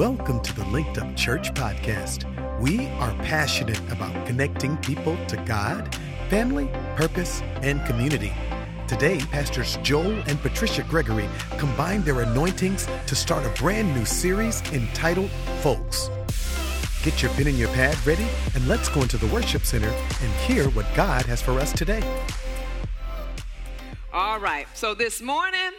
Welcome 0.00 0.40
to 0.40 0.54
the 0.54 0.64
Linked 0.68 0.96
Up 0.96 1.14
Church 1.14 1.52
podcast. 1.52 2.24
We 2.58 2.86
are 3.00 3.12
passionate 3.16 3.78
about 3.92 4.26
connecting 4.26 4.78
people 4.78 5.14
to 5.26 5.36
God, 5.44 5.94
family, 6.30 6.70
purpose, 6.96 7.42
and 7.60 7.84
community. 7.84 8.32
Today, 8.88 9.20
Pastors 9.30 9.76
Joel 9.82 10.22
and 10.26 10.40
Patricia 10.40 10.84
Gregory 10.84 11.28
combine 11.58 12.00
their 12.00 12.22
anointings 12.22 12.88
to 13.08 13.14
start 13.14 13.44
a 13.44 13.50
brand 13.60 13.94
new 13.94 14.06
series 14.06 14.62
entitled 14.72 15.28
Folks. 15.60 16.08
Get 17.02 17.20
your 17.20 17.30
pen 17.32 17.48
and 17.48 17.58
your 17.58 17.68
pad 17.68 17.94
ready, 18.06 18.26
and 18.54 18.66
let's 18.66 18.88
go 18.88 19.02
into 19.02 19.18
the 19.18 19.26
worship 19.26 19.66
center 19.66 19.90
and 19.90 20.32
hear 20.46 20.70
what 20.70 20.86
God 20.94 21.26
has 21.26 21.42
for 21.42 21.60
us 21.60 21.74
today. 21.74 22.02
All 24.14 24.40
right, 24.40 24.66
so 24.72 24.94
this 24.94 25.20
morning, 25.20 25.72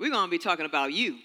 we're 0.00 0.10
going 0.10 0.26
to 0.26 0.30
be 0.32 0.38
talking 0.38 0.66
about 0.66 0.92
you. 0.92 1.18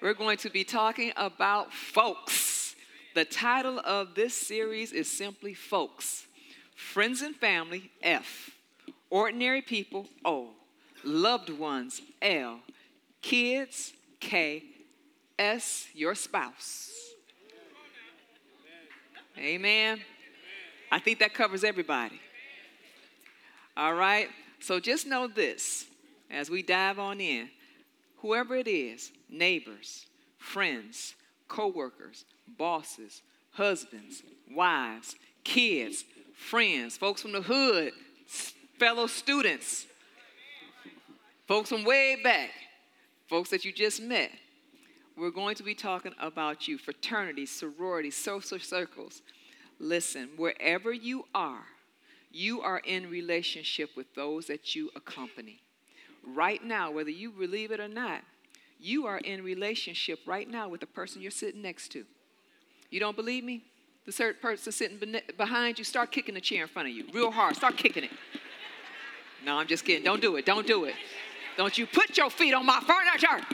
We're 0.00 0.14
going 0.14 0.38
to 0.38 0.48
be 0.48 0.64
talking 0.64 1.12
about 1.14 1.74
folks. 1.74 2.74
The 3.14 3.26
title 3.26 3.78
of 3.80 4.14
this 4.14 4.34
series 4.34 4.92
is 4.92 5.10
simply 5.10 5.52
Folks 5.52 6.26
Friends 6.74 7.20
and 7.20 7.36
Family, 7.36 7.90
F. 8.02 8.50
Ordinary 9.10 9.60
People, 9.60 10.06
O. 10.24 10.52
Loved 11.04 11.50
Ones, 11.50 12.00
L. 12.22 12.60
Kids, 13.20 13.92
K. 14.20 14.64
S. 15.38 15.86
Your 15.92 16.14
spouse. 16.14 16.90
Amen. 19.36 20.00
I 20.90 20.98
think 20.98 21.18
that 21.18 21.34
covers 21.34 21.62
everybody. 21.62 22.18
All 23.76 23.94
right, 23.94 24.28
so 24.60 24.80
just 24.80 25.06
know 25.06 25.28
this 25.28 25.84
as 26.30 26.48
we 26.48 26.62
dive 26.62 26.98
on 26.98 27.20
in 27.20 27.50
whoever 28.22 28.56
it 28.56 28.68
is 28.68 29.12
neighbors, 29.28 30.06
friends, 30.38 31.14
co 31.48 31.68
workers, 31.68 32.24
bosses, 32.58 33.22
husbands, 33.52 34.22
wives, 34.50 35.16
kids, 35.44 36.04
friends, 36.34 36.96
folks 36.96 37.22
from 37.22 37.32
the 37.32 37.42
hood, 37.42 37.92
fellow 38.78 39.06
students, 39.06 39.86
folks 41.46 41.68
from 41.68 41.84
way 41.84 42.16
back, 42.22 42.50
folks 43.28 43.50
that 43.50 43.64
you 43.64 43.72
just 43.72 44.02
met. 44.02 44.30
We're 45.16 45.30
going 45.30 45.56
to 45.56 45.62
be 45.62 45.74
talking 45.74 46.14
about 46.18 46.66
you, 46.66 46.78
fraternities, 46.78 47.50
sororities, 47.50 48.16
social 48.16 48.58
circles. 48.58 49.20
Listen, 49.78 50.30
wherever 50.36 50.92
you 50.92 51.24
are, 51.34 51.66
you 52.32 52.62
are 52.62 52.78
in 52.78 53.10
relationship 53.10 53.90
with 53.96 54.14
those 54.14 54.46
that 54.46 54.74
you 54.74 54.90
accompany. 54.94 55.60
Right 56.26 56.62
now, 56.62 56.90
whether 56.90 57.10
you 57.10 57.30
believe 57.30 57.70
it 57.70 57.80
or 57.80 57.88
not, 57.88 58.22
you 58.78 59.06
are 59.06 59.18
in 59.18 59.42
relationship 59.42 60.20
right 60.26 60.48
now 60.48 60.68
with 60.68 60.80
the 60.80 60.86
person 60.86 61.20
you're 61.20 61.30
sitting 61.30 61.62
next 61.62 61.88
to. 61.92 62.04
You 62.90 63.00
don't 63.00 63.16
believe 63.16 63.44
me? 63.44 63.64
The 64.06 64.12
third 64.12 64.40
person 64.40 64.72
sitting 64.72 64.98
behind 65.36 65.78
you, 65.78 65.84
start 65.84 66.10
kicking 66.10 66.34
the 66.34 66.40
chair 66.40 66.62
in 66.62 66.68
front 66.68 66.88
of 66.88 66.94
you 66.94 67.04
real 67.12 67.30
hard. 67.30 67.56
Start 67.56 67.76
kicking 67.76 68.04
it. 68.04 68.10
No, 69.44 69.56
I'm 69.56 69.66
just 69.66 69.84
kidding. 69.84 70.04
Don't 70.04 70.20
do 70.20 70.36
it. 70.36 70.46
Don't 70.46 70.66
do 70.66 70.84
it. 70.84 70.94
Don't 71.56 71.76
you 71.76 71.86
put 71.86 72.16
your 72.16 72.30
feet 72.30 72.54
on 72.54 72.64
my 72.64 72.80
furniture. 72.80 73.46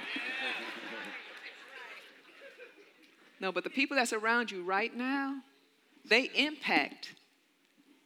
No, 3.40 3.52
but 3.52 3.64
the 3.64 3.70
people 3.70 3.96
that's 3.96 4.12
around 4.12 4.50
you 4.50 4.62
right 4.62 4.94
now, 4.96 5.36
they 6.08 6.30
impact 6.34 7.14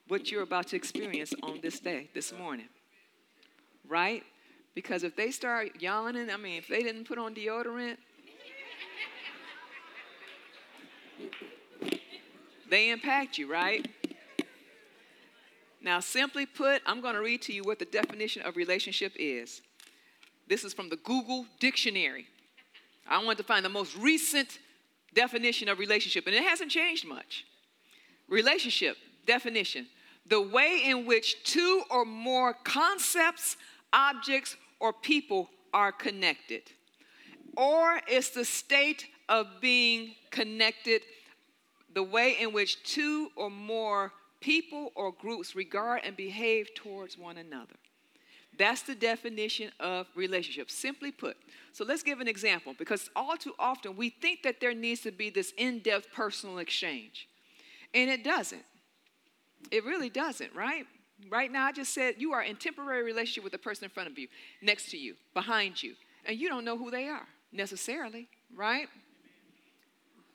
what 0.08 0.30
you're 0.30 0.42
about 0.42 0.68
to 0.68 0.76
experience 0.76 1.32
on 1.42 1.60
this 1.62 1.78
day, 1.78 2.08
this 2.14 2.32
morning. 2.32 2.68
Right? 3.88 4.24
Because 4.74 5.02
if 5.02 5.16
they 5.16 5.30
start 5.30 5.80
yawning, 5.80 6.30
I 6.30 6.36
mean, 6.36 6.58
if 6.58 6.68
they 6.68 6.82
didn't 6.82 7.04
put 7.04 7.18
on 7.18 7.34
deodorant, 7.34 7.96
they 12.70 12.90
impact 12.90 13.36
you, 13.36 13.50
right? 13.50 13.88
Now, 15.82 16.00
simply 16.00 16.46
put, 16.46 16.82
I'm 16.86 17.00
going 17.00 17.14
to 17.14 17.20
read 17.20 17.42
to 17.42 17.52
you 17.52 17.62
what 17.62 17.78
the 17.78 17.84
definition 17.84 18.42
of 18.42 18.56
relationship 18.56 19.12
is. 19.16 19.62
This 20.46 20.62
is 20.64 20.72
from 20.74 20.88
the 20.88 20.96
Google 20.96 21.46
Dictionary. 21.58 22.26
I 23.08 23.22
wanted 23.24 23.38
to 23.38 23.44
find 23.44 23.64
the 23.64 23.70
most 23.70 23.96
recent 23.96 24.58
definition 25.14 25.68
of 25.68 25.78
relationship, 25.78 26.26
and 26.26 26.34
it 26.34 26.44
hasn't 26.44 26.70
changed 26.70 27.06
much. 27.06 27.44
Relationship 28.28 28.96
definition 29.26 29.86
the 30.30 30.40
way 30.40 30.82
in 30.84 31.06
which 31.06 31.42
two 31.44 31.82
or 31.90 32.04
more 32.04 32.54
concepts, 32.54 33.56
objects, 33.92 34.56
or 34.78 34.92
people 34.92 35.50
are 35.72 35.92
connected. 35.92 36.62
Or 37.56 38.00
it's 38.06 38.30
the 38.30 38.44
state 38.44 39.06
of 39.28 39.46
being 39.60 40.14
connected, 40.30 41.02
the 41.92 42.02
way 42.02 42.36
in 42.40 42.52
which 42.52 42.82
two 42.84 43.30
or 43.36 43.50
more 43.50 44.12
people 44.40 44.92
or 44.94 45.12
groups 45.12 45.54
regard 45.54 46.00
and 46.04 46.16
behave 46.16 46.74
towards 46.74 47.18
one 47.18 47.36
another. 47.36 47.76
That's 48.58 48.82
the 48.82 48.94
definition 48.94 49.70
of 49.80 50.06
relationship, 50.14 50.70
simply 50.70 51.12
put. 51.12 51.36
So 51.72 51.84
let's 51.84 52.02
give 52.02 52.20
an 52.20 52.28
example 52.28 52.74
because 52.78 53.08
all 53.16 53.36
too 53.36 53.54
often 53.58 53.96
we 53.96 54.10
think 54.10 54.42
that 54.42 54.60
there 54.60 54.74
needs 54.74 55.00
to 55.02 55.12
be 55.12 55.30
this 55.30 55.52
in 55.56 55.78
depth 55.80 56.08
personal 56.12 56.58
exchange, 56.58 57.28
and 57.94 58.10
it 58.10 58.24
doesn't. 58.24 58.64
It 59.70 59.84
really 59.84 60.10
doesn't, 60.10 60.54
right? 60.54 60.86
Right 61.28 61.50
now, 61.50 61.66
I 61.66 61.72
just 61.72 61.92
said 61.92 62.14
you 62.18 62.32
are 62.32 62.42
in 62.42 62.56
temporary 62.56 63.02
relationship 63.02 63.44
with 63.44 63.52
the 63.52 63.58
person 63.58 63.84
in 63.84 63.90
front 63.90 64.08
of 64.08 64.18
you, 64.18 64.28
next 64.62 64.90
to 64.90 64.96
you, 64.96 65.14
behind 65.34 65.82
you, 65.82 65.94
and 66.24 66.38
you 66.38 66.48
don't 66.48 66.64
know 66.64 66.78
who 66.78 66.90
they 66.90 67.06
are 67.06 67.26
necessarily, 67.52 68.28
right? 68.54 68.88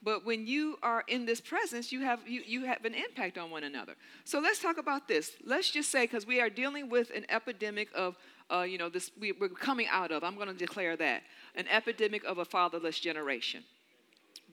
But 0.03 0.23
when 0.23 0.45
you 0.45 0.77
are 0.83 1.03
in 1.07 1.25
this 1.25 1.41
presence, 1.41 1.91
you 1.91 2.01
have 2.01 2.19
you, 2.27 2.43
you 2.45 2.65
have 2.65 2.85
an 2.85 2.93
impact 2.93 3.39
on 3.39 3.49
one 3.49 3.63
another. 3.63 3.95
So 4.23 4.39
let's 4.39 4.61
talk 4.61 4.77
about 4.77 5.07
this. 5.07 5.31
Let's 5.43 5.71
just 5.71 5.89
say 5.89 6.03
because 6.03 6.27
we 6.27 6.39
are 6.39 6.49
dealing 6.49 6.89
with 6.89 7.09
an 7.09 7.25
epidemic 7.29 7.89
of 7.95 8.15
uh, 8.51 8.61
you 8.61 8.77
know 8.77 8.87
this 8.87 9.09
we, 9.19 9.31
we're 9.31 9.49
coming 9.49 9.87
out 9.89 10.11
of. 10.11 10.23
I'm 10.23 10.35
going 10.35 10.47
to 10.47 10.53
declare 10.53 10.95
that 10.97 11.23
an 11.55 11.67
epidemic 11.69 12.23
of 12.23 12.37
a 12.37 12.45
fatherless 12.45 12.99
generation, 12.99 13.63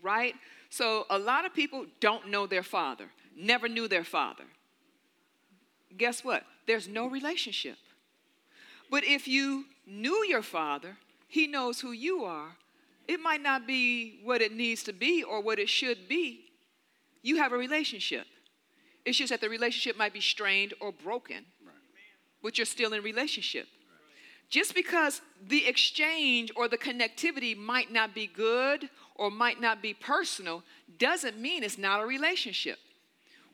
right? 0.02 0.34
So 0.70 1.04
a 1.10 1.18
lot 1.18 1.44
of 1.44 1.52
people 1.52 1.84
don't 2.00 2.30
know 2.30 2.46
their 2.46 2.62
father, 2.62 3.10
never 3.36 3.68
knew 3.68 3.88
their 3.88 4.04
father 4.04 4.44
guess 5.96 6.24
what? 6.24 6.44
There's 6.66 6.88
no 6.88 7.06
relationship. 7.06 7.76
But 8.90 9.04
if 9.04 9.26
you 9.26 9.66
knew 9.86 10.24
your 10.26 10.42
father, 10.42 10.96
he 11.28 11.46
knows 11.46 11.80
who 11.80 11.92
you 11.92 12.24
are. 12.24 12.56
It 13.08 13.20
might 13.20 13.42
not 13.42 13.66
be 13.66 14.20
what 14.22 14.42
it 14.42 14.52
needs 14.52 14.82
to 14.84 14.92
be 14.92 15.22
or 15.22 15.40
what 15.40 15.58
it 15.58 15.68
should 15.68 16.08
be. 16.08 16.44
You 17.22 17.36
have 17.36 17.52
a 17.52 17.56
relationship. 17.56 18.26
It's 19.04 19.18
just 19.18 19.30
that 19.30 19.40
the 19.40 19.48
relationship 19.48 19.96
might 19.96 20.12
be 20.12 20.20
strained 20.20 20.74
or 20.80 20.92
broken, 20.92 21.44
right. 21.64 21.74
but 22.42 22.58
you're 22.58 22.64
still 22.64 22.92
in 22.92 23.02
relationship. 23.02 23.66
Just 24.48 24.74
because 24.74 25.22
the 25.48 25.66
exchange 25.66 26.52
or 26.54 26.68
the 26.68 26.78
connectivity 26.78 27.56
might 27.56 27.90
not 27.90 28.14
be 28.14 28.26
good 28.26 28.90
or 29.14 29.30
might 29.30 29.60
not 29.60 29.80
be 29.80 29.94
personal 29.94 30.62
doesn't 30.98 31.40
mean 31.40 31.64
it's 31.64 31.78
not 31.78 32.02
a 32.02 32.06
relationship 32.06 32.78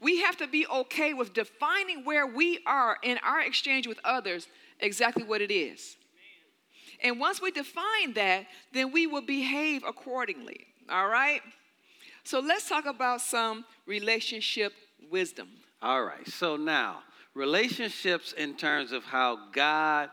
we 0.01 0.21
have 0.21 0.37
to 0.39 0.47
be 0.47 0.67
okay 0.67 1.15
with 1.15 1.33
defining 1.33 2.05
where 2.05 2.27
we 2.27 2.61
are 2.67 2.99
in 3.03 3.19
our 3.19 3.41
exchange 3.41 3.87
with 3.87 3.99
others 4.05 4.47
exactly 4.81 5.25
what 5.25 5.41
it 5.41 5.51
is. 5.51 5.97
And 7.03 7.21
once 7.21 7.41
we 7.41 7.51
define 7.51 8.15
that, 8.15 8.47
then 8.73 8.93
we 8.93 9.07
will 9.07 9.23
behave 9.23 9.83
accordingly. 9.87 10.67
All 10.91 11.09
right? 11.09 11.41
So 12.25 12.41
let's 12.41 12.69
talk 12.69 12.87
about 12.87 13.21
some 13.21 13.65
relationship 13.87 14.73
wisdom. 15.11 15.49
All 15.81 16.03
right. 16.03 16.27
So 16.29 16.57
now, 16.57 17.01
relationships 17.35 18.33
in 18.33 18.55
terms 18.55 18.93
of 18.93 19.05
how 19.05 19.39
God 19.53 20.11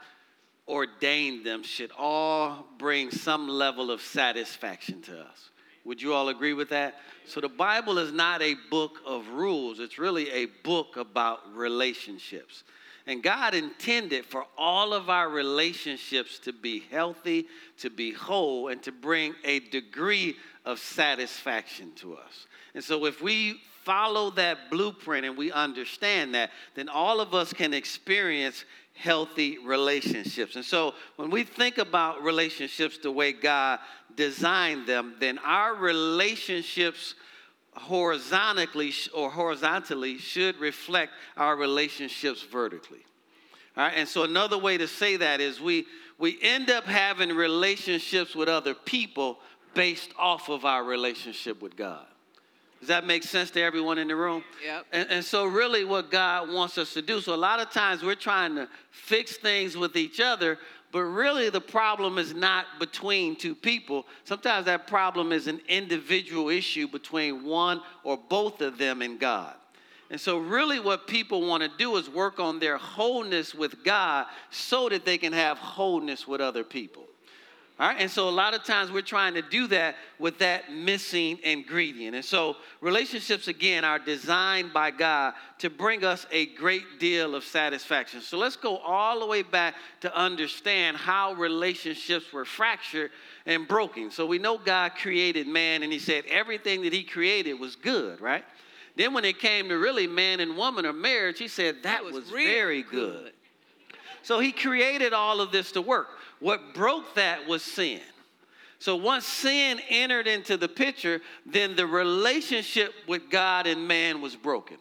ordained 0.67 1.46
them 1.46 1.63
should 1.63 1.91
all 1.97 2.66
bring 2.78 3.12
some 3.12 3.47
level 3.47 3.91
of 3.91 4.02
satisfaction 4.02 5.02
to 5.03 5.19
us. 5.19 5.49
Would 5.85 6.02
you 6.02 6.14
all 6.14 6.29
agree 6.29 6.53
with 6.53 6.70
that? 6.70 6.96
So 7.26 7.40
the 7.40 7.49
Bible 7.49 7.97
is 7.99 8.11
not 8.11 8.41
a 8.41 8.55
book 8.70 8.99
of 9.05 9.28
rules, 9.29 9.79
it's 9.79 9.97
really 9.97 10.29
a 10.32 10.47
book 10.64 10.97
about 10.97 11.40
relationships. 11.55 12.64
And 13.08 13.22
God 13.22 13.53
intended 13.53 14.26
for 14.26 14.46
all 14.58 14.91
of 14.91 15.11
our 15.11 15.29
relationships 15.29 16.40
to 16.40 16.52
be 16.52 16.84
healthy, 16.90 17.46
to 17.78 17.91
be 17.91 18.11
whole, 18.11 18.70
and 18.70 18.82
to 18.82 18.91
bring 18.91 19.35
a 19.43 19.59
degree 19.59 20.35
of 20.66 20.79
satisfaction 20.79 21.91
to 21.97 22.16
us. 22.16 22.47
And 22.73 22.84
so 22.84 23.05
if 23.05 23.22
we 23.22 23.61
follow 23.84 24.32
that 24.32 24.72
blueprint 24.72 25.23
and 25.23 25.37
we 25.37 25.52
understand 25.52 26.34
that, 26.34 26.49
then 26.73 26.90
all 26.90 27.22
of 27.22 27.35
us 27.35 27.53
can 27.53 27.76
experience 27.76 28.66
healthy 28.96 29.58
relationships. 29.59 30.56
And 30.56 30.66
so 30.66 30.94
when 31.18 31.30
we 31.30 31.44
think 31.44 31.78
about 31.78 32.24
relationships 32.24 32.97
the 32.97 33.12
way 33.12 33.34
God 33.34 33.80
designed 34.16 34.88
them, 34.88 35.16
then 35.20 35.38
our 35.40 35.76
relationships 35.76 37.14
horizontally 37.74 38.94
or 39.14 39.30
horizontally 39.30 40.18
should 40.18 40.58
reflect 40.58 41.12
our 41.36 41.56
relationships 41.56 42.42
vertically. 42.42 43.06
All 43.78 43.84
right, 43.84 43.94
and 43.96 44.08
so 44.08 44.24
another 44.24 44.58
way 44.58 44.78
to 44.78 44.88
say 44.88 45.18
that 45.18 45.42
is 45.42 45.59
we 45.59 45.86
we 46.18 46.38
end 46.42 46.70
up 46.70 46.86
having 46.86 47.30
relationships 47.30 48.34
with 48.34 48.47
other 48.47 48.74
people 48.74 49.40
based 49.74 50.12
off 50.18 50.47
of 50.47 50.64
our 50.64 50.84
relationship 50.84 51.62
with 51.62 51.76
God. 51.76 52.06
Does 52.85 52.90
that 52.90 53.08
make 53.08 53.23
sense 53.23 53.49
to 53.49 53.61
everyone 53.64 53.97
in 53.97 54.09
the 54.09 54.16
room? 54.16 54.43
Yep. 54.64 54.85
And, 54.91 55.09
and 55.09 55.26
so, 55.26 55.47
really, 55.47 55.84
what 55.85 56.11
God 56.11 56.53
wants 56.53 56.78
us 56.78 56.93
to 56.93 57.02
do. 57.02 57.20
So, 57.20 57.34
a 57.34 57.35
lot 57.35 57.59
of 57.59 57.72
times 57.72 58.03
we're 58.03 58.14
trying 58.14 58.53
to 58.58 58.70
fix 58.91 59.37
things 59.37 59.76
with 59.76 59.96
each 59.96 60.20
other, 60.20 60.59
but 60.91 61.02
really 61.02 61.49
the 61.49 61.59
problem 61.59 62.20
is 62.20 62.35
not 62.35 62.67
between 62.79 63.37
two 63.37 63.55
people. 63.55 64.05
Sometimes 64.23 64.67
that 64.67 64.85
problem 64.85 65.32
is 65.32 65.47
an 65.47 65.61
individual 65.67 66.49
issue 66.49 66.87
between 66.87 67.43
one 67.43 67.82
or 68.03 68.20
both 68.29 68.61
of 68.61 68.78
them 68.78 69.02
and 69.02 69.20
God. 69.20 69.55
And 70.11 70.22
so, 70.22 70.37
really, 70.37 70.79
what 70.79 71.08
people 71.08 71.41
want 71.41 71.64
to 71.64 71.72
do 71.79 71.96
is 71.96 72.08
work 72.08 72.40
on 72.40 72.59
their 72.59 72.78
wholeness 72.78 73.55
with 73.55 73.84
God 73.84 74.28
so 74.52 74.90
that 74.90 75.05
they 75.05 75.17
can 75.17 75.34
have 75.34 75.58
wholeness 75.58 76.28
with 76.28 76.40
other 76.40 76.64
people. 76.64 77.08
All 77.77 77.89
right, 77.89 77.97
and 77.99 78.09
so 78.09 78.29
a 78.29 78.31
lot 78.31 78.53
of 78.53 78.63
times 78.63 78.89
we're 78.89 79.01
trying 79.01 79.33
to 79.33 79.41
do 79.41 79.67
that 79.67 79.97
with 80.17 80.37
that 80.39 80.72
missing 80.72 81.39
ingredient. 81.43 82.16
And 82.16 82.23
so 82.23 82.55
relationships, 82.79 83.49
again, 83.49 83.83
are 83.83 83.99
designed 83.99 84.72
by 84.72 84.91
God 84.91 85.33
to 85.57 85.69
bring 85.69 86.05
us 86.05 86.25
a 86.31 86.45
great 86.45 86.99
deal 86.99 87.35
of 87.35 87.43
satisfaction. 87.43 88.22
So 88.22 88.37
let's 88.37 88.55
go 88.55 88.77
all 88.77 89.19
the 89.19 89.25
way 89.25 89.41
back 89.41 89.75
to 90.01 90.16
understand 90.16 90.95
how 90.95 91.33
relationships 91.33 92.31
were 92.31 92.45
fractured 92.45 93.11
and 93.45 93.67
broken. 93.67 94.09
So 94.09 94.25
we 94.25 94.39
know 94.39 94.57
God 94.57 94.93
created 94.95 95.45
man, 95.45 95.83
and 95.83 95.91
He 95.91 95.99
said 95.99 96.23
everything 96.29 96.81
that 96.83 96.93
He 96.93 97.03
created 97.03 97.55
was 97.55 97.75
good, 97.75 98.22
right? 98.22 98.45
Then 98.95 99.13
when 99.13 99.25
it 99.25 99.39
came 99.39 99.67
to 99.67 99.77
really 99.77 100.07
man 100.07 100.39
and 100.39 100.55
woman 100.55 100.85
or 100.85 100.93
marriage, 100.93 101.39
He 101.39 101.49
said 101.49 101.83
that, 101.83 102.05
was 102.05 102.13
was, 102.13 102.31
real 102.31 102.47
very 102.47 102.83
good. 102.83 103.23
good. 103.23 103.31
So 104.23 104.39
He 104.39 104.53
created 104.53 105.11
all 105.11 105.41
of 105.41 105.51
this 105.51 105.73
to 105.73 105.81
work. 105.81 106.07
What 106.46 106.76
broke 106.76 107.16
that 107.16 107.47
was 107.47 107.64
sin. 107.64 108.02
So 108.78 108.96
once 108.97 109.26
sin 109.26 109.82
entered 109.90 110.28
into 110.28 110.58
the 110.58 110.68
picture, 110.68 111.22
then 111.44 111.76
the 111.76 111.88
relationship 111.88 112.94
with 113.08 113.32
God 113.32 113.66
and 113.66 113.88
man 113.88 114.22
was 114.22 114.36
broken. 114.36 114.78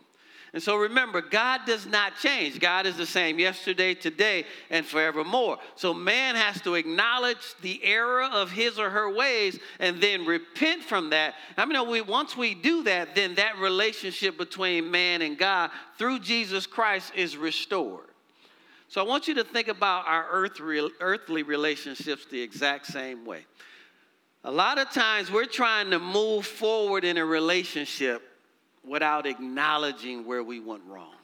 And 0.52 0.62
so 0.62 0.76
remember, 0.76 1.22
God 1.22 1.62
does 1.64 1.86
not 1.86 2.18
change. 2.18 2.60
God 2.60 2.84
is 2.84 2.98
the 2.98 3.06
same 3.06 3.38
yesterday, 3.38 3.94
today, 3.94 4.44
and 4.68 4.84
forevermore. 4.84 5.56
So 5.74 5.94
man 5.94 6.34
has 6.34 6.60
to 6.60 6.74
acknowledge 6.74 7.54
the 7.62 7.82
error 7.82 8.24
of 8.24 8.50
his 8.50 8.78
or 8.78 8.90
her 8.90 9.10
ways 9.10 9.58
and 9.80 10.02
then 10.02 10.26
repent 10.26 10.82
from 10.82 11.08
that. 11.10 11.32
I 11.56 11.64
mean, 11.64 11.88
we, 11.88 12.02
once 12.02 12.36
we 12.36 12.54
do 12.54 12.82
that, 12.82 13.14
then 13.14 13.36
that 13.36 13.58
relationship 13.58 14.36
between 14.36 14.90
man 14.90 15.22
and 15.22 15.38
God 15.38 15.70
through 15.96 16.18
Jesus 16.18 16.66
Christ 16.66 17.14
is 17.16 17.38
restored. 17.38 18.10
So 18.94 19.00
I 19.00 19.04
want 19.04 19.26
you 19.26 19.34
to 19.34 19.42
think 19.42 19.66
about 19.66 20.06
our 20.06 20.24
earth, 20.30 20.60
earthly 21.00 21.42
relationships 21.42 22.26
the 22.30 22.40
exact 22.40 22.86
same 22.86 23.24
way. 23.24 23.44
A 24.44 24.52
lot 24.52 24.78
of 24.78 24.88
times 24.90 25.32
we're 25.32 25.46
trying 25.46 25.90
to 25.90 25.98
move 25.98 26.46
forward 26.46 27.02
in 27.02 27.16
a 27.16 27.24
relationship 27.24 28.22
without 28.86 29.26
acknowledging 29.26 30.24
where 30.24 30.44
we 30.44 30.60
went 30.60 30.84
wrong. 30.86 31.16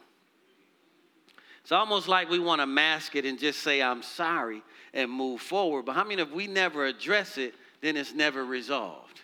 It's 1.61 1.71
almost 1.71 2.09
like 2.09 2.29
we 2.29 2.39
want 2.39 2.59
to 2.59 2.67
mask 2.67 3.15
it 3.15 3.23
and 3.23 3.39
just 3.39 3.61
say, 3.61 3.81
I'm 3.81 4.03
sorry, 4.03 4.63
and 4.93 5.09
move 5.09 5.39
forward. 5.39 5.85
But 5.85 5.93
how 5.93 6.03
many, 6.03 6.21
if 6.21 6.29
we 6.29 6.47
never 6.47 6.85
address 6.85 7.37
it, 7.37 7.53
then 7.79 7.95
it's 7.95 8.13
never 8.13 8.43
resolved? 8.43 9.20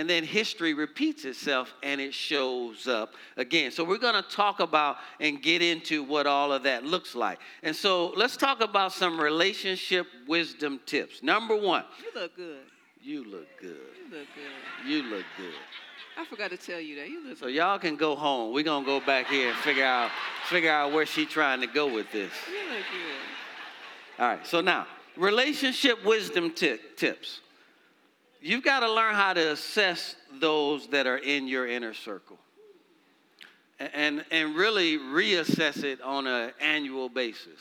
And 0.00 0.08
then 0.08 0.24
history 0.24 0.72
repeats 0.72 1.26
itself 1.26 1.74
and 1.82 2.00
it 2.00 2.14
shows 2.14 2.88
up 2.88 3.12
again. 3.36 3.70
So 3.70 3.84
we're 3.84 3.98
going 3.98 4.14
to 4.14 4.26
talk 4.30 4.58
about 4.58 4.96
and 5.20 5.42
get 5.42 5.60
into 5.60 6.02
what 6.02 6.26
all 6.26 6.54
of 6.54 6.62
that 6.62 6.86
looks 6.86 7.14
like. 7.14 7.38
And 7.62 7.76
so 7.76 8.14
let's 8.16 8.34
talk 8.34 8.62
about 8.62 8.94
some 8.94 9.20
relationship 9.20 10.06
wisdom 10.26 10.80
tips. 10.86 11.22
Number 11.22 11.54
1. 11.54 11.84
You 11.98 12.18
look 12.18 12.34
good. 12.34 12.62
You 13.02 13.24
look 13.24 13.46
good. 13.60 13.68
You 13.68 14.18
look 14.18 14.26
good. 14.34 14.88
You 14.88 15.02
look 15.02 15.26
good. 15.36 15.52
I 16.16 16.24
forgot 16.24 16.48
to 16.48 16.56
tell 16.56 16.80
you 16.80 16.96
that. 16.96 17.10
You 17.10 17.28
look 17.28 17.36
So 17.36 17.48
y'all 17.48 17.78
can 17.78 17.96
go 17.96 18.16
home. 18.16 18.54
We're 18.54 18.64
going 18.64 18.84
to 18.84 18.90
go 18.90 19.04
back 19.04 19.26
here 19.26 19.50
and 19.50 19.58
figure 19.58 19.84
out 19.84 20.10
figure 20.48 20.70
out 20.70 20.92
where 20.92 21.04
she's 21.04 21.28
trying 21.28 21.60
to 21.60 21.66
go 21.66 21.92
with 21.92 22.10
this. 22.10 22.32
You 22.48 22.70
look 22.70 22.86
good. 22.90 24.22
All 24.22 24.28
right. 24.30 24.46
So 24.46 24.62
now, 24.62 24.86
relationship 25.18 26.02
wisdom 26.06 26.52
ti- 26.52 26.78
tips 26.96 27.40
you've 28.40 28.64
got 28.64 28.80
to 28.80 28.92
learn 28.92 29.14
how 29.14 29.32
to 29.32 29.52
assess 29.52 30.16
those 30.40 30.88
that 30.88 31.06
are 31.06 31.18
in 31.18 31.48
your 31.48 31.66
inner 31.66 31.94
circle 31.94 32.38
and, 33.78 34.24
and 34.30 34.54
really 34.54 34.98
reassess 34.98 35.82
it 35.84 36.00
on 36.02 36.26
an 36.26 36.52
annual 36.60 37.08
basis, 37.08 37.60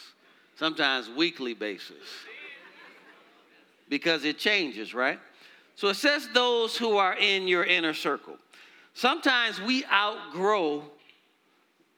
sometimes 0.58 1.10
weekly 1.10 1.54
basis, 1.54 2.04
because 3.88 4.26
it 4.26 4.38
changes, 4.38 4.94
right? 4.94 5.20
So 5.76 5.88
assess 5.88 6.28
those 6.34 6.76
who 6.78 6.98
are 6.98 7.16
in 7.16 7.48
your 7.48 7.64
inner 7.64 7.94
circle. 7.94 8.38
Sometimes 8.94 9.62
we 9.62 9.86
outgrow 9.86 10.84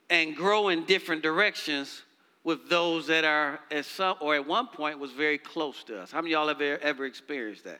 and 0.09 0.35
grow 0.35 0.67
in 0.69 0.85
different 0.85 1.23
directions 1.23 2.03
with 2.43 2.69
those 2.69 3.07
that 3.07 3.23
are 3.23 3.59
at 3.71 3.85
some 3.85 4.17
or 4.19 4.35
at 4.35 4.45
one 4.45 4.67
point 4.67 4.99
was 4.99 5.11
very 5.11 5.37
close 5.37 5.83
to 5.85 5.99
us. 5.99 6.11
How 6.11 6.21
many 6.21 6.33
y'all 6.33 6.47
have 6.47 6.61
ever, 6.61 6.81
ever 6.81 7.05
experienced 7.05 7.63
that? 7.63 7.79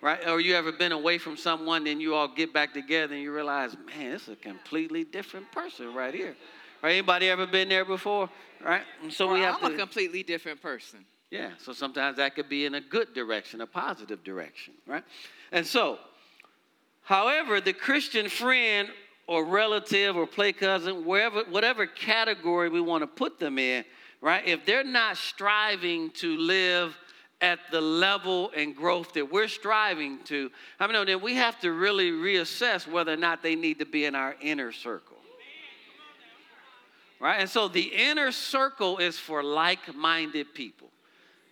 Right? 0.00 0.26
Or 0.28 0.40
you 0.40 0.54
ever 0.54 0.72
been 0.72 0.92
away 0.92 1.18
from 1.18 1.36
someone, 1.36 1.84
then 1.84 2.00
you 2.00 2.14
all 2.14 2.28
get 2.28 2.52
back 2.52 2.72
together 2.72 3.14
and 3.14 3.22
you 3.22 3.32
realize, 3.32 3.76
man, 3.86 4.12
is 4.12 4.28
a 4.28 4.36
completely 4.36 5.04
different 5.04 5.50
person 5.52 5.94
right 5.94 6.14
here. 6.14 6.36
Right? 6.82 6.92
Anybody 6.92 7.28
ever 7.28 7.46
been 7.46 7.68
there 7.68 7.84
before? 7.84 8.30
Right? 8.64 8.82
And 9.02 9.12
so 9.12 9.26
Well, 9.26 9.34
we 9.34 9.40
have 9.40 9.56
I'm 9.62 9.70
to. 9.70 9.74
a 9.74 9.78
completely 9.78 10.22
different 10.22 10.62
person. 10.62 11.04
Yeah, 11.30 11.50
so 11.58 11.72
sometimes 11.72 12.16
that 12.16 12.34
could 12.34 12.48
be 12.48 12.64
in 12.64 12.74
a 12.74 12.80
good 12.80 13.12
direction, 13.12 13.60
a 13.60 13.66
positive 13.66 14.24
direction, 14.24 14.72
right? 14.86 15.04
And 15.52 15.66
so, 15.66 15.98
however, 17.02 17.60
the 17.60 17.74
Christian 17.74 18.30
friend 18.30 18.88
or 19.26 19.44
relative 19.44 20.16
or 20.16 20.26
play 20.26 20.54
cousin, 20.54 21.04
wherever, 21.04 21.42
whatever 21.50 21.86
category 21.86 22.70
we 22.70 22.80
want 22.80 23.02
to 23.02 23.06
put 23.06 23.38
them 23.38 23.58
in, 23.58 23.84
right? 24.22 24.46
If 24.46 24.64
they're 24.64 24.82
not 24.84 25.18
striving 25.18 26.10
to 26.12 26.34
live 26.38 26.96
at 27.40 27.60
the 27.70 27.80
level 27.80 28.50
and 28.56 28.74
growth 28.74 29.12
that 29.12 29.30
we're 29.30 29.48
striving 29.48 30.18
to, 30.24 30.50
I 30.80 30.86
mean, 30.86 31.06
then 31.06 31.20
we 31.20 31.34
have 31.34 31.58
to 31.60 31.72
really 31.72 32.10
reassess 32.10 32.86
whether 32.86 33.12
or 33.12 33.16
not 33.16 33.42
they 33.42 33.54
need 33.54 33.78
to 33.78 33.86
be 33.86 34.04
in 34.06 34.14
our 34.14 34.34
inner 34.40 34.72
circle. 34.72 35.16
Right? 37.20 37.40
And 37.40 37.50
so 37.50 37.66
the 37.66 37.82
inner 37.82 38.30
circle 38.30 38.98
is 38.98 39.18
for 39.18 39.42
like 39.42 39.94
minded 39.94 40.54
people. 40.54 40.88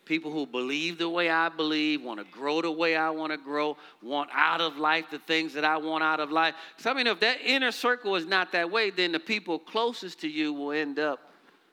People 0.04 0.30
who 0.30 0.46
believe 0.46 0.98
the 0.98 1.08
way 1.08 1.28
I 1.28 1.48
believe, 1.48 2.02
want 2.02 2.20
to 2.20 2.26
grow 2.30 2.62
the 2.62 2.70
way 2.70 2.94
I 2.94 3.10
want 3.10 3.32
to 3.32 3.38
grow, 3.38 3.76
want 4.00 4.30
out 4.32 4.60
of 4.60 4.76
life 4.76 5.06
the 5.10 5.18
things 5.18 5.52
that 5.54 5.64
I 5.64 5.76
want 5.78 6.04
out 6.04 6.20
of 6.20 6.30
life. 6.30 6.54
So, 6.76 6.90
I 6.90 6.94
mean, 6.94 7.08
if 7.08 7.18
that 7.18 7.38
inner 7.44 7.72
circle 7.72 8.14
is 8.14 8.24
not 8.24 8.52
that 8.52 8.70
way, 8.70 8.90
then 8.90 9.10
the 9.10 9.18
people 9.18 9.58
closest 9.58 10.20
to 10.20 10.28
you 10.28 10.52
will 10.52 10.70
end 10.70 11.00
up 11.00 11.32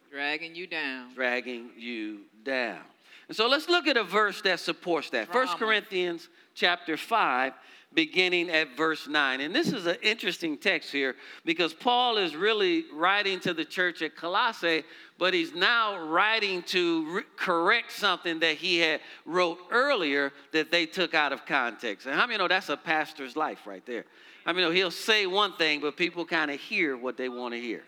Dragging 0.10 0.56
you 0.56 0.66
down. 0.66 1.14
dragging 1.14 1.70
you 1.78 2.22
down. 2.44 2.82
And 3.28 3.38
so 3.38 3.48
let's 3.48 3.70
look 3.70 3.88
at 3.88 3.98
a 3.98 4.04
verse 4.04 4.42
that 4.42 4.60
supports 4.60 5.10
that. 5.12 5.32
First 5.32 5.58
Drama. 5.58 5.74
Corinthians 5.74 6.30
chapter 6.56 6.98
5, 6.98 7.54
beginning 7.94 8.50
at 8.50 8.76
verse 8.76 9.08
9. 9.08 9.42
And 9.42 9.56
this 9.56 9.72
is 9.72 9.86
an 9.86 9.98
interesting 10.02 10.58
text 10.58 10.92
here 10.92 11.16
because 11.46 11.74
Paul 11.74 12.18
is 12.18 12.36
really 12.36 12.86
writing 12.94 13.40
to 13.42 13.54
the 13.54 13.66
church 13.66 14.02
at 14.02 14.16
Colossae, 14.16 14.84
but 15.18 15.34
he's 15.34 15.54
now 15.54 16.06
writing 16.06 16.64
to 16.64 17.16
re- 17.16 17.24
correct 17.38 17.92
something 17.92 18.40
that 18.40 18.58
he 18.58 18.80
had 18.80 19.00
wrote 19.26 19.60
earlier 19.72 20.34
that 20.52 20.72
they 20.72 20.86
took 20.86 21.14
out 21.14 21.32
of 21.32 21.46
context. 21.46 22.06
And 22.06 22.16
how 22.16 22.28
many 22.28 22.38
know 22.38 22.48
that's 22.48 22.70
a 22.70 22.78
pastor's 22.78 23.36
life 23.36 23.66
right 23.66 23.86
there? 23.86 24.06
I 24.46 24.52
mean, 24.52 24.74
he'll 24.74 24.92
say 24.92 25.26
one 25.26 25.54
thing, 25.54 25.80
but 25.80 25.96
people 25.96 26.26
kind 26.26 26.52
of 26.52 26.60
hear 26.60 26.98
what 26.98 27.16
they 27.16 27.30
want 27.30 27.54
to 27.54 27.62
hear 27.62 27.84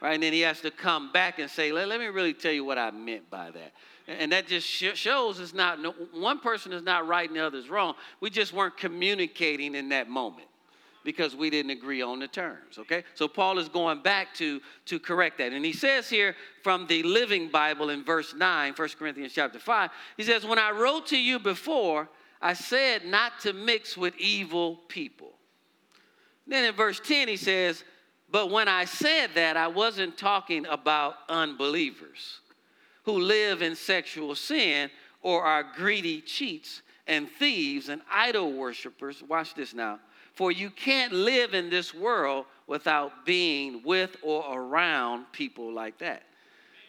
right? 0.00 0.14
And 0.14 0.22
then 0.22 0.32
he 0.32 0.40
has 0.40 0.60
to 0.60 0.70
come 0.70 1.12
back 1.12 1.38
and 1.38 1.50
say, 1.50 1.72
let, 1.72 1.88
let 1.88 2.00
me 2.00 2.06
really 2.06 2.34
tell 2.34 2.52
you 2.52 2.64
what 2.64 2.78
I 2.78 2.90
meant 2.90 3.30
by 3.30 3.50
that. 3.50 3.72
And 4.08 4.30
that 4.32 4.46
just 4.46 4.66
sh- 4.66 4.94
shows 4.94 5.40
it's 5.40 5.54
not, 5.54 5.80
no, 5.80 5.92
one 6.12 6.38
person 6.38 6.72
is 6.72 6.82
not 6.82 7.08
right 7.08 7.28
and 7.28 7.36
the 7.36 7.44
other 7.44 7.58
is 7.58 7.68
wrong. 7.68 7.94
We 8.20 8.30
just 8.30 8.52
weren't 8.52 8.76
communicating 8.76 9.74
in 9.74 9.88
that 9.88 10.08
moment 10.08 10.46
because 11.02 11.36
we 11.36 11.50
didn't 11.50 11.70
agree 11.70 12.02
on 12.02 12.18
the 12.18 12.28
terms, 12.28 12.78
okay? 12.78 13.04
So 13.14 13.28
Paul 13.28 13.58
is 13.58 13.68
going 13.68 14.02
back 14.02 14.34
to, 14.34 14.60
to 14.86 14.98
correct 14.98 15.38
that. 15.38 15.52
And 15.52 15.64
he 15.64 15.72
says 15.72 16.08
here 16.08 16.34
from 16.62 16.86
the 16.88 17.02
Living 17.04 17.48
Bible 17.48 17.90
in 17.90 18.04
verse 18.04 18.34
9, 18.34 18.74
1 18.74 18.88
Corinthians 18.98 19.32
chapter 19.32 19.58
5, 19.58 19.90
he 20.16 20.24
says, 20.24 20.44
When 20.44 20.58
I 20.58 20.72
wrote 20.72 21.06
to 21.08 21.18
you 21.18 21.38
before, 21.38 22.08
I 22.42 22.54
said 22.54 23.04
not 23.04 23.38
to 23.40 23.52
mix 23.52 23.96
with 23.96 24.16
evil 24.18 24.80
people. 24.88 25.32
Then 26.46 26.64
in 26.64 26.74
verse 26.74 27.00
10, 27.00 27.28
he 27.28 27.36
says, 27.36 27.84
But 28.30 28.50
when 28.50 28.68
I 28.68 28.84
said 28.84 29.30
that, 29.34 29.56
I 29.56 29.68
wasn't 29.68 30.16
talking 30.16 30.66
about 30.66 31.14
unbelievers 31.28 32.40
who 33.06 33.20
live 33.20 33.62
in 33.62 33.74
sexual 33.74 34.34
sin 34.34 34.90
or 35.22 35.42
are 35.42 35.62
greedy 35.62 36.20
cheats 36.20 36.82
and 37.06 37.30
thieves 37.30 37.88
and 37.88 38.02
idol 38.12 38.52
worshippers. 38.52 39.22
Watch 39.22 39.54
this 39.54 39.72
now. 39.72 40.00
For 40.34 40.52
you 40.52 40.68
can't 40.68 41.12
live 41.12 41.54
in 41.54 41.70
this 41.70 41.94
world 41.94 42.44
without 42.66 43.24
being 43.24 43.82
with 43.84 44.16
or 44.22 44.44
around 44.52 45.24
people 45.32 45.72
like 45.72 45.98
that. 45.98 46.24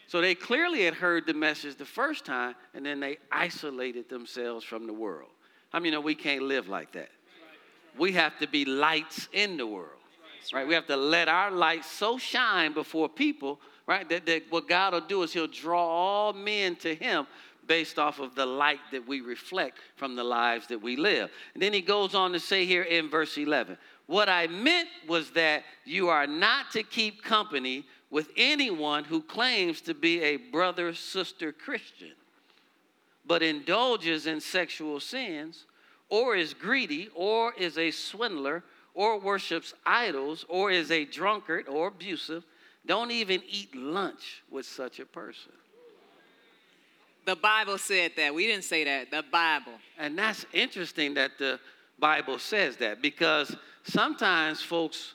So 0.08 0.20
they 0.20 0.34
clearly 0.34 0.84
had 0.84 0.94
heard 0.94 1.24
the 1.24 1.34
message 1.34 1.76
the 1.76 1.84
first 1.84 2.24
time, 2.24 2.54
and 2.74 2.84
then 2.84 2.98
they 2.98 3.18
isolated 3.30 4.08
themselves 4.08 4.64
from 4.64 4.86
the 4.86 4.92
world. 4.92 5.30
I 5.72 5.78
mean, 5.78 5.86
you 5.86 5.90
know, 5.92 6.00
we 6.00 6.14
can't 6.14 6.42
live 6.42 6.68
like 6.68 6.92
that. 6.92 7.10
We 7.96 8.12
have 8.12 8.38
to 8.38 8.48
be 8.48 8.64
lights 8.64 9.28
in 9.32 9.56
the 9.56 9.66
world, 9.66 10.00
right? 10.52 10.66
We 10.66 10.74
have 10.74 10.86
to 10.86 10.96
let 10.96 11.28
our 11.28 11.50
light 11.50 11.84
so 11.84 12.18
shine 12.18 12.72
before 12.72 13.08
people, 13.08 13.60
right? 13.88 14.08
That, 14.10 14.26
that 14.26 14.44
what 14.50 14.68
God 14.68 14.92
will 14.92 15.00
do 15.00 15.22
is 15.24 15.32
He'll 15.32 15.48
draw 15.48 15.82
all 15.82 16.32
men 16.32 16.76
to 16.76 16.94
Him 16.94 17.26
based 17.66 17.98
off 17.98 18.20
of 18.20 18.34
the 18.34 18.46
light 18.46 18.78
that 18.92 19.08
we 19.08 19.20
reflect 19.20 19.78
from 19.96 20.14
the 20.14 20.24
lives 20.24 20.68
that 20.68 20.80
we 20.80 20.96
live. 20.96 21.30
And 21.54 21.62
then 21.62 21.72
He 21.72 21.80
goes 21.80 22.14
on 22.14 22.32
to 22.32 22.38
say 22.38 22.66
here 22.66 22.82
in 22.82 23.10
verse 23.10 23.36
11, 23.36 23.76
what 24.06 24.28
I 24.28 24.46
meant 24.46 24.88
was 25.08 25.30
that 25.32 25.64
you 25.84 26.08
are 26.08 26.26
not 26.26 26.70
to 26.72 26.82
keep 26.82 27.22
company 27.22 27.84
with 28.10 28.30
anyone 28.36 29.04
who 29.04 29.20
claims 29.20 29.80
to 29.82 29.94
be 29.94 30.22
a 30.22 30.36
brother 30.36 30.94
sister 30.94 31.52
Christian, 31.52 32.12
but 33.26 33.42
indulges 33.42 34.26
in 34.26 34.40
sexual 34.40 35.00
sins, 35.00 35.66
or 36.08 36.36
is 36.36 36.54
greedy, 36.54 37.10
or 37.14 37.52
is 37.58 37.76
a 37.76 37.90
swindler, 37.90 38.64
or 38.94 39.20
worships 39.20 39.74
idols, 39.84 40.46
or 40.48 40.70
is 40.70 40.90
a 40.90 41.04
drunkard 41.04 41.68
or 41.68 41.88
abusive. 41.88 42.44
Don't 42.88 43.10
even 43.10 43.42
eat 43.48 43.76
lunch 43.76 44.42
with 44.50 44.66
such 44.66 44.98
a 44.98 45.06
person. 45.06 45.52
The 47.26 47.36
Bible 47.36 47.76
said 47.76 48.12
that. 48.16 48.34
We 48.34 48.46
didn't 48.46 48.64
say 48.64 48.84
that. 48.84 49.10
The 49.10 49.22
Bible. 49.30 49.74
And 49.98 50.18
that's 50.18 50.46
interesting 50.54 51.14
that 51.14 51.32
the 51.38 51.60
Bible 51.98 52.38
says 52.38 52.78
that 52.78 53.02
because 53.02 53.54
sometimes 53.84 54.62
folks 54.62 55.14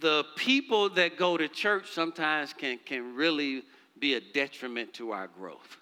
the 0.00 0.24
people 0.34 0.90
that 0.90 1.16
go 1.16 1.36
to 1.36 1.46
church 1.46 1.92
sometimes 1.92 2.52
can, 2.52 2.80
can 2.84 3.14
really 3.14 3.62
be 4.00 4.14
a 4.14 4.20
detriment 4.20 4.92
to 4.94 5.12
our 5.12 5.28
growth. 5.28 5.76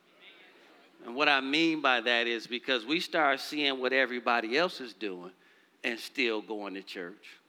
And 1.07 1.15
what 1.15 1.29
I 1.29 1.41
mean 1.41 1.81
by 1.81 2.03
that 2.03 2.27
is 2.27 2.47
because 2.47 2.85
we 2.85 3.01
start 3.01 3.41
seeing 3.41 3.81
what 3.81 3.95
everybody 3.95 4.59
else 4.59 4.83
is 4.83 4.93
doing 4.93 5.31
and 5.83 5.99
still 5.99 6.43
going 6.43 6.75
to 6.75 6.83
church. 6.83 7.40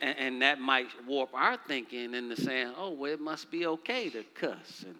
And, 0.00 0.18
and 0.18 0.42
that 0.42 0.60
might 0.60 0.88
warp 1.06 1.30
our 1.34 1.56
thinking 1.68 2.14
into 2.14 2.40
saying, 2.40 2.72
oh, 2.76 2.90
well, 2.90 3.12
it 3.12 3.20
must 3.20 3.50
be 3.50 3.66
okay 3.66 4.08
to 4.10 4.24
cuss 4.34 4.84
and, 4.86 4.96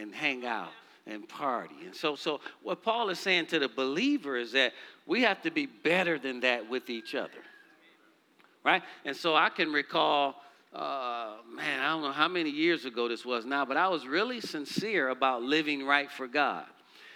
and 0.00 0.14
hang 0.14 0.46
out 0.46 0.70
and 1.06 1.28
party. 1.28 1.74
And 1.84 1.94
so, 1.94 2.14
so 2.14 2.40
what 2.62 2.82
Paul 2.82 3.10
is 3.10 3.18
saying 3.18 3.46
to 3.46 3.58
the 3.58 3.68
believer 3.68 4.36
is 4.36 4.52
that 4.52 4.72
we 5.06 5.22
have 5.22 5.42
to 5.42 5.50
be 5.50 5.66
better 5.66 6.18
than 6.18 6.40
that 6.40 6.68
with 6.68 6.90
each 6.90 7.14
other 7.14 7.30
right? 8.64 8.82
And 9.04 9.16
so 9.16 9.34
I 9.34 9.48
can 9.48 9.72
recall, 9.72 10.36
uh, 10.74 11.34
man, 11.54 11.80
I 11.80 11.88
don't 11.88 12.02
know 12.02 12.12
how 12.12 12.28
many 12.28 12.50
years 12.50 12.84
ago 12.84 13.08
this 13.08 13.24
was 13.24 13.44
now, 13.44 13.64
but 13.64 13.76
I 13.76 13.88
was 13.88 14.06
really 14.06 14.40
sincere 14.40 15.08
about 15.08 15.42
living 15.42 15.84
right 15.86 16.10
for 16.10 16.26
God. 16.26 16.64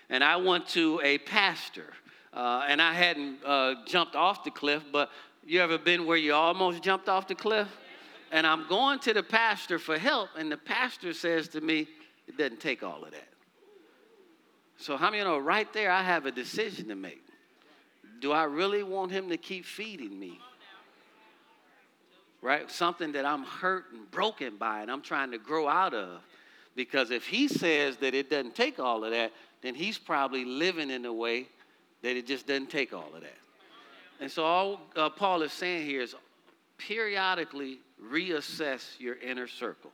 And 0.09 0.23
I 0.23 0.37
went 0.37 0.69
to 0.69 1.01
a 1.03 1.19
pastor, 1.19 1.93
uh, 2.33 2.65
and 2.69 2.81
I 2.81 2.93
hadn't 2.93 3.39
uh, 3.45 3.75
jumped 3.87 4.15
off 4.15 4.45
the 4.45 4.51
cliff, 4.51 4.85
but 4.93 5.11
you 5.47 5.61
ever 5.61 5.79
been 5.79 6.07
where 6.07 6.17
you 6.17 6.35
almost 6.35 6.83
jumped 6.83 7.09
off 7.09 7.29
the 7.29 7.35
cliff? 7.35 7.69
And 8.33 8.47
I'm 8.47 8.67
going 8.69 8.99
to 9.01 9.15
the 9.15 9.23
pastor 9.23 9.79
for 9.79 9.97
help, 9.97 10.31
and 10.37 10.51
the 10.51 10.57
pastor 10.57 11.13
says 11.13 11.49
to 11.49 11.61
me, 11.61 11.87
It 12.27 12.37
doesn't 12.37 12.61
take 12.61 12.83
all 12.83 13.05
of 13.05 13.13
that. 13.13 13.29
So, 14.79 14.97
how 14.97 15.07
many 15.07 15.19
you 15.19 15.25
know 15.25 15.39
right 15.39 15.73
there 15.73 15.91
I 15.91 16.03
have 16.03 16.27
a 16.27 16.33
decision 16.33 16.89
to 16.89 16.97
make? 16.97 17.23
Do 18.21 18.33
I 18.33 18.45
really 18.45 18.83
want 18.83 19.13
him 19.13 19.29
to 19.29 19.37
keep 19.37 19.65
feeding 19.65 20.19
me? 20.19 20.41
right? 22.47 22.71
Something 22.71 23.11
that 23.13 23.25
I'm 23.25 23.43
hurt 23.43 23.87
and 23.93 24.09
broken 24.11 24.57
by 24.57 24.81
and 24.81 24.91
I'm 24.91 25.03
trying 25.03 25.33
to 25.33 25.39
grow 25.39 25.67
out 25.69 25.95
of. 25.95 26.21
Because 26.77 27.11
if 27.11 27.27
he 27.27 27.49
says 27.49 27.97
that 27.97 28.15
it 28.15 28.31
doesn't 28.31 28.55
take 28.55 28.79
all 28.79 29.05
of 29.05 29.11
that, 29.11 29.33
then 29.63 29.75
he's 29.75 29.99
probably 29.99 30.45
living 30.45 30.91
in 30.91 31.05
a 31.07 31.13
way 31.13 31.49
that 32.03 32.17
it 32.17 32.25
just 32.25 32.47
doesn't 32.47 32.71
take 32.71 32.93
all 32.93 33.11
of 33.15 33.23
that. 33.23 33.39
And 34.21 34.31
so 34.31 34.45
all 34.45 34.81
uh, 34.95 35.11
Paul 35.11 35.43
is 35.43 35.53
saying 35.53 35.87
here 35.87 36.03
is 36.03 36.15
periodically 36.79 37.79
reassess 38.03 38.99
your 38.99 39.17
inner 39.17 39.47
circle 39.47 39.91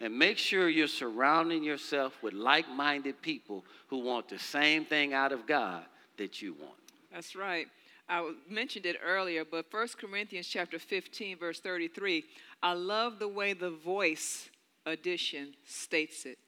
and 0.00 0.16
make 0.16 0.38
sure 0.38 0.68
you're 0.68 0.88
surrounding 0.88 1.62
yourself 1.62 2.22
with 2.22 2.32
like-minded 2.32 3.20
people 3.20 3.64
who 3.88 3.98
want 3.98 4.28
the 4.28 4.38
same 4.38 4.84
thing 4.84 5.12
out 5.12 5.32
of 5.32 5.46
God 5.46 5.84
that 6.16 6.40
you 6.40 6.54
want. 6.54 6.74
That's 7.12 7.36
right. 7.36 7.66
I 8.08 8.32
mentioned 8.48 8.86
it 8.86 8.96
earlier, 9.04 9.44
but 9.44 9.66
1 9.70 9.88
Corinthians 10.00 10.48
chapter 10.48 10.78
15, 10.78 11.38
verse 11.38 11.60
33, 11.60 12.24
I 12.62 12.72
love 12.72 13.18
the 13.18 13.28
way 13.28 13.52
the 13.52 13.70
voice 13.70 14.48
edition 14.86 15.54
states 15.64 16.24
it. 16.24 16.38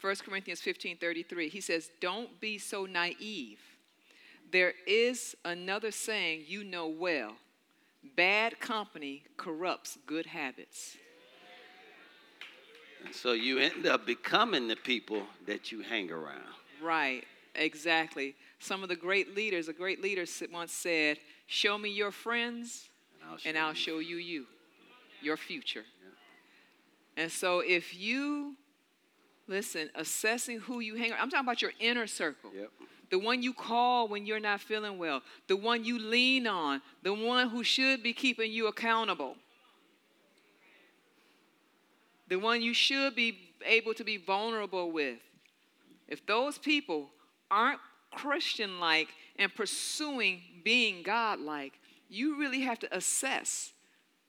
1 0.00 0.16
Corinthians 0.24 0.60
15, 0.60 0.98
33, 0.98 1.48
he 1.48 1.60
says, 1.60 1.90
Don't 2.00 2.38
be 2.40 2.58
so 2.58 2.84
naive. 2.84 3.58
There 4.54 4.74
is 4.86 5.34
another 5.44 5.90
saying 5.90 6.44
you 6.46 6.62
know 6.62 6.86
well 6.86 7.32
bad 8.14 8.60
company 8.60 9.24
corrupts 9.36 9.98
good 10.06 10.26
habits. 10.26 10.96
And 13.04 13.12
so 13.12 13.32
you 13.32 13.58
end 13.58 13.84
up 13.88 14.06
becoming 14.06 14.68
the 14.68 14.76
people 14.76 15.24
that 15.48 15.72
you 15.72 15.80
hang 15.82 16.12
around. 16.12 16.54
Right, 16.80 17.24
exactly. 17.56 18.36
Some 18.60 18.84
of 18.84 18.88
the 18.88 18.94
great 18.94 19.34
leaders, 19.34 19.66
a 19.66 19.72
great 19.72 20.00
leader 20.00 20.24
once 20.52 20.70
said, 20.70 21.18
Show 21.48 21.76
me 21.76 21.90
your 21.90 22.12
friends, 22.12 22.90
and 23.20 23.28
I'll 23.28 23.38
show, 23.38 23.48
and 23.48 23.58
I'll 23.58 23.68
you. 23.70 23.74
show 23.74 23.98
you 23.98 24.16
you, 24.18 24.46
your 25.20 25.36
future. 25.36 25.82
Yeah. 27.16 27.24
And 27.24 27.32
so 27.32 27.58
if 27.58 27.92
you, 27.92 28.54
listen, 29.46 29.90
assessing 29.94 30.60
who 30.60 30.80
you 30.80 30.96
hang 30.96 31.12
around, 31.12 31.20
I'm 31.20 31.30
talking 31.30 31.46
about 31.46 31.62
your 31.62 31.72
inner 31.80 32.06
circle. 32.06 32.50
Yep. 32.54 32.70
The 33.10 33.18
one 33.18 33.42
you 33.42 33.52
call 33.52 34.08
when 34.08 34.26
you're 34.26 34.40
not 34.40 34.60
feeling 34.60 34.98
well, 34.98 35.22
the 35.46 35.56
one 35.56 35.84
you 35.84 35.98
lean 35.98 36.46
on, 36.46 36.80
the 37.02 37.14
one 37.14 37.48
who 37.50 37.62
should 37.62 38.02
be 38.02 38.12
keeping 38.12 38.50
you 38.50 38.66
accountable, 38.66 39.36
the 42.28 42.36
one 42.36 42.62
you 42.62 42.74
should 42.74 43.14
be 43.14 43.38
able 43.64 43.94
to 43.94 44.04
be 44.04 44.16
vulnerable 44.16 44.90
with. 44.90 45.18
If 46.08 46.26
those 46.26 46.58
people 46.58 47.10
aren't 47.50 47.80
Christian 48.10 48.80
like 48.80 49.08
and 49.38 49.54
pursuing 49.54 50.40
being 50.64 51.02
God 51.02 51.40
like, 51.40 51.74
you 52.08 52.38
really 52.38 52.60
have 52.60 52.78
to 52.80 52.96
assess 52.96 53.72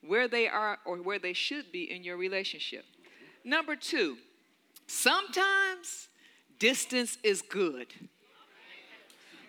where 0.06 0.28
they 0.28 0.48
are 0.48 0.78
or 0.86 0.98
where 0.98 1.20
they 1.20 1.34
should 1.34 1.72
be 1.72 1.92
in 1.92 2.04
your 2.04 2.18
relationship. 2.18 2.86
Number 3.44 3.76
two, 3.76 4.18
sometimes 4.88 6.10
distance 6.60 7.18
is 7.24 7.42
good. 7.42 7.88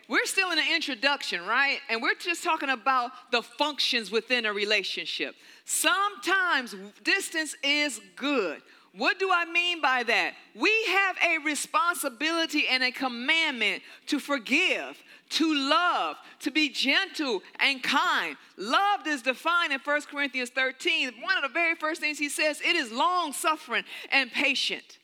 We're 0.09 0.27
still 0.27 0.53
in 0.53 0.59
an 0.59 0.73
introduction, 0.73 1.45
right? 1.47 1.79
And 1.89 2.01
we're 2.01 2.15
just 2.15 2.45
talking 2.45 2.71
about 2.71 3.11
the 3.33 3.43
functions 3.43 4.11
within 4.11 4.47
a 4.47 4.53
relationship. 4.53 5.35
Sometimes 5.65 6.77
distance 7.03 7.57
is 7.65 8.01
good. 8.15 8.63
What 8.97 9.19
do 9.19 9.31
I 9.31 9.45
mean 9.45 9.83
by 9.83 10.05
that? 10.05 10.35
We 10.55 10.73
have 10.89 11.17
a 11.23 11.39
responsibility 11.45 12.67
and 12.69 12.83
a 12.83 12.91
commandment 12.91 13.83
to 14.07 14.19
forgive, 14.19 15.03
to 15.31 15.55
love, 15.55 16.17
to 16.41 16.51
be 16.51 16.71
gentle 16.71 17.43
and 17.61 17.83
kind. 17.83 18.37
Love 18.57 19.07
is 19.07 19.21
defined 19.21 19.73
in 19.73 19.81
1 19.81 20.01
Corinthians 20.03 20.51
13. 20.51 21.13
One 21.21 21.37
of 21.37 21.43
the 21.43 21.53
very 21.53 21.75
first 21.75 22.01
things 22.01 22.19
he 22.19 22.31
says, 22.31 22.61
it 22.63 22.75
is 22.75 22.91
long 22.91 23.33
suffering 23.33 23.85
and 24.11 24.33
patient. 24.33 24.99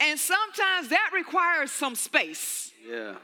And 0.00 0.18
sometimes 0.18 0.88
that 0.88 1.10
requires 1.14 1.70
some 1.72 1.94
space. 1.94 2.72
Yeah. 2.88 3.14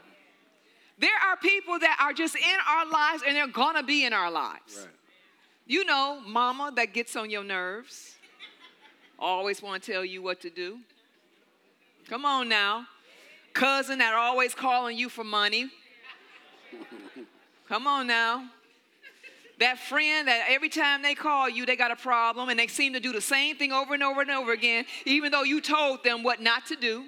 There 0.97 1.17
are 1.27 1.37
people 1.37 1.79
that 1.79 1.97
are 2.01 2.13
just 2.13 2.35
in 2.35 2.57
our 2.69 2.85
lives 2.89 3.23
and 3.25 3.35
they're 3.35 3.47
gonna 3.47 3.83
be 3.83 4.05
in 4.05 4.13
our 4.13 4.31
lives. 4.31 4.77
Right. 4.79 4.89
You 5.67 5.85
know, 5.85 6.21
mama 6.25 6.71
that 6.75 6.93
gets 6.93 7.15
on 7.15 7.29
your 7.29 7.43
nerves 7.43 8.15
always 9.19 9.61
want 9.61 9.83
to 9.83 9.91
tell 9.91 10.05
you 10.05 10.21
what 10.21 10.41
to 10.41 10.49
do. 10.49 10.79
Come 12.07 12.25
on 12.25 12.49
now. 12.49 12.85
Cousin 13.53 13.99
that 13.99 14.13
always 14.13 14.53
calling 14.53 14.97
you 14.97 15.09
for 15.09 15.23
money. 15.23 15.69
Come 17.67 17.87
on 17.87 18.07
now. 18.07 18.49
That 19.59 19.79
friend 19.79 20.27
that 20.27 20.47
every 20.49 20.69
time 20.69 21.01
they 21.01 21.15
call 21.15 21.49
you, 21.49 21.65
they 21.65 21.75
got 21.75 21.91
a 21.91 21.95
problem 21.95 22.49
and 22.49 22.59
they 22.59 22.67
seem 22.67 22.93
to 22.93 22.99
do 22.99 23.13
the 23.13 23.21
same 23.21 23.55
thing 23.55 23.71
over 23.71 23.93
and 23.93 24.03
over 24.03 24.21
and 24.21 24.31
over 24.31 24.51
again, 24.51 24.85
even 25.05 25.31
though 25.31 25.43
you 25.43 25.61
told 25.61 26.03
them 26.03 26.23
what 26.23 26.41
not 26.41 26.65
to 26.67 26.75
do. 26.75 27.05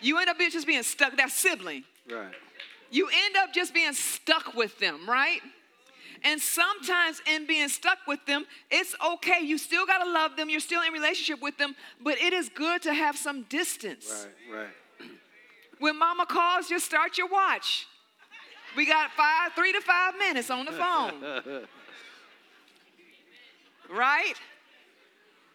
You 0.00 0.18
end 0.18 0.28
up 0.28 0.38
just 0.38 0.66
being 0.66 0.82
stuck, 0.82 1.16
that 1.16 1.30
sibling. 1.30 1.84
Right. 2.08 2.32
You 2.90 3.08
end 3.08 3.36
up 3.36 3.52
just 3.52 3.74
being 3.74 3.92
stuck 3.92 4.54
with 4.54 4.78
them, 4.78 5.08
right? 5.08 5.40
And 6.22 6.40
sometimes 6.40 7.20
in 7.26 7.46
being 7.46 7.68
stuck 7.68 7.98
with 8.06 8.24
them, 8.26 8.46
it's 8.70 8.94
okay. 9.14 9.40
You 9.42 9.58
still 9.58 9.86
got 9.86 10.04
to 10.04 10.10
love 10.10 10.36
them. 10.36 10.48
You're 10.48 10.60
still 10.60 10.82
in 10.82 10.92
relationship 10.92 11.42
with 11.42 11.58
them, 11.58 11.74
but 12.02 12.18
it 12.18 12.32
is 12.32 12.48
good 12.48 12.82
to 12.82 12.94
have 12.94 13.16
some 13.16 13.42
distance. 13.44 14.26
Right, 14.50 14.58
right. 14.58 15.10
When 15.78 15.98
mama 15.98 16.26
calls, 16.26 16.68
just 16.68 16.86
start 16.86 17.18
your 17.18 17.28
watch. 17.28 17.86
We 18.76 18.86
got 18.86 19.10
five, 19.12 19.52
three 19.54 19.72
to 19.72 19.80
five 19.80 20.18
minutes 20.18 20.50
on 20.50 20.66
the 20.66 20.72
phone. 20.72 21.66
right? 23.90 24.34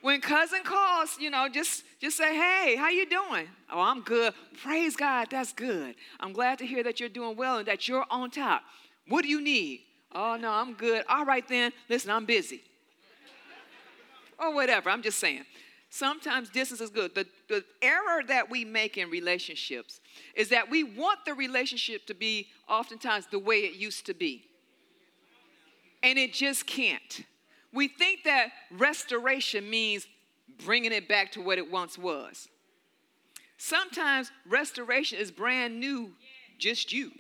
When 0.01 0.19
cousin 0.19 0.63
calls, 0.63 1.17
you 1.19 1.29
know, 1.29 1.47
just 1.47 1.83
just 1.99 2.17
say, 2.17 2.35
"Hey, 2.35 2.75
how 2.75 2.89
you 2.89 3.05
doing?" 3.05 3.47
"Oh, 3.71 3.81
I'm 3.81 4.01
good." 4.01 4.33
Praise 4.63 4.95
God, 4.95 5.27
that's 5.29 5.53
good. 5.53 5.95
I'm 6.19 6.33
glad 6.33 6.57
to 6.59 6.65
hear 6.65 6.81
that 6.83 6.99
you're 6.99 7.09
doing 7.09 7.37
well 7.37 7.59
and 7.59 7.67
that 7.67 7.87
you're 7.87 8.05
on 8.09 8.31
top. 8.31 8.63
What 9.07 9.21
do 9.21 9.29
you 9.29 9.39
need? 9.41 9.81
"Oh, 10.11 10.35
no, 10.37 10.49
I'm 10.49 10.73
good." 10.73 11.05
"All 11.07 11.23
right 11.23 11.47
then. 11.47 11.71
Listen, 11.87 12.09
I'm 12.09 12.25
busy." 12.25 12.63
or 14.41 14.53
whatever. 14.53 14.89
I'm 14.89 15.03
just 15.03 15.19
saying. 15.19 15.45
Sometimes 15.91 16.49
distance 16.49 16.81
is 16.81 16.89
good. 16.89 17.13
The, 17.13 17.27
the 17.47 17.63
error 17.81 18.23
that 18.27 18.49
we 18.49 18.65
make 18.65 18.97
in 18.97 19.09
relationships 19.09 20.00
is 20.35 20.49
that 20.49 20.69
we 20.69 20.83
want 20.83 21.25
the 21.25 21.33
relationship 21.33 22.05
to 22.07 22.13
be 22.13 22.47
oftentimes 22.67 23.27
the 23.27 23.39
way 23.39 23.57
it 23.57 23.75
used 23.75 24.05
to 24.07 24.13
be. 24.13 24.43
And 26.03 26.17
it 26.17 26.33
just 26.33 26.65
can't. 26.65 27.25
We 27.73 27.87
think 27.87 28.23
that 28.23 28.49
restoration 28.71 29.69
means 29.69 30.07
bringing 30.65 30.91
it 30.91 31.07
back 31.07 31.31
to 31.33 31.41
what 31.41 31.57
it 31.57 31.71
once 31.71 31.97
was. 31.97 32.49
Sometimes 33.57 34.31
restoration 34.47 35.19
is 35.19 35.31
brand 35.31 35.79
new, 35.79 36.11
just 36.57 36.91
you. 36.91 37.11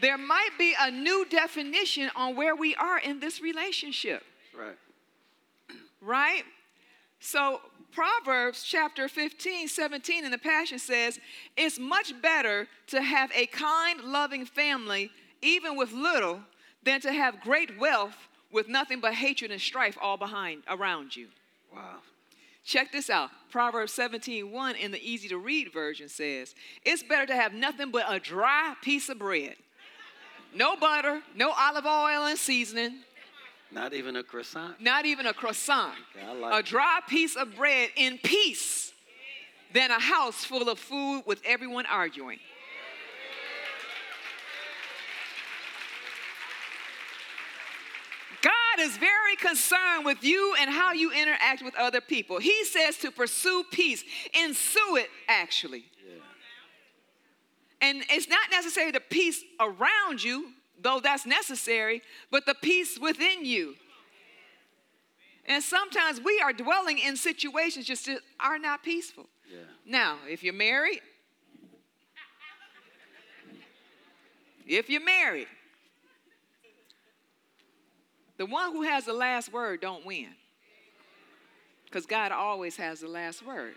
There 0.00 0.18
might 0.18 0.50
be 0.58 0.74
a 0.78 0.90
new 0.90 1.26
definition 1.28 2.10
on 2.14 2.36
where 2.36 2.54
we 2.54 2.74
are 2.76 2.98
in 2.98 3.20
this 3.20 3.40
relationship. 3.40 4.22
Right. 4.56 4.76
Right? 6.00 6.44
So, 7.20 7.60
Proverbs 7.92 8.62
chapter 8.62 9.08
15, 9.08 9.68
17 9.68 10.24
in 10.24 10.30
the 10.30 10.38
Passion 10.38 10.78
says, 10.78 11.18
It's 11.56 11.78
much 11.78 12.20
better 12.20 12.68
to 12.88 13.02
have 13.02 13.30
a 13.34 13.46
kind, 13.46 14.02
loving 14.02 14.46
family, 14.46 15.10
even 15.42 15.76
with 15.76 15.92
little, 15.92 16.40
than 16.82 17.00
to 17.00 17.12
have 17.12 17.40
great 17.40 17.78
wealth 17.78 18.28
with 18.52 18.68
nothing 18.68 19.00
but 19.00 19.14
hatred 19.14 19.50
and 19.50 19.60
strife 19.60 19.98
all 20.00 20.16
behind 20.16 20.62
around 20.68 21.16
you. 21.16 21.28
Wow. 21.74 21.98
Check 22.64 22.92
this 22.92 23.08
out. 23.10 23.30
Proverbs 23.50 23.92
17, 23.94 24.50
1 24.50 24.76
in 24.76 24.90
the 24.90 25.02
easy 25.02 25.28
to 25.28 25.38
read 25.38 25.72
version 25.72 26.08
says, 26.08 26.54
It's 26.84 27.02
better 27.02 27.26
to 27.26 27.34
have 27.34 27.52
nothing 27.52 27.90
but 27.90 28.04
a 28.06 28.20
dry 28.20 28.74
piece 28.82 29.08
of 29.08 29.18
bread. 29.18 29.56
No 30.54 30.76
butter, 30.76 31.22
no 31.34 31.52
olive 31.56 31.86
oil 31.86 32.26
and 32.26 32.38
seasoning, 32.38 33.00
Not 33.70 33.92
even 33.92 34.16
a 34.16 34.22
croissant. 34.22 34.80
not 34.80 35.04
even 35.04 35.26
a 35.26 35.34
croissant. 35.34 35.94
Okay, 36.16 36.40
like 36.40 36.64
a 36.64 36.66
dry 36.66 37.00
piece 37.06 37.36
of 37.36 37.54
bread 37.54 37.90
in 37.96 38.18
peace 38.18 38.92
than 39.74 39.90
a 39.90 40.00
house 40.00 40.44
full 40.44 40.68
of 40.68 40.78
food 40.78 41.22
with 41.26 41.40
everyone 41.44 41.84
arguing. 41.86 42.38
God 48.40 48.80
is 48.80 48.96
very 48.96 49.36
concerned 49.36 50.04
with 50.04 50.22
you 50.22 50.54
and 50.60 50.70
how 50.70 50.92
you 50.92 51.10
interact 51.12 51.62
with 51.62 51.74
other 51.74 52.00
people. 52.00 52.38
He 52.38 52.64
says 52.64 52.96
to 52.98 53.10
pursue 53.10 53.64
peace, 53.70 54.04
ensue 54.32 54.96
it 54.96 55.08
actually. 55.28 55.84
Yeah. 56.06 56.22
And 57.80 58.04
it's 58.10 58.28
not 58.28 58.50
necessarily 58.50 58.92
the 58.92 59.00
peace 59.00 59.42
around 59.58 60.22
you, 60.22 60.52
though 60.82 61.00
that's 61.00 61.26
necessary, 61.26 62.02
but 62.30 62.46
the 62.46 62.54
peace 62.54 62.98
within 62.98 63.44
you. 63.44 63.74
And 65.46 65.62
sometimes 65.62 66.20
we 66.20 66.40
are 66.40 66.52
dwelling 66.52 66.98
in 66.98 67.16
situations 67.16 67.86
just 67.86 68.06
that 68.06 68.20
are 68.38 68.58
not 68.58 68.82
peaceful. 68.82 69.26
Yeah. 69.50 69.60
Now, 69.86 70.18
if 70.28 70.42
you're 70.42 70.52
married, 70.52 71.00
if 74.66 74.90
you're 74.90 75.04
married, 75.04 75.48
the 78.36 78.46
one 78.46 78.72
who 78.72 78.82
has 78.82 79.04
the 79.04 79.12
last 79.12 79.52
word 79.52 79.80
don't 79.80 80.04
win. 80.04 80.28
Because 81.86 82.04
God 82.04 82.32
always 82.32 82.76
has 82.76 83.00
the 83.00 83.08
last 83.08 83.44
word. 83.44 83.74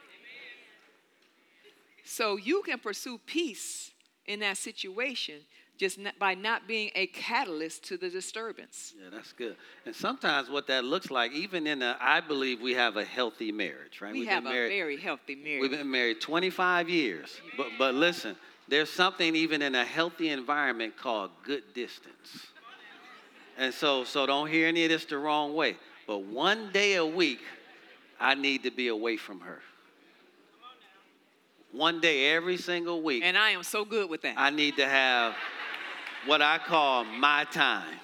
So 2.04 2.36
you 2.36 2.62
can 2.64 2.78
pursue 2.78 3.18
peace 3.26 3.92
in 4.26 4.42
that 4.42 4.58
situation 4.58 5.36
just 5.82 5.98
not, 5.98 6.18
by 6.20 6.36
not 6.36 6.68
being 6.68 6.92
a 6.94 7.08
catalyst 7.08 7.84
to 7.86 7.98
the 7.98 8.08
disturbance. 8.08 8.94
Yeah, 8.96 9.10
that's 9.12 9.34
good. 9.34 9.56
And 9.88 9.96
sometimes 9.96 10.48
what 10.48 10.68
that 10.68 10.86
looks 10.86 11.10
like, 11.10 11.32
even 11.32 11.66
in 11.66 11.82
a, 11.82 11.98
I 12.00 12.22
believe 12.22 12.62
we 12.62 12.76
have 12.76 12.98
a 12.98 13.04
healthy 13.04 13.52
marriage, 13.52 14.00
right? 14.00 14.14
We 14.14 14.20
We've 14.20 14.30
have 14.30 14.44
been 14.44 14.52
a 14.52 14.56
married, 14.56 14.70
very 14.70 14.98
healthy 14.98 15.36
marriage. 15.36 15.62
We've 15.62 15.72
been 15.72 15.90
married 15.90 16.22
25 16.22 16.88
years. 16.88 17.36
But, 17.58 17.70
but 17.80 17.96
listen, 17.96 18.36
there's 18.68 18.92
something 18.92 19.36
even 19.36 19.64
in 19.64 19.74
a 19.74 19.84
healthy 19.84 20.30
environment 20.30 20.96
called 20.98 21.32
good 21.44 21.64
distance. 21.74 22.46
And 23.58 23.74
so, 23.74 24.04
so 24.04 24.28
don't 24.28 24.52
hear 24.52 24.68
any 24.68 24.84
of 24.84 24.92
this 24.92 25.06
the 25.06 25.18
wrong 25.18 25.56
way. 25.56 25.78
But 26.06 26.20
one 26.26 26.70
day 26.72 26.94
a 26.96 27.06
week, 27.06 27.42
I 28.20 28.36
need 28.36 28.62
to 28.64 28.72
be 28.72 28.90
away 28.90 29.18
from 29.18 29.40
her. 29.40 29.62
One 31.72 32.02
day 32.02 32.36
every 32.36 32.58
single 32.58 33.02
week, 33.02 33.24
and 33.24 33.38
I 33.38 33.52
am 33.52 33.64
so 33.64 33.86
good 33.86 34.10
with 34.10 34.22
that. 34.24 34.36
I 34.38 34.50
need 34.50 34.76
to 34.76 34.86
have 34.86 35.36
what 36.26 36.42
I 36.42 36.58
call 36.60 37.04
my 37.04 37.46
time 37.52 37.98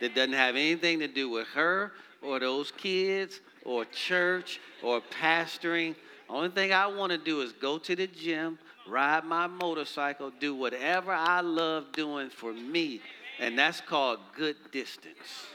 that 0.00 0.14
doesn't 0.14 0.32
have 0.32 0.56
anything 0.56 0.98
to 1.00 1.08
do 1.08 1.28
with 1.28 1.46
her 1.48 1.92
or 2.22 2.40
those 2.40 2.72
kids 2.72 3.40
or 3.64 3.84
church 3.84 4.60
or 4.82 5.00
pastoring. 5.00 5.94
Only 6.28 6.48
thing 6.50 6.72
I 6.72 6.86
want 6.86 7.12
to 7.12 7.18
do 7.18 7.42
is 7.42 7.52
go 7.52 7.78
to 7.78 7.94
the 7.94 8.06
gym, 8.06 8.58
ride 8.88 9.24
my 9.24 9.46
motorcycle, 9.46 10.32
do 10.40 10.54
whatever 10.54 11.12
I 11.12 11.40
love 11.40 11.92
doing 11.92 12.30
for 12.30 12.52
me. 12.52 13.00
And 13.38 13.58
that's 13.58 13.80
called 13.80 14.20
good 14.36 14.56
distance. 14.72 15.46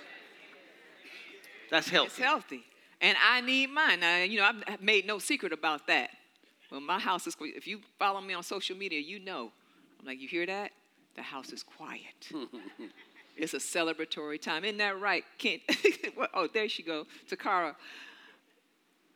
That's 1.71 1.89
healthy. 1.89 2.07
it's 2.07 2.17
healthy. 2.17 2.63
And 3.01 3.17
I 3.25 3.41
need 3.41 3.69
mine. 3.69 3.99
Now, 4.01 4.23
you 4.23 4.39
know, 4.39 4.51
I've 4.67 4.81
made 4.81 5.05
no 5.05 5.19
secret 5.19 5.53
about 5.53 5.87
that. 5.87 6.09
Well, 6.71 6.81
my 6.81 6.99
house 6.99 7.25
is, 7.27 7.35
if 7.39 7.67
you 7.67 7.79
follow 7.97 8.21
me 8.21 8.33
on 8.33 8.43
social 8.43 8.75
media, 8.75 8.99
you 8.99 9.19
know. 9.19 9.51
I'm 9.99 10.05
like, 10.05 10.19
you 10.19 10.27
hear 10.27 10.45
that? 10.45 10.71
The 11.15 11.21
house 11.21 11.51
is 11.51 11.63
quiet. 11.63 12.29
it's 13.37 13.53
a 13.53 13.57
celebratory 13.57 14.41
time. 14.41 14.63
Isn't 14.63 14.77
that 14.77 14.99
right? 14.99 15.23
Kent? 15.37 15.61
oh, 16.33 16.47
there 16.47 16.69
she 16.69 16.83
go, 16.83 17.05
Takara. 17.29 17.75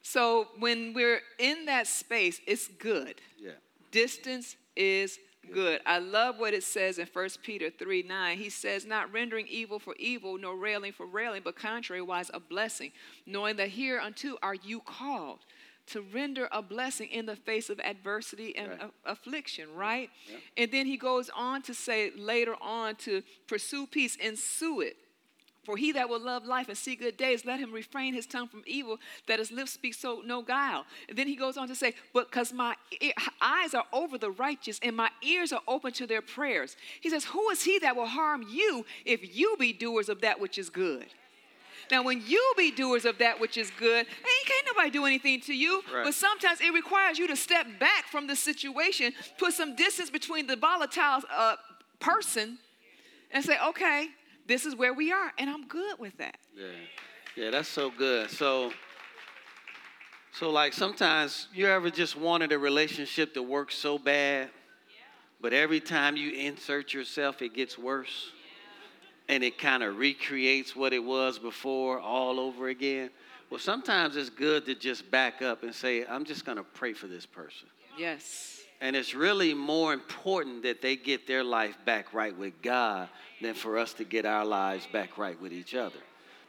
So 0.02 0.50
when 0.60 0.94
we're 0.94 1.22
in 1.40 1.66
that 1.66 1.88
space, 1.88 2.42
it's 2.46 2.68
good. 2.68 3.22
Yeah. 3.40 3.52
Distance 3.92 4.58
is 4.76 5.18
good. 5.52 5.82
I 5.86 6.00
love 6.00 6.40
what 6.40 6.54
it 6.54 6.64
says 6.64 7.00
in 7.00 7.08
1 7.12 7.30
Peter 7.42 7.70
3 7.70 8.04
9. 8.04 8.38
He 8.38 8.50
says, 8.50 8.86
Not 8.86 9.12
rendering 9.14 9.48
evil 9.48 9.80
for 9.80 9.96
evil, 9.98 10.38
nor 10.38 10.58
railing 10.58 10.92
for 10.92 11.06
railing, 11.06 11.42
but 11.44 11.56
contrariwise 11.56 12.30
a 12.34 12.40
blessing, 12.40 12.92
knowing 13.26 13.56
that 13.58 13.70
hereunto 13.70 14.38
are 14.42 14.56
you 14.56 14.82
called 14.82 15.40
to 15.88 16.02
render 16.02 16.48
a 16.52 16.62
blessing 16.62 17.10
in 17.10 17.26
the 17.26 17.36
face 17.36 17.70
of 17.70 17.80
adversity 17.82 18.56
and 18.56 18.70
Right. 18.72 18.92
affliction, 19.06 19.74
right? 19.76 20.10
And 20.58 20.72
then 20.72 20.86
he 20.86 20.98
goes 20.98 21.30
on 21.30 21.62
to 21.64 21.74
say 21.74 22.12
later 22.16 22.56
on 22.62 22.96
to 22.98 23.22
pursue 23.48 23.86
peace, 23.88 24.16
ensue 24.16 24.82
it. 24.82 24.98
For 25.66 25.78
he 25.78 25.94
that 25.94 26.10
will 26.10 26.20
love 26.20 26.44
life 26.46 26.68
and 26.68 26.78
see 26.78 26.94
good 26.96 27.16
days, 27.16 27.46
let 27.46 27.58
him 27.58 27.72
refrain 27.72 28.14
his 28.14 28.26
tongue 28.28 28.50
from 28.50 28.64
evil, 28.66 28.98
that 29.28 29.40
his 29.40 29.50
lips 29.50 29.72
speak 29.72 29.94
so 29.94 30.22
no 30.26 30.42
guile. 30.42 30.86
And 31.08 31.18
then 31.18 31.26
he 31.26 31.38
goes 31.38 31.56
on 31.56 31.70
to 31.70 31.76
say, 31.76 31.94
But 32.14 32.30
because 32.30 32.52
my 32.52 32.76
e- 33.00 33.14
eyes 33.42 33.74
are 33.74 33.86
over 33.94 34.18
the 34.18 34.32
righteous 34.32 34.78
and 34.84 34.94
my 34.96 35.10
ears 35.22 35.54
are 35.54 35.62
open 35.66 35.94
to 35.94 36.06
their 36.06 36.22
prayers. 36.22 36.76
He 37.00 37.10
says, 37.10 37.24
Who 37.26 37.50
is 37.50 37.64
he 37.64 37.80
that 37.80 37.96
will 37.96 38.08
harm 38.08 38.46
you 38.50 38.86
if 39.06 39.36
you 39.38 39.56
be 39.58 39.72
doers 39.72 40.10
of 40.10 40.20
that 40.20 40.38
which 40.40 40.58
is 40.58 40.70
good? 40.70 41.06
Now, 41.94 42.02
when 42.02 42.24
you 42.26 42.54
be 42.58 42.72
doers 42.72 43.06
of 43.06 43.20
that 43.20 43.40
which 43.40 43.56
is 43.56 43.72
good, 43.78 44.00
ain't 44.00 44.46
can't 44.48 44.66
nobody 44.66 44.90
do 44.90 45.06
anything 45.06 45.40
to 45.42 45.54
you. 45.54 45.84
Right. 45.94 46.06
But 46.06 46.16
sometimes 46.16 46.60
it 46.60 46.74
requires 46.74 47.20
you 47.20 47.28
to 47.28 47.36
step 47.36 47.68
back 47.80 48.08
from 48.08 48.26
the 48.26 48.36
situation, 48.36 49.14
put 49.38 49.54
some 49.54 49.76
distance 49.76 50.10
between 50.10 50.48
the 50.48 50.56
volatile 50.56 51.22
uh, 51.32 51.58
person, 52.00 52.58
and 53.30 53.46
say, 53.46 53.58
okay, 53.68 54.08
this 54.48 54.66
is 54.66 54.76
where 54.76 54.92
we 54.92 55.12
are, 55.12 55.34
and 55.38 55.52
I'm 55.52 55.68
good 55.68 56.00
with 56.00 56.18
that. 56.18 56.38
Yeah, 56.58 56.66
yeah, 57.36 57.52
that's 57.52 57.70
so 57.70 57.92
good. 57.92 58.32
So, 58.32 58.74
so 60.32 60.50
like 60.50 60.74
sometimes 60.74 61.48
you 61.54 61.68
ever 61.68 61.92
just 61.92 62.18
wanted 62.18 62.52
a 62.54 62.58
relationship 62.58 63.36
to 63.36 63.44
work 63.44 63.72
so 63.72 64.00
bad, 64.00 64.50
but 65.40 65.54
every 65.54 65.80
time 65.80 66.18
you 66.18 66.32
insert 66.32 66.92
yourself, 66.92 67.44
it 67.44 67.54
gets 67.54 67.78
worse, 67.78 68.32
and 69.30 69.44
it 69.44 69.58
kind 69.58 69.84
of 69.84 69.98
recreates 69.98 70.76
what 70.76 70.94
it 70.94 71.04
was 71.04 71.40
before 71.40 72.00
all 72.00 72.40
over 72.40 72.68
again. 72.68 73.10
Well, 73.50 73.60
sometimes 73.60 74.16
it's 74.16 74.30
good 74.30 74.66
to 74.66 74.76
just 74.76 75.10
back 75.12 75.42
up 75.42 75.64
and 75.64 75.74
say, 75.74 76.06
I'm 76.06 76.26
just 76.26 76.46
gonna 76.46 76.64
pray 76.64 76.94
for 76.94 77.08
this 77.08 77.26
person. 77.26 77.68
Yes. 77.98 78.62
And 78.82 78.96
it's 78.96 79.14
really 79.14 79.54
more 79.54 79.94
important 79.94 80.64
that 80.64 80.82
they 80.82 80.96
get 80.96 81.26
their 81.28 81.44
life 81.44 81.78
back 81.86 82.14
right 82.14 82.38
with 82.38 82.62
God 82.62 83.10
than 83.42 83.54
for 83.54 83.78
us 83.78 83.94
to 83.94 84.04
get 84.04 84.26
our 84.26 84.44
lives 84.44 84.88
back 84.92 85.18
right 85.18 85.40
with 85.40 85.54
each 85.54 85.76
other. 85.76 86.00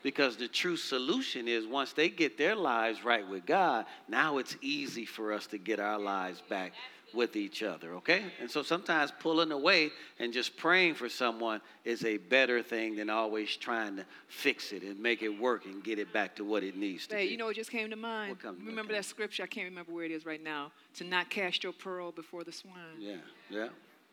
Because 0.02 0.36
the 0.36 0.48
true 0.48 0.76
solution 0.76 1.48
is 1.48 1.66
once 1.66 1.92
they 1.92 2.08
get 2.08 2.36
their 2.36 2.56
lives 2.56 3.04
right 3.04 3.26
with 3.28 3.46
God, 3.46 3.86
now 4.08 4.38
it's 4.38 4.56
easy 4.60 5.06
for 5.06 5.32
us 5.32 5.46
to 5.48 5.58
get 5.58 5.80
our 5.80 5.98
lives 5.98 6.42
back 6.48 6.72
with 7.14 7.36
each 7.36 7.62
other, 7.62 7.94
okay? 7.94 8.24
And 8.40 8.50
so 8.50 8.62
sometimes 8.62 9.12
pulling 9.20 9.52
away 9.52 9.90
and 10.18 10.32
just 10.32 10.56
praying 10.56 10.94
for 10.94 11.08
someone 11.08 11.60
is 11.84 12.04
a 12.04 12.16
better 12.16 12.62
thing 12.62 12.96
than 12.96 13.10
always 13.10 13.56
trying 13.56 13.96
to 13.96 14.04
fix 14.28 14.72
it 14.72 14.82
and 14.82 14.98
make 14.98 15.22
it 15.22 15.28
work 15.28 15.66
and 15.66 15.82
get 15.82 15.98
it 15.98 16.12
back 16.12 16.36
to 16.36 16.44
what 16.44 16.62
it 16.62 16.76
needs 16.76 17.06
to 17.06 17.16
Hey, 17.16 17.26
be. 17.26 17.32
you 17.32 17.36
know 17.36 17.46
what 17.46 17.56
just 17.56 17.70
came 17.70 17.90
to 17.90 17.96
mind? 17.96 18.40
Come- 18.40 18.58
remember 18.58 18.92
came? 18.92 18.98
that 18.98 19.04
scripture? 19.04 19.42
I 19.42 19.46
can't 19.46 19.68
remember 19.68 19.92
where 19.92 20.04
it 20.04 20.10
is 20.10 20.26
right 20.26 20.42
now. 20.42 20.72
To 20.94 21.04
not 21.04 21.30
cast 21.30 21.62
your 21.62 21.72
pearl 21.72 22.12
before 22.12 22.44
the 22.44 22.52
swine. 22.52 22.74
Yeah, 22.98 23.16
yeah, 23.50 23.68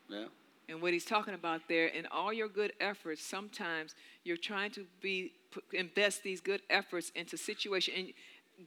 yeah. 0.08 0.24
And 0.68 0.80
what 0.80 0.92
he's 0.92 1.04
talking 1.04 1.34
about 1.34 1.62
there, 1.68 1.88
in 1.88 2.06
all 2.06 2.32
your 2.32 2.48
good 2.48 2.72
efforts, 2.80 3.22
sometimes 3.22 3.94
you're 4.24 4.36
trying 4.36 4.70
to 4.72 4.86
be 5.00 5.32
invest 5.72 6.22
these 6.22 6.40
good 6.40 6.62
efforts 6.70 7.10
into 7.14 7.36
situation 7.36 7.94
and 7.96 8.12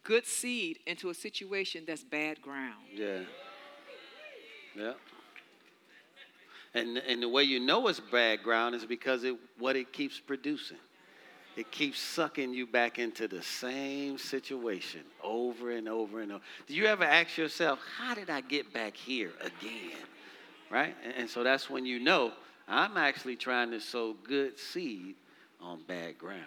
good 0.04 0.26
seed 0.26 0.80
into 0.86 1.10
a 1.10 1.14
situation 1.14 1.84
that's 1.88 2.04
bad 2.04 2.42
ground. 2.42 2.86
Yeah. 2.94 3.20
Yeah. 4.78 4.94
And, 6.74 6.98
and 6.98 7.22
the 7.24 7.30
way 7.30 7.44
you 7.44 7.60
know 7.60 7.88
it's 7.88 8.00
bad 8.00 8.44
ground 8.44 8.76
is 8.76 8.86
because 8.86 9.24
it 9.24 9.36
what 9.58 9.76
it 9.76 9.94
keeps 9.94 10.20
producing. 10.20 10.78
It 11.56 11.72
keeps 11.72 12.00
sucking 12.00 12.54
you 12.54 12.68
back 12.68 13.00
into 13.00 13.30
the 13.30 13.42
same 13.42 14.18
situation 14.18 15.02
over 15.24 15.72
and 15.72 15.88
over 15.88 16.20
and 16.20 16.34
over. 16.34 16.44
Do 16.68 16.74
you 16.74 16.86
ever 16.86 17.06
ask 17.06 17.38
yourself, 17.38 17.80
how 17.98 18.14
did 18.14 18.30
I 18.30 18.42
get 18.42 18.74
back 18.74 18.98
here 18.98 19.32
again? 19.40 19.98
Right? 20.70 20.94
And, 21.06 21.14
and 21.16 21.30
so 21.30 21.44
that's 21.44 21.70
when 21.70 21.86
you 21.86 22.00
know 22.00 22.34
I'm 22.68 22.98
actually 22.98 23.38
trying 23.38 23.72
to 23.72 23.80
sow 23.80 24.16
good 24.24 24.60
seed 24.60 25.16
on 25.62 25.80
bad 25.88 26.18
ground. 26.18 26.44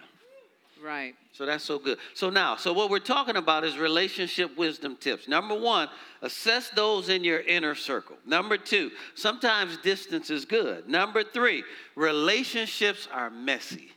Right. 0.83 1.15
So 1.33 1.45
that's 1.45 1.63
so 1.63 1.77
good. 1.77 1.97
So 2.13 2.29
now, 2.29 2.55
so 2.55 2.71
what 2.73 2.89
we're 2.89 2.99
talking 2.99 3.35
about 3.35 3.63
is 3.63 3.77
relationship 3.77 4.57
wisdom 4.57 4.95
tips. 4.95 5.27
Number 5.27 5.57
one, 5.57 5.89
assess 6.21 6.69
those 6.69 7.09
in 7.09 7.23
your 7.23 7.41
inner 7.41 7.75
circle. 7.75 8.15
Number 8.25 8.57
two, 8.57 8.91
sometimes 9.15 9.77
distance 9.77 10.29
is 10.29 10.45
good. 10.45 10.87
Number 10.87 11.23
three, 11.23 11.63
relationships 11.95 13.07
are 13.11 13.29
messy. 13.29 13.91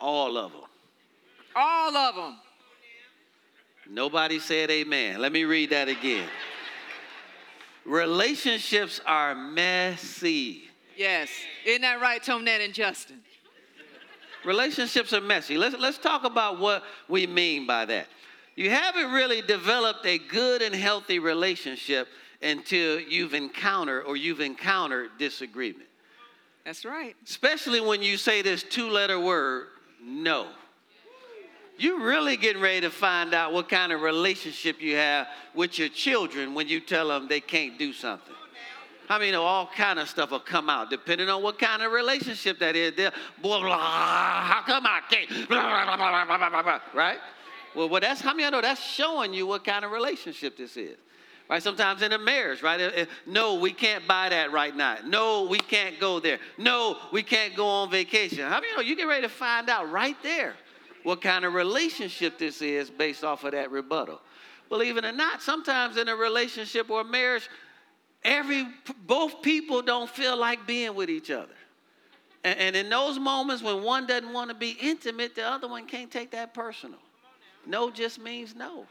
All 0.00 0.36
of 0.36 0.52
them. 0.52 0.62
All 1.54 1.96
of 1.96 2.14
them. 2.14 2.36
Nobody 3.88 4.38
said 4.38 4.70
amen. 4.70 5.20
Let 5.20 5.32
me 5.32 5.44
read 5.44 5.70
that 5.70 5.88
again. 5.88 6.28
Relationships 7.84 9.00
are 9.06 9.34
messy. 9.34 10.64
Yes. 10.96 11.28
Isn't 11.64 11.82
that 11.82 12.00
right, 12.00 12.22
Tomnet 12.22 12.64
and 12.64 12.74
Justin? 12.74 13.20
Relationships 14.46 15.12
are 15.12 15.20
messy. 15.20 15.58
Let's, 15.58 15.76
let's 15.76 15.98
talk 15.98 16.24
about 16.24 16.60
what 16.60 16.84
we 17.08 17.26
mean 17.26 17.66
by 17.66 17.84
that. 17.86 18.06
You 18.54 18.70
haven't 18.70 19.10
really 19.10 19.42
developed 19.42 20.06
a 20.06 20.18
good 20.18 20.62
and 20.62 20.74
healthy 20.74 21.18
relationship 21.18 22.08
until 22.40 23.00
you've 23.00 23.34
encountered 23.34 24.04
or 24.04 24.16
you've 24.16 24.40
encountered 24.40 25.10
disagreement. 25.18 25.88
That's 26.64 26.84
right. 26.84 27.16
Especially 27.24 27.80
when 27.80 28.02
you 28.02 28.16
say 28.16 28.40
this 28.40 28.62
two 28.62 28.88
letter 28.88 29.18
word, 29.18 29.66
no. 30.02 30.48
You're 31.76 32.00
really 32.00 32.36
getting 32.36 32.62
ready 32.62 32.80
to 32.82 32.90
find 32.90 33.34
out 33.34 33.52
what 33.52 33.68
kind 33.68 33.92
of 33.92 34.00
relationship 34.00 34.80
you 34.80 34.96
have 34.96 35.26
with 35.54 35.78
your 35.78 35.88
children 35.88 36.54
when 36.54 36.68
you 36.68 36.80
tell 36.80 37.08
them 37.08 37.28
they 37.28 37.40
can't 37.40 37.78
do 37.78 37.92
something. 37.92 38.34
I 39.08 39.18
mean, 39.18 39.34
all 39.34 39.70
kind 39.76 39.98
of 39.98 40.08
stuff 40.08 40.30
will 40.30 40.40
come 40.40 40.68
out 40.68 40.90
depending 40.90 41.28
on 41.28 41.42
what 41.42 41.58
kind 41.58 41.82
of 41.82 41.92
relationship 41.92 42.58
that 42.58 42.76
is. 42.76 42.94
They'll, 42.96 43.12
blah, 43.40 43.60
blah, 43.60 43.78
how 43.78 44.62
come 44.62 44.84
I 44.86 45.00
can't? 45.08 45.48
Blah, 45.48 45.86
blah, 45.86 45.96
blah, 45.96 46.24
blah, 46.38 46.50
blah, 46.50 46.62
blah, 46.62 46.80
right? 46.94 47.18
Well, 47.74 47.88
well, 47.88 48.00
that's 48.00 48.20
how 48.20 48.32
many 48.32 48.46
I 48.46 48.50
know 48.50 48.60
that's 48.60 48.82
showing 48.82 49.34
you 49.34 49.46
what 49.46 49.64
kind 49.64 49.84
of 49.84 49.90
relationship 49.90 50.56
this 50.56 50.76
is. 50.76 50.96
Right? 51.48 51.62
Sometimes 51.62 52.02
in 52.02 52.12
a 52.12 52.18
marriage, 52.18 52.62
right? 52.62 53.06
No, 53.24 53.54
we 53.54 53.72
can't 53.72 54.06
buy 54.08 54.30
that 54.30 54.50
right 54.50 54.74
now. 54.74 54.96
No, 55.04 55.46
we 55.46 55.58
can't 55.58 56.00
go 56.00 56.18
there. 56.18 56.40
No, 56.58 56.96
we 57.12 57.22
can't 57.22 57.54
go 57.54 57.66
on 57.66 57.90
vacation. 57.90 58.40
How 58.40 58.60
many 58.60 58.74
know 58.74 58.80
you 58.80 58.96
get 58.96 59.06
ready 59.06 59.22
to 59.22 59.28
find 59.28 59.70
out 59.70 59.90
right 59.92 60.16
there 60.24 60.54
what 61.04 61.22
kind 61.22 61.44
of 61.44 61.54
relationship 61.54 62.36
this 62.36 62.60
is 62.62 62.90
based 62.90 63.22
off 63.22 63.44
of 63.44 63.52
that 63.52 63.70
rebuttal? 63.70 64.20
Believe 64.68 64.96
it 64.96 65.04
or 65.04 65.12
not, 65.12 65.40
sometimes 65.40 65.96
in 65.96 66.08
a 66.08 66.16
relationship 66.16 66.90
or 66.90 67.04
marriage, 67.04 67.48
every 68.24 68.66
both 69.06 69.42
people 69.42 69.82
don't 69.82 70.10
feel 70.10 70.36
like 70.36 70.66
being 70.66 70.94
with 70.94 71.10
each 71.10 71.30
other. 71.30 71.54
And, 72.44 72.58
and 72.58 72.76
in 72.76 72.88
those 72.88 73.18
moments 73.18 73.62
when 73.62 73.82
one 73.82 74.06
doesn't 74.06 74.32
want 74.32 74.50
to 74.50 74.56
be 74.56 74.76
intimate, 74.80 75.34
the 75.34 75.46
other 75.46 75.68
one 75.68 75.86
can't 75.86 76.10
take 76.10 76.30
that 76.32 76.54
personal. 76.54 76.98
No 77.66 77.90
just 77.90 78.20
means 78.20 78.54
no. 78.54 78.86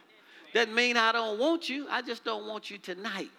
Doesn't 0.53 0.73
mean 0.73 0.97
I 0.97 1.11
don't 1.11 1.39
want 1.39 1.69
you. 1.69 1.87
I 1.89 2.01
just 2.01 2.23
don't 2.23 2.47
want 2.47 2.69
you 2.69 2.77
tonight. 2.77 3.31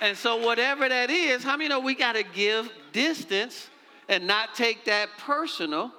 And 0.00 0.16
so, 0.16 0.36
whatever 0.36 0.88
that 0.88 1.10
is, 1.10 1.42
how 1.42 1.56
many 1.56 1.68
know 1.68 1.80
we 1.80 1.94
got 1.94 2.16
to 2.16 2.22
give 2.22 2.70
distance 2.92 3.70
and 4.08 4.26
not 4.26 4.54
take 4.54 4.84
that 4.84 5.08
personal, 5.18 5.90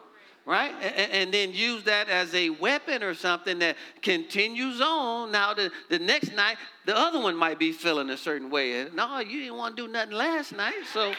right? 0.47 0.73
And, 0.81 1.12
and 1.12 1.33
then 1.33 1.51
use 1.51 1.83
that 1.83 2.10
as 2.10 2.33
a 2.33 2.49
weapon 2.49 3.03
or 3.03 3.13
something 3.13 3.60
that 3.60 3.75
continues 4.01 4.79
on. 4.81 5.31
Now, 5.31 5.53
the, 5.53 5.69
the 5.89 5.99
next 5.99 6.33
night, 6.33 6.57
the 6.86 6.97
other 6.97 7.19
one 7.19 7.36
might 7.36 7.60
be 7.60 7.73
feeling 7.73 8.10
a 8.10 8.17
certain 8.17 8.49
way. 8.49 8.88
No, 8.95 9.19
you 9.19 9.41
didn't 9.41 9.57
want 9.57 9.75
to 9.75 9.86
do 9.86 9.91
nothing 9.91 10.15
last 10.15 10.53
night, 10.55 10.86
so 10.93 11.13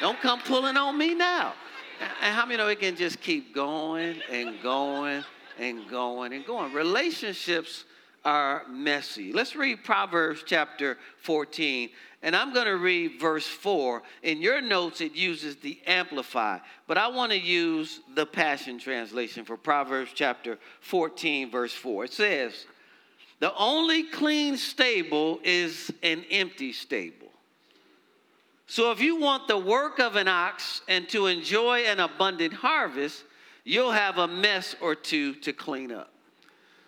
don't 0.00 0.18
come 0.20 0.40
pulling 0.40 0.76
on 0.78 0.96
me 0.98 1.14
now. 1.14 1.52
And- 2.00 2.10
And 2.22 2.34
how 2.34 2.46
many 2.46 2.56
know 2.56 2.68
it 2.68 2.80
can 2.80 2.96
just 2.96 3.20
keep 3.20 3.54
going 3.54 4.22
and 4.30 4.60
going 4.62 5.22
and 5.58 5.86
going 5.88 6.32
and 6.32 6.46
going? 6.46 6.72
Relationships 6.72 7.84
are 8.24 8.64
messy. 8.68 9.32
Let's 9.32 9.54
read 9.54 9.84
Proverbs 9.84 10.42
chapter 10.46 10.96
14. 11.18 11.90
And 12.22 12.36
I'm 12.36 12.52
going 12.52 12.66
to 12.66 12.76
read 12.76 13.18
verse 13.18 13.46
4. 13.46 14.02
In 14.22 14.42
your 14.42 14.60
notes, 14.60 15.00
it 15.00 15.14
uses 15.14 15.56
the 15.56 15.78
Amplify, 15.86 16.58
but 16.86 16.98
I 16.98 17.08
want 17.08 17.32
to 17.32 17.38
use 17.38 18.00
the 18.14 18.26
Passion 18.26 18.78
Translation 18.78 19.44
for 19.44 19.56
Proverbs 19.56 20.10
chapter 20.14 20.58
14, 20.80 21.50
verse 21.50 21.72
4. 21.72 22.04
It 22.04 22.12
says, 22.12 22.66
The 23.38 23.54
only 23.56 24.02
clean 24.02 24.58
stable 24.58 25.40
is 25.42 25.90
an 26.02 26.24
empty 26.30 26.74
stable. 26.74 27.28
So 28.66 28.92
if 28.92 29.00
you 29.00 29.16
want 29.16 29.48
the 29.48 29.58
work 29.58 29.98
of 29.98 30.14
an 30.14 30.28
ox 30.28 30.82
and 30.88 31.08
to 31.08 31.26
enjoy 31.26 31.80
an 31.80 32.00
abundant 32.00 32.52
harvest, 32.52 33.24
you'll 33.64 33.90
have 33.92 34.18
a 34.18 34.28
mess 34.28 34.76
or 34.80 34.94
two 34.94 35.34
to 35.36 35.52
clean 35.52 35.90
up. 35.90 36.12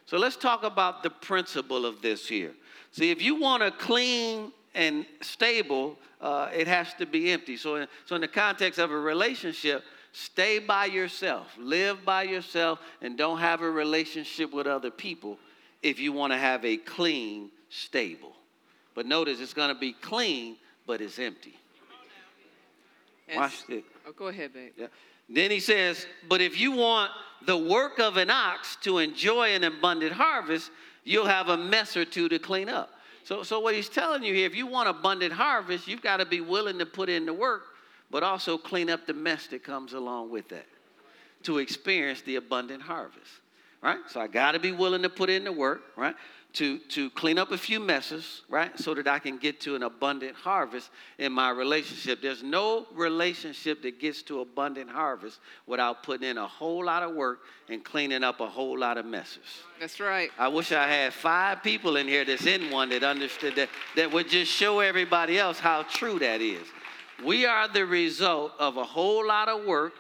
So 0.07 0.19
let's 0.19 0.37
talk 0.37 0.63
about 0.63 1.03
the 1.03 1.11
principle 1.11 1.87
of 1.87 2.03
this 2.03 2.29
here. 2.29 2.53
See, 2.93 3.11
if 3.11 3.23
you 3.23 3.41
want 3.41 3.63
a 3.63 3.71
clean 3.71 4.53
and 4.75 5.07
stable, 5.21 5.99
uh, 6.21 6.49
it 6.55 6.67
has 6.67 6.95
to 6.95 7.07
be 7.07 7.31
empty. 7.31 7.57
So, 7.57 7.77
in, 7.77 7.89
so 8.07 8.15
in 8.15 8.21
the 8.21 8.29
context 8.29 8.79
of 8.79 8.91
a 8.91 8.97
relationship, 8.97 9.83
stay 10.13 10.59
by 10.59 10.87
yourself, 10.87 11.55
live 11.59 12.05
by 12.05 12.23
yourself, 12.23 12.79
and 13.01 13.19
don't 13.19 13.39
have 13.39 13.63
a 13.63 13.71
relationship 13.71 14.53
with 14.53 14.67
other 14.67 14.91
people 14.91 15.39
if 15.83 15.99
you 15.99 16.13
want 16.13 16.33
to 16.33 16.39
have 16.39 16.65
a 16.65 16.77
clean 16.77 17.51
stable. 17.69 18.35
But 18.95 19.07
notice 19.07 19.41
it's 19.41 19.55
going 19.55 19.75
to 19.75 19.79
be 19.79 19.93
clean, 19.93 20.57
but 20.87 21.01
it's 21.01 21.19
empty. 21.19 21.57
Watch 23.35 23.53
s- 23.53 23.65
it. 23.69 23.85
Oh, 24.07 24.13
go 24.13 24.29
ahead, 24.29 24.53
babe. 24.53 24.73
Yeah. 24.77 24.87
Then 25.29 25.51
he 25.51 25.61
says, 25.61 26.07
But 26.29 26.41
if 26.41 26.61
you 26.61 26.73
want 26.73 27.11
the 27.47 27.57
work 27.57 27.99
of 27.99 28.17
an 28.17 28.31
ox 28.31 28.77
to 28.83 28.99
enjoy 28.99 29.55
an 29.55 29.65
abundant 29.65 30.13
harvest, 30.13 30.71
you'll 31.05 31.27
have 31.27 31.49
a 31.49 31.57
mess 31.57 31.97
or 31.97 32.05
two 32.05 32.29
to 32.29 32.39
clean 32.39 32.69
up. 32.69 32.91
So, 33.25 33.43
so 33.43 33.61
what 33.61 33.75
he's 33.75 33.89
telling 33.89 34.23
you 34.23 34.35
here, 34.35 34.47
if 34.47 34.55
you 34.55 34.67
want 34.67 34.89
abundant 34.89 35.33
harvest, 35.33 35.87
you've 35.87 36.03
got 36.03 36.19
to 36.19 36.27
be 36.27 36.41
willing 36.41 36.79
to 36.79 36.87
put 36.87 37.09
in 37.09 37.27
the 37.27 37.33
work, 37.33 37.63
but 38.11 38.23
also 38.23 38.59
clean 38.59 38.91
up 38.91 39.07
the 39.07 39.15
mess 39.15 39.47
that 39.49 39.63
comes 39.63 39.93
along 39.93 40.31
with 40.31 40.49
that 40.49 40.67
to 41.45 41.59
experience 41.59 42.23
the 42.23 42.37
abundant 42.37 42.83
harvest. 42.83 43.31
Right? 43.81 43.99
So 44.09 44.21
I 44.21 44.29
got 44.29 44.53
to 44.53 44.61
be 44.61 44.73
willing 44.73 45.03
to 45.03 45.09
put 45.09 45.29
in 45.29 45.45
the 45.45 45.53
work, 45.53 45.83
right? 45.97 46.15
To, 46.57 46.77
to 46.91 47.09
clean 47.09 47.39
up 47.39 47.51
a 47.51 47.57
few 47.57 47.81
messes, 47.81 48.43
right? 48.51 48.79
So 48.79 48.93
that 48.93 49.09
I 49.09 49.19
can 49.19 49.39
get 49.39 49.59
to 49.63 49.75
an 49.75 49.83
abundant 49.83 50.37
harvest 50.37 50.91
in 51.17 51.33
my 51.33 51.49
relationship. 51.49 52.21
There's 52.21 52.43
no 52.43 52.87
relationship 52.93 53.81
that 53.85 53.99
gets 53.99 54.21
to 54.25 54.41
abundant 54.41 54.91
harvest 54.91 55.41
without 55.67 56.03
putting 56.03 56.29
in 56.29 56.37
a 56.37 56.47
whole 56.47 56.85
lot 56.85 57.03
of 57.03 57.15
work 57.15 57.41
and 57.71 57.83
cleaning 57.83 58.23
up 58.23 58.41
a 58.41 58.47
whole 58.47 58.79
lot 58.79 58.99
of 58.99 59.07
messes. 59.07 59.39
That's 59.81 59.99
right. 59.99 60.31
I 60.39 60.49
wish 60.49 60.73
I 60.73 60.87
had 60.87 61.15
five 61.15 61.63
people 61.63 61.97
in 61.97 62.07
here 62.07 62.27
that's 62.27 62.45
in 62.45 62.71
one 62.71 62.91
that 62.91 63.03
understood 63.03 63.57
that, 63.57 63.71
that 63.97 64.13
would 64.13 64.29
just 64.29 64.53
show 64.53 64.81
everybody 64.81 65.39
else 65.39 65.59
how 65.59 65.85
true 65.85 66.19
that 66.19 66.43
is. 66.43 66.67
We 67.25 67.47
are 67.47 67.67
the 67.67 67.87
result 67.87 68.53
of 68.59 68.77
a 68.77 68.85
whole 68.85 69.27
lot 69.27 69.49
of 69.49 69.65
work, 69.65 69.95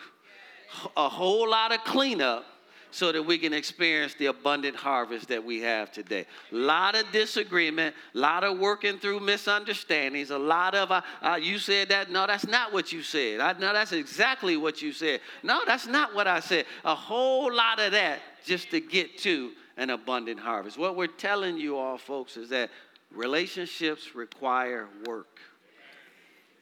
a 0.98 1.08
whole 1.08 1.48
lot 1.48 1.72
of 1.72 1.82
cleanup, 1.84 2.44
so 2.92 3.10
that 3.10 3.22
we 3.22 3.38
can 3.38 3.52
experience 3.52 4.14
the 4.14 4.26
abundant 4.26 4.76
harvest 4.76 5.28
that 5.28 5.42
we 5.42 5.60
have 5.60 5.90
today. 5.90 6.26
A 6.52 6.54
lot 6.54 6.94
of 6.94 7.10
disagreement, 7.10 7.94
a 8.14 8.18
lot 8.18 8.44
of 8.44 8.58
working 8.58 8.98
through 8.98 9.20
misunderstandings, 9.20 10.30
a 10.30 10.38
lot 10.38 10.74
of, 10.74 10.90
uh, 10.90 11.00
uh, 11.22 11.38
you 11.40 11.58
said 11.58 11.88
that, 11.88 12.10
no, 12.10 12.26
that's 12.26 12.46
not 12.46 12.72
what 12.72 12.92
you 12.92 13.02
said. 13.02 13.40
I, 13.40 13.54
no, 13.54 13.72
that's 13.72 13.92
exactly 13.92 14.56
what 14.56 14.82
you 14.82 14.92
said. 14.92 15.20
No, 15.42 15.62
that's 15.66 15.86
not 15.86 16.14
what 16.14 16.26
I 16.26 16.40
said. 16.40 16.66
A 16.84 16.94
whole 16.94 17.52
lot 17.52 17.80
of 17.80 17.92
that 17.92 18.20
just 18.44 18.70
to 18.70 18.80
get 18.80 19.18
to 19.18 19.52
an 19.76 19.90
abundant 19.90 20.38
harvest. 20.38 20.78
What 20.78 20.96
we're 20.96 21.06
telling 21.06 21.56
you 21.56 21.78
all, 21.78 21.96
folks, 21.96 22.36
is 22.36 22.50
that 22.50 22.70
relationships 23.10 24.14
require 24.14 24.88
work. 25.06 25.40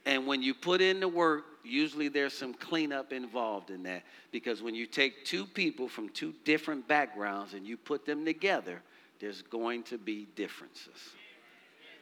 And 0.07 0.27
when 0.27 0.43
you 0.43 0.55
put 0.55 0.81
in 0.81 1.01
the 1.01 1.09
work, 1.09 1.45
usually 1.63 2.09
there's 2.09 2.33
some 2.33 2.55
cleanup 2.55 3.13
involved 3.13 3.71
in 3.71 3.83
that. 3.85 4.03
Because 4.33 4.63
when 4.63 4.75
you 4.75 4.87
take 4.87 5.25
two 5.25 5.45
people 5.45 5.89
from 5.89 6.09
two 6.09 6.35
different 6.45 6.89
backgrounds 6.89 7.55
and 7.55 7.67
you 7.67 7.77
put 7.77 8.07
them 8.07 8.25
together, 8.25 8.83
there's 9.21 9.43
going 9.43 9.83
to 9.85 9.99
be 9.99 10.27
differences. 10.35 11.11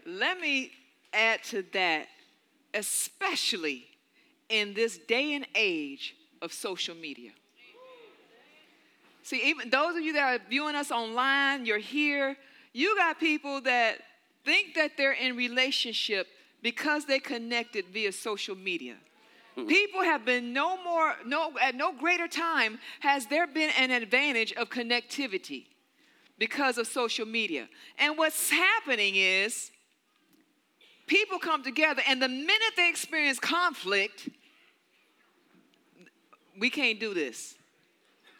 Let 0.07 0.41
me 0.41 0.71
add 1.13 1.43
to 1.45 1.65
that, 1.73 2.07
especially 2.73 3.87
in 4.49 4.75
this 4.75 4.99
day 4.99 5.35
and 5.35 5.47
age 5.55 6.17
of 6.41 6.53
social 6.53 6.95
media. 6.95 7.33
See, 9.23 9.43
even 9.51 9.69
those 9.69 9.97
of 9.97 10.03
you 10.03 10.15
that 10.15 10.23
are 10.23 10.41
viewing 10.49 10.75
us 10.75 10.91
online, 10.91 11.67
you're 11.67 11.79
here, 11.79 12.37
you 12.73 12.97
got 12.97 13.21
people 13.21 13.61
that 13.63 13.99
think 14.45 14.75
that 14.75 14.93
they're 14.97 15.13
in 15.13 15.37
relationship 15.37 16.29
because 16.62 17.05
they 17.05 17.18
connected 17.18 17.87
via 17.92 18.12
social 18.12 18.57
media. 18.57 18.97
Hmm. 19.55 19.66
People 19.66 20.03
have 20.03 20.25
been 20.25 20.53
no 20.53 20.83
more, 20.83 21.14
no, 21.27 21.53
at 21.61 21.75
no 21.75 21.92
greater 21.92 22.29
time 22.29 22.79
has 23.01 23.27
there 23.27 23.47
been 23.47 23.71
an 23.79 23.90
advantage 23.90 24.53
of 24.53 24.68
connectivity 24.71 25.66
because 26.38 26.79
of 26.79 26.87
social 26.87 27.27
media. 27.27 27.68
And 27.99 28.16
what's 28.16 28.51
happening 28.51 29.14
is 29.16 29.71
people 31.07 31.38
come 31.38 31.62
together, 31.62 32.03
and 32.07 32.23
the 32.23 32.29
minute 32.29 32.75
they 32.77 32.88
experience 32.88 33.38
conflict, 33.38 34.29
we 36.59 36.71
can't 36.71 37.01
do 37.01 37.14
this. 37.14 37.55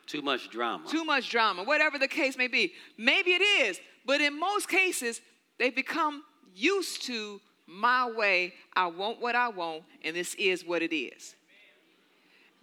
Too 0.07 0.23
much 0.23 0.49
drama. 0.51 0.89
Too 0.89 1.05
much 1.05 1.29
drama, 1.29 1.65
whatever 1.65 1.99
the 1.99 2.09
case 2.09 2.39
may 2.39 2.49
be. 2.49 2.73
Maybe 2.97 3.33
it 3.33 3.43
is, 3.43 3.79
but 4.07 4.21
in 4.21 4.39
most 4.39 4.69
cases, 4.69 5.21
they 5.59 5.71
become 5.71 6.23
used 6.55 7.03
to 7.07 7.41
my 7.69 8.11
way. 8.11 8.55
I 8.75 8.87
want 8.87 9.21
what 9.21 9.37
I 9.37 9.49
want, 9.49 9.85
and 10.03 10.17
this 10.17 10.35
is 10.35 10.65
what 10.65 10.83
it 10.83 10.95
is. 10.95 11.37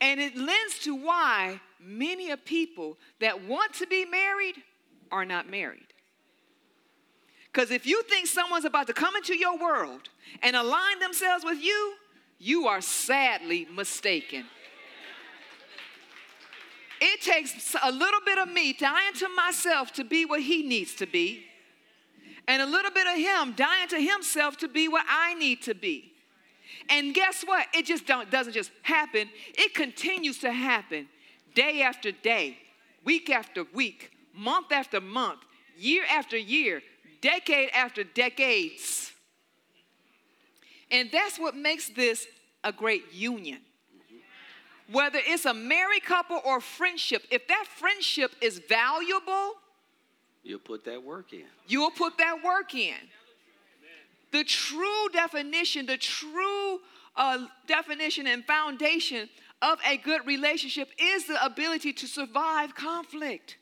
And 0.01 0.19
it 0.19 0.35
lends 0.35 0.79
to 0.79 0.95
why 0.95 1.61
many 1.79 2.31
of 2.31 2.43
people 2.43 2.97
that 3.19 3.45
want 3.45 3.73
to 3.75 3.87
be 3.87 4.03
married 4.03 4.55
are 5.11 5.23
not 5.23 5.49
married. 5.49 5.87
Because 7.51 7.71
if 7.71 7.85
you 7.85 8.03
think 8.03 8.27
someone's 8.27 8.65
about 8.65 8.87
to 8.87 8.93
come 8.93 9.15
into 9.15 9.37
your 9.37 9.57
world 9.57 10.09
and 10.43 10.57
align 10.57 10.99
themselves 10.99 11.45
with 11.45 11.63
you, 11.63 11.93
you 12.37 12.67
are 12.67 12.81
sadly 12.81 13.65
mistaken. 13.73 14.45
It 16.99 17.21
takes 17.21 17.75
a 17.81 17.91
little 17.91 18.19
bit 18.25 18.37
of 18.39 18.49
me 18.49 18.73
dying 18.73 19.13
to 19.19 19.29
myself 19.29 19.93
to 19.93 20.03
be 20.03 20.25
what 20.25 20.41
he 20.41 20.63
needs 20.63 20.95
to 20.95 21.05
be, 21.05 21.45
and 22.47 22.61
a 22.61 22.65
little 22.65 22.91
bit 22.91 23.07
of 23.07 23.15
him 23.15 23.53
dying 23.55 23.87
to 23.89 23.99
himself 23.99 24.57
to 24.57 24.67
be 24.67 24.87
what 24.87 25.05
I 25.09 25.33
need 25.35 25.61
to 25.63 25.73
be. 25.73 26.11
And 26.89 27.13
guess 27.13 27.43
what? 27.43 27.67
It 27.73 27.85
just 27.85 28.05
doesn't 28.05 28.53
just 28.53 28.71
happen, 28.81 29.29
it 29.55 29.73
continues 29.73 30.39
to 30.39 30.51
happen 30.51 31.07
day 31.53 31.81
after 31.81 32.11
day, 32.11 32.57
week 33.03 33.29
after 33.29 33.65
week, 33.73 34.11
month 34.33 34.71
after 34.71 34.99
month, 35.01 35.39
year 35.77 36.03
after 36.09 36.37
year, 36.37 36.81
decade 37.21 37.69
after 37.69 38.03
decades. 38.03 39.11
And 40.91 41.09
that's 41.11 41.39
what 41.39 41.55
makes 41.55 41.89
this 41.89 42.27
a 42.63 42.71
great 42.71 43.13
union 43.13 43.59
whether 44.91 45.19
it's 45.25 45.45
a 45.45 45.53
married 45.53 46.03
couple 46.03 46.39
or 46.45 46.61
friendship, 46.61 47.23
if 47.31 47.47
that 47.47 47.65
friendship 47.67 48.31
is 48.41 48.59
valuable, 48.59 49.53
you'll 50.45 50.59
put 50.59 50.85
that 50.85 51.03
work 51.03 51.33
in. 51.33 51.45
You'll 51.67 51.91
put 51.91 52.17
that 52.19 52.43
work 52.43 52.73
in. 52.73 52.95
The 54.31 54.43
true 54.43 55.09
definition, 55.11 55.85
the 55.85 55.97
true 55.97 56.79
uh, 57.15 57.45
definition 57.67 58.27
and 58.27 58.45
foundation 58.45 59.29
of 59.61 59.79
a 59.87 59.97
good 59.97 60.25
relationship 60.25 60.89
is 60.97 61.27
the 61.27 61.43
ability 61.43 61.93
to 61.93 62.07
survive 62.07 62.75
conflict. 62.75 63.57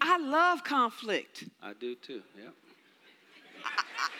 I 0.00 0.18
love 0.18 0.64
conflict. 0.64 1.44
I 1.62 1.72
do 1.74 1.94
too, 1.94 2.22
yeah. 2.38 2.50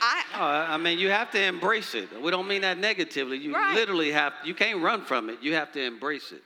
I, 0.03 0.25
I, 0.35 0.75
I, 0.75 0.77
mean, 0.77 0.99
you 0.99 1.09
have 1.09 1.31
to 1.31 1.43
embrace 1.43 1.95
it. 1.95 2.09
We 2.23 2.31
don't 2.31 2.47
mean 2.47 2.63
that 2.63 2.79
negatively. 2.79 3.39
You 3.39 3.55
right. 3.55 3.75
literally 3.75 4.11
have, 4.11 4.35
you 4.45 4.55
can't 4.55 4.83
run 4.83 5.05
from 5.05 5.31
it. 5.31 5.39
You 5.41 5.55
have 5.55 5.73
to 5.73 5.83
embrace 5.83 6.33
it. 6.33 6.43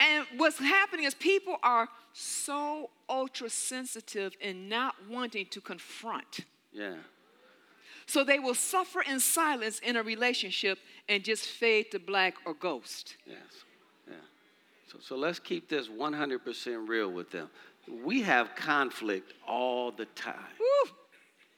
And 0.00 0.26
what's 0.36 0.58
happening 0.58 1.06
is 1.06 1.14
people 1.14 1.56
are 1.62 1.88
so 2.12 2.90
ultra 3.08 3.48
sensitive 3.50 4.34
and 4.42 4.68
not 4.68 4.94
wanting 5.08 5.46
to 5.46 5.60
confront. 5.60 6.40
Yeah. 6.72 6.94
So 8.06 8.24
they 8.24 8.38
will 8.38 8.54
suffer 8.54 9.02
in 9.02 9.20
silence 9.20 9.78
in 9.78 9.96
a 9.96 10.02
relationship 10.02 10.78
and 11.08 11.22
just 11.22 11.46
fade 11.46 11.90
to 11.92 11.98
black 11.98 12.34
or 12.44 12.54
ghost. 12.54 13.16
Yes. 13.26 13.38
Yeah. 14.08 14.14
So, 14.90 14.98
so 15.00 15.16
let's 15.16 15.38
keep 15.38 15.68
this 15.68 15.88
100% 15.88 16.88
real 16.88 17.10
with 17.10 17.30
them. 17.30 17.48
We 18.04 18.22
have 18.22 18.54
conflict 18.54 19.32
all 19.46 19.90
the 19.90 20.06
time. 20.06 20.36
Woo 20.58 20.92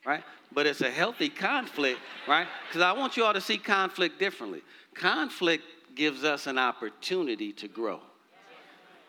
right? 0.04 0.22
But 0.52 0.66
it's 0.66 0.80
a 0.80 0.90
healthy 0.90 1.28
conflict, 1.28 2.00
right? 2.28 2.46
Because 2.68 2.82
I 2.82 2.92
want 2.92 3.16
you 3.16 3.24
all 3.24 3.32
to 3.32 3.40
see 3.40 3.58
conflict 3.58 4.18
differently. 4.18 4.62
Conflict 4.94 5.64
gives 5.94 6.24
us 6.24 6.46
an 6.46 6.58
opportunity 6.58 7.52
to 7.54 7.68
grow. 7.68 8.00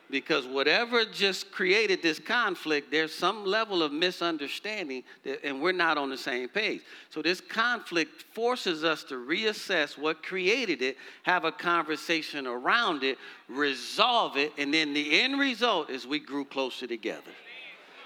Because 0.10 0.46
whatever 0.46 1.04
just 1.06 1.52
created 1.52 2.02
this 2.02 2.20
conflict, 2.20 2.92
there's 2.92 3.14
some 3.14 3.44
level 3.46 3.82
of 3.82 3.92
misunderstanding, 3.92 5.04
that, 5.24 5.44
and 5.44 5.62
we're 5.62 5.72
not 5.72 5.98
on 5.98 6.10
the 6.10 6.18
same 6.18 6.48
page. 6.48 6.82
So, 7.10 7.22
this 7.22 7.42
conflict 7.42 8.24
forces 8.34 8.84
us 8.84 9.04
to 9.06 9.16
reassess 9.16 9.98
what 9.98 10.22
created 10.22 10.82
it, 10.82 10.98
have 11.24 11.44
a 11.44 11.52
conversation 11.52 12.46
around 12.46 13.04
it, 13.04 13.18
resolve 13.50 14.38
it, 14.38 14.54
and 14.58 14.74
then 14.74 14.94
the 14.94 15.22
end 15.22 15.40
result 15.40 15.90
is 15.90 16.06
we 16.06 16.20
grew 16.20 16.46
closer 16.46 16.86
together. 16.86 17.32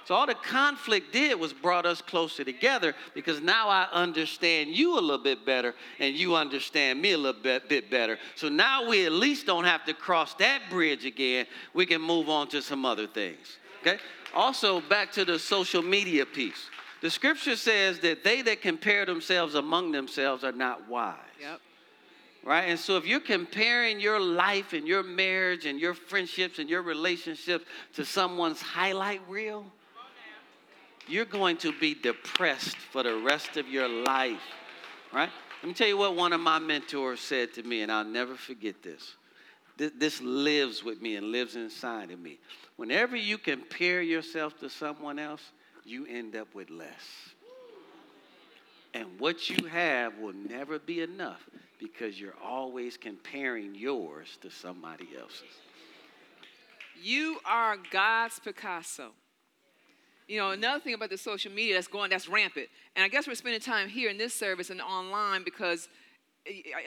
So 0.10 0.16
all 0.16 0.26
the 0.26 0.34
conflict 0.34 1.14
did 1.14 1.40
was 1.40 1.54
brought 1.54 1.86
us 1.86 2.02
closer 2.02 2.44
together 2.44 2.96
because 3.14 3.42
now 3.42 3.70
I 3.70 3.88
understand 3.94 4.72
you 4.72 4.98
a 4.98 5.00
little 5.00 5.24
bit 5.24 5.46
better 5.46 5.76
and 6.00 6.16
you 6.16 6.36
understand 6.36 7.00
me 7.00 7.12
a 7.12 7.18
little 7.20 7.40
bit, 7.40 7.70
bit 7.70 7.92
better. 7.92 8.18
So 8.34 8.50
now 8.50 8.90
we 8.90 9.06
at 9.06 9.12
least 9.12 9.46
don't 9.46 9.66
have 9.66 9.86
to 9.86 9.94
cross 9.94 10.34
that 10.40 10.62
bridge 10.72 11.06
again. 11.06 11.46
We 11.76 11.86
can 11.86 12.02
move 12.02 12.28
on 12.28 12.48
to 12.48 12.62
some 12.64 12.88
other 12.88 13.06
things. 13.06 13.60
Okay? 13.82 14.00
Also, 14.34 14.82
back 14.82 15.12
to 15.12 15.26
the 15.26 15.38
social 15.38 15.84
media 15.84 16.26
piece. 16.26 16.72
The 17.04 17.12
scripture 17.12 17.56
says 17.56 18.00
that 18.00 18.24
they 18.24 18.42
that 18.42 18.64
compare 18.64 19.06
themselves 19.06 19.54
among 19.54 19.92
themselves 19.92 20.44
are 20.44 20.52
not 20.52 20.90
wise. 20.90 21.18
Yep 21.40 21.62
right? 22.42 22.70
And 22.70 22.80
so 22.80 22.96
if 22.96 23.06
you're 23.06 23.20
comparing 23.20 24.00
your 24.00 24.18
life 24.20 24.72
and 24.72 24.88
your 24.88 25.04
marriage 25.04 25.66
and 25.66 25.78
your 25.78 25.94
friendships 25.94 26.58
and 26.58 26.70
your 26.70 26.82
relationships 26.82 27.66
to 27.96 28.06
someone's 28.06 28.62
highlight 28.62 29.22
reel, 29.28 29.66
you're 31.10 31.26
going 31.26 31.58
to 31.58 31.74
be 31.80 31.94
depressed 31.96 32.78
for 32.78 33.04
the 33.04 33.16
rest 33.18 33.58
of 33.58 33.68
your 33.68 33.88
life, 33.88 34.42
right? 35.14 35.30
Let 35.62 35.68
me 35.68 35.74
tell 35.74 35.88
you 35.88 35.98
what 35.98 36.16
one 36.16 36.32
of 36.32 36.40
my 36.40 36.60
mentors 36.60 37.20
said 37.20 37.54
to 37.56 37.64
me, 37.64 37.82
and 37.82 37.92
I'll 37.92 38.06
never 38.06 38.36
forget 38.36 38.82
this. 38.82 39.16
This 39.78 40.22
lives 40.22 40.84
with 40.84 41.02
me 41.02 41.16
and 41.16 41.32
lives 41.32 41.56
inside 41.56 42.12
of 42.12 42.20
me. 42.20 42.38
Whenever 42.76 43.16
you 43.16 43.38
compare 43.38 44.02
yourself 44.02 44.58
to 44.60 44.70
someone 44.70 45.20
else, 45.20 45.42
you 45.86 46.06
end 46.06 46.36
up 46.36 46.54
with 46.54 46.70
less. 46.70 47.34
And 48.94 49.08
what 49.20 49.50
you 49.50 49.68
have 49.68 50.18
will 50.18 50.34
never 50.34 50.80
be 50.80 51.02
enough 51.02 51.42
because 51.80 52.20
you're 52.20 52.38
always 52.44 52.98
comparing 52.98 53.74
yours 53.74 54.38
to 54.42 54.50
somebody 54.50 55.08
else's. 55.18 55.44
You 57.02 57.40
are 57.46 57.78
God's 57.92 58.40
Picasso. 58.40 59.12
You 60.30 60.38
know, 60.38 60.52
another 60.52 60.80
thing 60.80 60.94
about 60.94 61.10
the 61.10 61.18
social 61.18 61.52
media 61.52 61.74
that's 61.74 61.88
going, 61.88 62.12
that's 62.12 62.30
rampant. 62.30 62.68
And 62.96 63.04
I 63.04 63.08
guess 63.08 63.28
we're 63.28 63.34
spending 63.34 63.60
time 63.60 63.90
here 63.90 64.12
in 64.12 64.18
this 64.20 64.32
service 64.32 64.70
and 64.70 64.80
online 64.80 65.44
because 65.44 65.90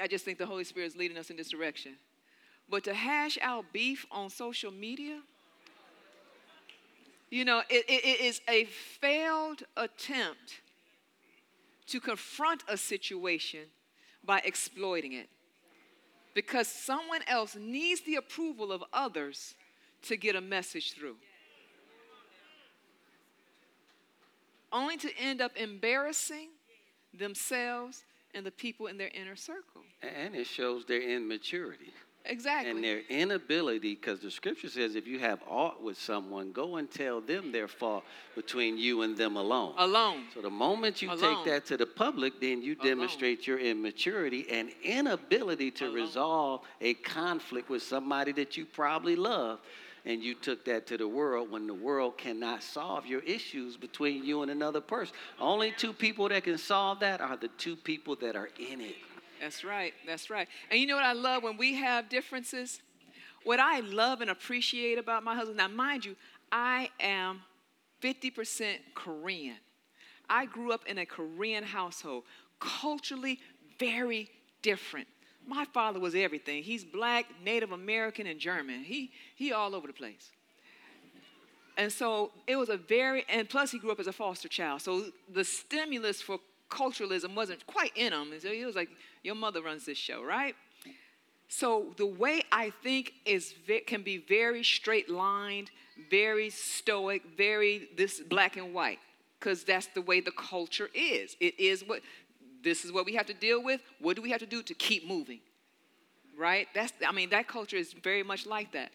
I 0.00 0.06
just 0.06 0.24
think 0.24 0.38
the 0.38 0.46
Holy 0.46 0.62
Spirit 0.62 0.86
is 0.86 0.96
leading 0.96 1.18
us 1.18 1.28
in 1.28 1.36
this 1.36 1.50
direction. 1.50 1.96
But 2.70 2.84
to 2.84 2.94
hash 2.94 3.38
out 3.42 3.64
beef 3.72 4.06
on 4.12 4.30
social 4.30 4.70
media, 4.70 5.20
you 7.30 7.44
know, 7.44 7.62
it, 7.68 7.84
it, 7.88 8.04
it 8.04 8.20
is 8.20 8.40
a 8.48 8.66
failed 8.66 9.64
attempt 9.76 10.60
to 11.88 11.98
confront 11.98 12.62
a 12.68 12.76
situation 12.76 13.62
by 14.24 14.40
exploiting 14.44 15.14
it. 15.14 15.28
Because 16.32 16.68
someone 16.68 17.22
else 17.26 17.56
needs 17.56 18.02
the 18.02 18.14
approval 18.14 18.70
of 18.70 18.84
others 18.92 19.56
to 20.02 20.16
get 20.16 20.36
a 20.36 20.40
message 20.40 20.92
through. 20.92 21.16
Only 24.72 24.96
to 24.98 25.10
end 25.18 25.40
up 25.40 25.52
embarrassing 25.56 26.48
themselves 27.16 28.04
and 28.34 28.46
the 28.46 28.50
people 28.50 28.86
in 28.86 28.96
their 28.96 29.10
inner 29.14 29.36
circle. 29.36 29.82
And 30.02 30.34
it 30.34 30.46
shows 30.46 30.84
their 30.86 31.02
immaturity. 31.02 31.92
Exactly. 32.24 32.70
And 32.70 32.84
their 32.84 33.00
inability, 33.08 33.94
because 33.94 34.20
the 34.20 34.30
scripture 34.30 34.68
says 34.68 34.94
if 34.94 35.08
you 35.08 35.18
have 35.18 35.40
aught 35.48 35.82
with 35.82 35.98
someone, 35.98 36.52
go 36.52 36.76
and 36.76 36.88
tell 36.88 37.20
them 37.20 37.50
their 37.50 37.66
fault 37.66 38.04
between 38.36 38.78
you 38.78 39.02
and 39.02 39.16
them 39.16 39.36
alone. 39.36 39.74
Alone. 39.76 40.24
So 40.32 40.40
the 40.40 40.48
moment 40.48 41.02
you 41.02 41.10
Alone. 41.10 41.44
take 41.44 41.52
that 41.52 41.66
to 41.66 41.76
the 41.76 41.86
public, 41.86 42.40
then 42.40 42.62
you 42.62 42.74
Alone. 42.74 42.86
demonstrate 42.86 43.46
your 43.46 43.58
immaturity 43.58 44.46
and 44.50 44.70
inability 44.84 45.72
to 45.72 45.86
Alone. 45.86 45.94
resolve 45.94 46.60
a 46.80 46.94
conflict 46.94 47.68
with 47.68 47.82
somebody 47.82 48.30
that 48.32 48.56
you 48.56 48.66
probably 48.66 49.16
love. 49.16 49.58
And 50.04 50.22
you 50.22 50.34
took 50.34 50.64
that 50.64 50.86
to 50.88 50.96
the 50.98 51.06
world 51.06 51.50
when 51.50 51.66
the 51.66 51.74
world 51.74 52.18
cannot 52.18 52.62
solve 52.62 53.06
your 53.06 53.20
issues 53.20 53.76
between 53.76 54.24
you 54.24 54.42
and 54.42 54.50
another 54.50 54.80
person. 54.80 55.14
Only 55.38 55.72
two 55.76 55.92
people 55.92 56.28
that 56.28 56.42
can 56.42 56.58
solve 56.58 57.00
that 57.00 57.20
are 57.20 57.36
the 57.36 57.48
two 57.56 57.76
people 57.76 58.16
that 58.16 58.34
are 58.34 58.50
in 58.58 58.80
it. 58.80 58.96
That's 59.40 59.64
right. 59.64 59.94
That's 60.06 60.28
right. 60.28 60.48
And 60.70 60.80
you 60.80 60.86
know 60.86 60.96
what 60.96 61.04
I 61.04 61.12
love 61.12 61.42
when 61.42 61.56
we 61.56 61.74
have 61.74 62.08
differences? 62.08 62.80
What 63.44 63.60
I 63.60 63.80
love 63.80 64.20
and 64.20 64.30
appreciate 64.30 64.98
about 64.98 65.24
my 65.24 65.34
husband, 65.34 65.56
now, 65.56 65.68
mind 65.68 66.04
you, 66.04 66.16
I 66.50 66.90
am 67.00 67.40
50% 68.02 68.76
Korean. 68.94 69.56
I 70.28 70.46
grew 70.46 70.72
up 70.72 70.86
in 70.86 70.98
a 70.98 71.06
Korean 71.06 71.64
household, 71.64 72.24
culturally 72.60 73.40
very 73.78 74.30
different. 74.62 75.08
My 75.46 75.64
father 75.66 75.98
was 75.98 76.14
everything. 76.14 76.62
He's 76.62 76.84
black, 76.84 77.26
Native 77.44 77.72
American, 77.72 78.26
and 78.26 78.38
German. 78.38 78.84
He, 78.84 79.10
he 79.34 79.52
all 79.52 79.74
over 79.74 79.86
the 79.86 79.92
place. 79.92 80.30
And 81.76 81.90
so 81.90 82.32
it 82.46 82.56
was 82.56 82.68
a 82.68 82.76
very, 82.76 83.24
and 83.28 83.48
plus 83.48 83.70
he 83.70 83.78
grew 83.78 83.90
up 83.90 84.00
as 84.00 84.06
a 84.06 84.12
foster 84.12 84.48
child. 84.48 84.82
So 84.82 85.06
the 85.32 85.44
stimulus 85.44 86.20
for 86.20 86.38
culturalism 86.70 87.34
wasn't 87.34 87.66
quite 87.66 87.92
in 87.96 88.12
him. 88.12 88.32
So 88.40 88.50
he 88.50 88.64
was 88.64 88.76
like, 88.76 88.90
Your 89.22 89.34
mother 89.34 89.62
runs 89.62 89.86
this 89.86 89.98
show, 89.98 90.22
right? 90.22 90.54
So 91.48 91.92
the 91.98 92.06
way 92.06 92.42
I 92.50 92.70
think 92.82 93.12
is 93.26 93.54
can 93.86 94.02
be 94.02 94.16
very 94.16 94.64
straight 94.64 95.10
lined, 95.10 95.70
very 96.10 96.48
stoic, 96.48 97.22
very 97.36 97.88
this 97.94 98.20
black 98.20 98.56
and 98.56 98.72
white, 98.72 98.98
because 99.38 99.62
that's 99.62 99.88
the 99.88 100.00
way 100.00 100.20
the 100.20 100.32
culture 100.32 100.88
is. 100.94 101.36
It 101.40 101.58
is 101.60 101.84
what 101.86 102.00
this 102.62 102.84
is 102.84 102.92
what 102.92 103.06
we 103.06 103.14
have 103.14 103.26
to 103.26 103.34
deal 103.34 103.62
with. 103.62 103.80
What 104.00 104.16
do 104.16 104.22
we 104.22 104.30
have 104.30 104.40
to 104.40 104.46
do 104.46 104.62
to 104.62 104.74
keep 104.74 105.06
moving? 105.06 105.40
Right? 106.38 106.68
That's 106.74 106.92
I 107.06 107.12
mean 107.12 107.30
that 107.30 107.48
culture 107.48 107.76
is 107.76 107.92
very 107.92 108.22
much 108.22 108.46
like 108.46 108.72
that. 108.72 108.92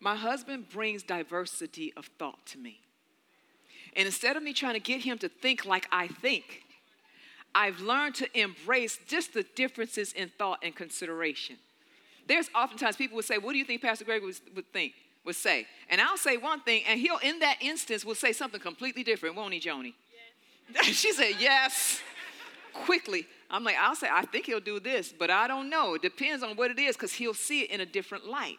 My 0.00 0.16
husband 0.16 0.68
brings 0.68 1.02
diversity 1.02 1.92
of 1.96 2.06
thought 2.18 2.44
to 2.46 2.58
me. 2.58 2.80
And 3.94 4.04
instead 4.04 4.36
of 4.36 4.42
me 4.42 4.52
trying 4.52 4.74
to 4.74 4.80
get 4.80 5.00
him 5.00 5.16
to 5.18 5.28
think 5.28 5.64
like 5.64 5.88
I 5.90 6.08
think, 6.08 6.64
I've 7.54 7.80
learned 7.80 8.14
to 8.16 8.38
embrace 8.38 8.98
just 9.06 9.32
the 9.32 9.42
differences 9.54 10.12
in 10.12 10.30
thought 10.36 10.58
and 10.62 10.76
consideration. 10.76 11.56
There's 12.28 12.50
oftentimes 12.54 12.96
people 12.96 13.16
would 13.16 13.24
say, 13.24 13.38
What 13.38 13.52
do 13.52 13.58
you 13.58 13.64
think 13.64 13.80
Pastor 13.80 14.04
Greg 14.04 14.22
would, 14.22 14.36
would 14.54 14.70
think, 14.72 14.92
would 15.24 15.36
say? 15.36 15.66
And 15.88 16.00
I'll 16.00 16.18
say 16.18 16.36
one 16.36 16.60
thing, 16.60 16.82
and 16.86 17.00
he'll, 17.00 17.18
in 17.18 17.38
that 17.38 17.56
instance, 17.62 18.04
will 18.04 18.14
say 18.14 18.32
something 18.32 18.60
completely 18.60 19.02
different, 19.02 19.36
won't 19.36 19.54
he, 19.54 19.60
Joni? 19.60 19.94
she 20.82 21.12
said, 21.12 21.36
Yes. 21.38 22.00
Quickly. 22.84 23.26
I'm 23.50 23.64
like, 23.64 23.76
I'll 23.78 23.94
say, 23.94 24.08
I 24.10 24.22
think 24.22 24.46
he'll 24.46 24.60
do 24.60 24.80
this, 24.80 25.12
but 25.16 25.30
I 25.30 25.46
don't 25.46 25.70
know. 25.70 25.94
It 25.94 26.02
depends 26.02 26.42
on 26.42 26.56
what 26.56 26.70
it 26.70 26.78
is 26.78 26.96
because 26.96 27.12
he'll 27.12 27.34
see 27.34 27.62
it 27.62 27.70
in 27.70 27.80
a 27.80 27.86
different 27.86 28.26
light. 28.26 28.58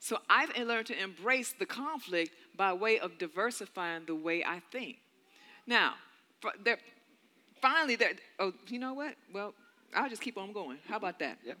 So 0.00 0.18
I've 0.28 0.56
learned 0.56 0.86
to 0.86 1.02
embrace 1.02 1.54
the 1.58 1.66
conflict 1.66 2.32
by 2.56 2.72
way 2.72 2.98
of 2.98 3.18
diversifying 3.18 4.04
the 4.06 4.14
way 4.14 4.44
I 4.44 4.60
think. 4.72 4.98
Now, 5.66 5.94
there, 6.64 6.78
finally, 7.60 7.96
there. 7.96 8.12
Oh, 8.38 8.52
you 8.68 8.78
know 8.78 8.94
what? 8.94 9.14
Well, 9.32 9.54
I'll 9.94 10.08
just 10.08 10.22
keep 10.22 10.38
on 10.38 10.52
going. 10.52 10.78
How 10.88 10.96
about 10.96 11.18
that? 11.18 11.38
Yep. 11.44 11.58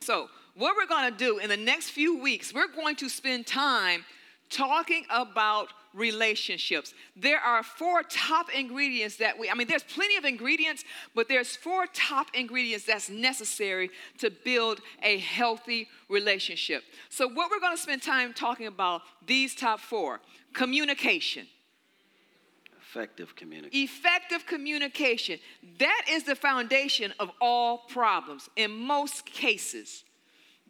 So, 0.00 0.28
what 0.54 0.76
we're 0.76 0.86
going 0.86 1.10
to 1.10 1.16
do 1.16 1.38
in 1.38 1.48
the 1.48 1.56
next 1.56 1.90
few 1.90 2.20
weeks, 2.20 2.54
we're 2.54 2.68
going 2.68 2.96
to 2.96 3.08
spend 3.08 3.46
time 3.46 4.04
talking 4.48 5.04
about 5.10 5.68
relationships. 5.94 6.94
There 7.16 7.40
are 7.40 7.62
four 7.62 8.02
top 8.02 8.46
ingredients 8.54 9.16
that 9.16 9.38
we, 9.38 9.50
I 9.50 9.54
mean, 9.54 9.66
there's 9.66 9.82
plenty 9.82 10.16
of 10.16 10.24
ingredients, 10.24 10.84
but 11.14 11.28
there's 11.28 11.56
four 11.56 11.86
top 11.92 12.28
ingredients 12.34 12.86
that's 12.86 13.10
necessary 13.10 13.90
to 14.18 14.30
build 14.30 14.80
a 15.02 15.18
healthy 15.18 15.88
relationship. 16.08 16.82
So, 17.08 17.28
what 17.28 17.50
we're 17.50 17.60
going 17.60 17.76
to 17.76 17.82
spend 17.82 18.02
time 18.02 18.32
talking 18.32 18.66
about 18.66 19.02
these 19.26 19.54
top 19.54 19.80
four 19.80 20.20
communication. 20.52 21.46
Effective 22.80 23.36
communication. 23.36 23.84
Effective 23.84 24.46
communication. 24.46 25.38
That 25.78 26.06
is 26.10 26.24
the 26.24 26.34
foundation 26.34 27.14
of 27.20 27.30
all 27.40 27.78
problems 27.78 28.48
in 28.56 28.72
most 28.72 29.24
cases. 29.26 30.02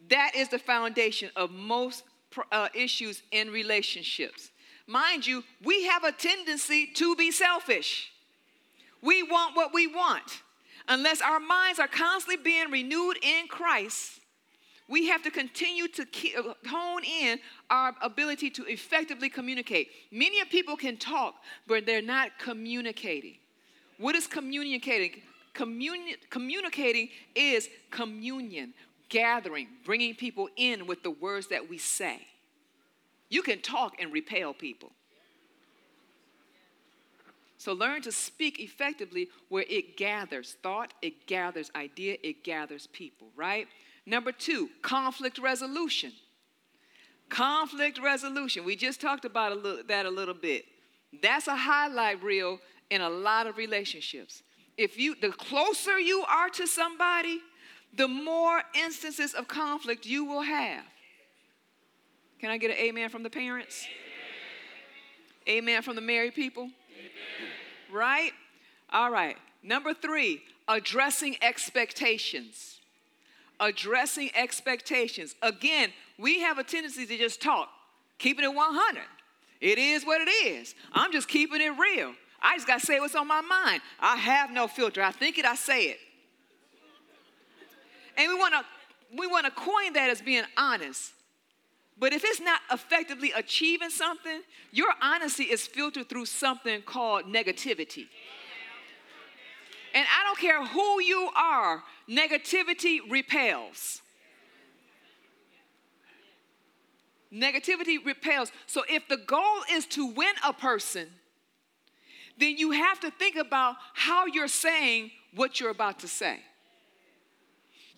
That 0.09 0.33
is 0.35 0.49
the 0.49 0.59
foundation 0.59 1.31
of 1.35 1.51
most 1.51 2.03
uh, 2.51 2.69
issues 2.73 3.23
in 3.31 3.49
relationships. 3.49 4.50
Mind 4.91 5.25
you, 5.25 5.43
we 5.63 5.85
have 5.85 6.03
a 6.03 6.11
tendency 6.11 6.85
to 6.85 7.15
be 7.15 7.31
selfish. 7.31 8.11
We 9.01 9.23
want 9.23 9.55
what 9.55 9.73
we 9.73 9.87
want. 9.87 10.41
Unless 10.89 11.21
our 11.21 11.39
minds 11.39 11.79
are 11.79 11.87
constantly 11.87 12.43
being 12.43 12.69
renewed 12.69 13.17
in 13.21 13.47
Christ, 13.47 14.19
we 14.89 15.07
have 15.07 15.23
to 15.23 15.31
continue 15.31 15.87
to 15.87 16.01
uh, 16.37 16.53
hone 16.67 17.03
in 17.05 17.39
our 17.69 17.95
ability 18.01 18.49
to 18.49 18.65
effectively 18.65 19.29
communicate. 19.29 19.91
Many 20.11 20.43
people 20.45 20.75
can 20.75 20.97
talk, 20.97 21.35
but 21.67 21.85
they're 21.85 22.01
not 22.01 22.37
communicating. 22.37 23.35
What 23.97 24.15
is 24.15 24.27
communicating? 24.27 25.21
Communi- 25.55 26.17
communicating 26.29 27.07
is 27.33 27.69
communion, 27.91 28.73
gathering, 29.07 29.69
bringing 29.85 30.15
people 30.15 30.49
in 30.57 30.85
with 30.85 31.01
the 31.01 31.11
words 31.11 31.47
that 31.47 31.69
we 31.69 31.77
say. 31.77 32.27
You 33.31 33.41
can 33.41 33.61
talk 33.61 33.95
and 33.99 34.11
repel 34.11 34.53
people. 34.53 34.91
So 37.57 37.73
learn 37.73 38.01
to 38.01 38.11
speak 38.11 38.59
effectively 38.59 39.29
where 39.47 39.63
it 39.69 39.95
gathers 39.95 40.57
thought, 40.61 40.93
it 41.01 41.27
gathers 41.27 41.71
idea, 41.75 42.17
it 42.23 42.43
gathers 42.43 42.87
people, 42.87 43.29
right? 43.35 43.67
Number 44.05 44.33
two, 44.33 44.69
conflict 44.81 45.39
resolution. 45.39 46.11
Conflict 47.29 48.01
resolution. 48.03 48.65
We 48.65 48.75
just 48.75 48.99
talked 48.99 49.23
about 49.23 49.53
a 49.53 49.55
little, 49.55 49.83
that 49.87 50.05
a 50.05 50.09
little 50.09 50.33
bit. 50.33 50.65
That's 51.21 51.47
a 51.47 51.55
highlight 51.55 52.21
reel 52.21 52.59
in 52.89 52.99
a 52.99 53.09
lot 53.09 53.47
of 53.47 53.55
relationships. 53.55 54.43
If 54.77 54.97
you, 54.97 55.15
the 55.15 55.29
closer 55.29 55.97
you 55.99 56.25
are 56.27 56.49
to 56.49 56.67
somebody, 56.67 57.39
the 57.95 58.09
more 58.09 58.63
instances 58.73 59.33
of 59.33 59.47
conflict 59.47 60.05
you 60.05 60.25
will 60.25 60.41
have. 60.41 60.83
Can 62.41 62.49
I 62.49 62.57
get 62.57 62.71
an 62.71 62.77
amen 62.77 63.09
from 63.09 63.21
the 63.21 63.29
parents? 63.29 63.85
Amen 65.47 65.83
from 65.83 65.93
the 65.95 66.01
married 66.01 66.33
people? 66.33 66.71
Right? 67.93 68.31
All 68.91 69.11
right. 69.11 69.37
Number 69.61 69.93
three, 69.93 70.41
addressing 70.67 71.37
expectations. 71.43 72.79
Addressing 73.59 74.31
expectations. 74.33 75.35
Again, 75.43 75.93
we 76.17 76.39
have 76.39 76.57
a 76.57 76.63
tendency 76.63 77.05
to 77.05 77.15
just 77.15 77.43
talk, 77.43 77.69
keeping 78.17 78.43
it 78.43 78.53
100. 78.53 79.03
It 79.59 79.77
is 79.77 80.03
what 80.03 80.19
it 80.19 80.31
is. 80.31 80.73
I'm 80.93 81.11
just 81.11 81.27
keeping 81.27 81.61
it 81.61 81.77
real. 81.77 82.15
I 82.41 82.55
just 82.55 82.65
got 82.65 82.79
to 82.79 82.85
say 82.87 82.99
what's 82.99 83.13
on 83.13 83.27
my 83.27 83.41
mind. 83.41 83.83
I 83.99 84.15
have 84.17 84.49
no 84.49 84.67
filter. 84.67 85.03
I 85.03 85.11
think 85.11 85.37
it, 85.37 85.45
I 85.45 85.53
say 85.53 85.83
it. 85.85 85.99
And 88.17 88.29
we 88.29 88.35
want 88.35 88.55
to 88.55 88.65
we 89.15 89.27
want 89.27 89.45
to 89.45 89.51
coin 89.51 89.93
that 89.93 90.09
as 90.09 90.21
being 90.21 90.43
honest. 90.57 91.11
But 92.01 92.13
if 92.13 92.23
it's 92.25 92.41
not 92.41 92.59
effectively 92.71 93.31
achieving 93.31 93.91
something, 93.91 94.41
your 94.71 94.87
honesty 95.03 95.43
is 95.43 95.67
filtered 95.67 96.09
through 96.09 96.25
something 96.25 96.81
called 96.81 97.25
negativity. 97.25 98.07
And 99.93 100.07
I 100.07 100.23
don't 100.23 100.39
care 100.39 100.65
who 100.65 100.99
you 100.99 101.29
are, 101.35 101.83
negativity 102.09 102.99
repels. 103.07 104.01
Negativity 107.31 108.03
repels. 108.03 108.51
So 108.65 108.81
if 108.89 109.07
the 109.07 109.17
goal 109.17 109.61
is 109.71 109.85
to 109.87 110.07
win 110.07 110.33
a 110.43 110.53
person, 110.53 111.07
then 112.39 112.57
you 112.57 112.71
have 112.71 112.99
to 113.01 113.11
think 113.11 113.35
about 113.35 113.75
how 113.93 114.25
you're 114.25 114.47
saying 114.47 115.11
what 115.35 115.59
you're 115.59 115.69
about 115.69 115.99
to 115.99 116.07
say. 116.07 116.39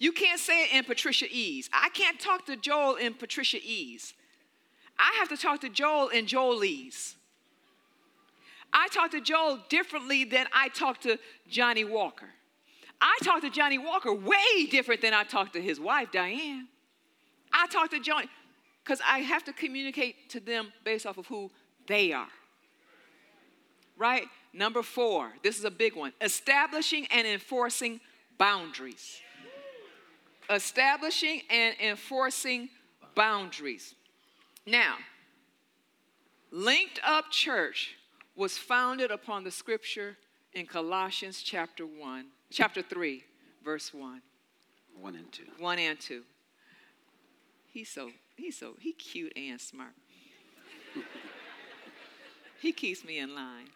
You 0.03 0.11
can't 0.11 0.37
say 0.37 0.63
it 0.63 0.73
in 0.73 0.83
Patricia 0.83 1.27
Ease. 1.31 1.69
I 1.71 1.87
can't 1.87 2.19
talk 2.19 2.45
to 2.47 2.57
Joel 2.57 2.95
in 2.95 3.13
Patricia 3.13 3.59
Ease. 3.63 4.13
I 4.99 5.15
have 5.19 5.29
to 5.29 5.37
talk 5.37 5.61
to 5.61 5.69
Joel 5.69 6.09
in 6.09 6.25
Joelese. 6.25 7.15
I 8.73 8.89
talk 8.89 9.11
to 9.11 9.21
Joel 9.21 9.59
differently 9.69 10.25
than 10.25 10.47
I 10.51 10.67
talk 10.67 10.99
to 11.03 11.17
Johnny 11.47 11.85
Walker. 11.85 12.27
I 12.99 13.17
talk 13.23 13.39
to 13.43 13.49
Johnny 13.49 13.77
Walker 13.77 14.13
way 14.13 14.65
different 14.69 15.01
than 15.01 15.13
I 15.13 15.23
talk 15.23 15.53
to 15.53 15.61
his 15.61 15.79
wife, 15.79 16.11
Diane. 16.11 16.67
I 17.53 17.67
talk 17.67 17.89
to 17.91 18.01
Johnny 18.01 18.27
because 18.83 18.99
I 19.07 19.19
have 19.19 19.45
to 19.45 19.53
communicate 19.53 20.29
to 20.31 20.41
them 20.41 20.73
based 20.83 21.05
off 21.05 21.17
of 21.17 21.27
who 21.27 21.49
they 21.87 22.11
are. 22.11 22.27
Right? 23.97 24.25
Number 24.51 24.83
four, 24.83 25.31
this 25.43 25.57
is 25.57 25.63
a 25.63 25.71
big 25.71 25.95
one 25.95 26.11
establishing 26.19 27.07
and 27.09 27.25
enforcing 27.25 28.01
boundaries. 28.37 29.21
Establishing 30.49 31.41
and 31.49 31.75
enforcing 31.79 32.69
boundaries. 33.15 33.95
Now, 34.65 34.95
Linked 36.51 36.99
Up 37.03 37.31
Church 37.31 37.95
was 38.35 38.57
founded 38.57 39.11
upon 39.11 39.43
the 39.43 39.51
scripture 39.51 40.17
in 40.53 40.65
Colossians 40.65 41.41
chapter 41.41 41.85
1, 41.85 42.25
chapter 42.51 42.81
3, 42.81 43.23
verse 43.63 43.93
1. 43.93 44.21
1 44.99 45.15
and 45.15 45.31
2. 45.31 45.43
1 45.57 45.79
and 45.79 45.99
2. 45.99 46.23
He's 47.71 47.89
so, 47.89 48.11
he's 48.35 48.57
so, 48.57 48.75
he 48.79 48.93
cute 48.93 49.33
and 49.35 49.59
smart. 49.59 49.93
he 52.61 52.71
keeps 52.71 53.03
me 53.03 53.17
in 53.17 53.33
line. 53.33 53.69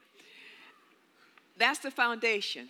That's 1.58 1.80
the 1.80 1.90
foundation 1.90 2.70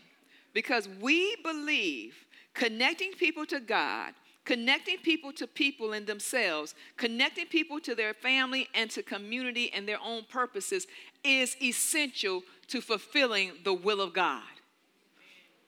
because 0.54 0.88
we 1.02 1.36
believe 1.44 2.16
connecting 2.58 3.12
people 3.14 3.46
to 3.46 3.60
God, 3.60 4.14
connecting 4.44 4.98
people 4.98 5.32
to 5.32 5.46
people 5.46 5.94
and 5.94 6.08
themselves, 6.08 6.74
connecting 6.98 7.46
people 7.46 7.80
to 7.80 7.94
their 7.94 8.16
family 8.16 8.68
and 8.74 8.90
to 8.90 9.04
community 9.04 9.72
and 9.74 9.88
their 9.88 10.00
own 10.04 10.24
purposes 10.24 10.88
is 11.24 11.56
essential 11.62 12.42
to 12.68 12.82
fulfilling 12.82 13.52
the 13.64 13.74
will 13.74 14.02
of 14.02 14.12
God. 14.14 14.42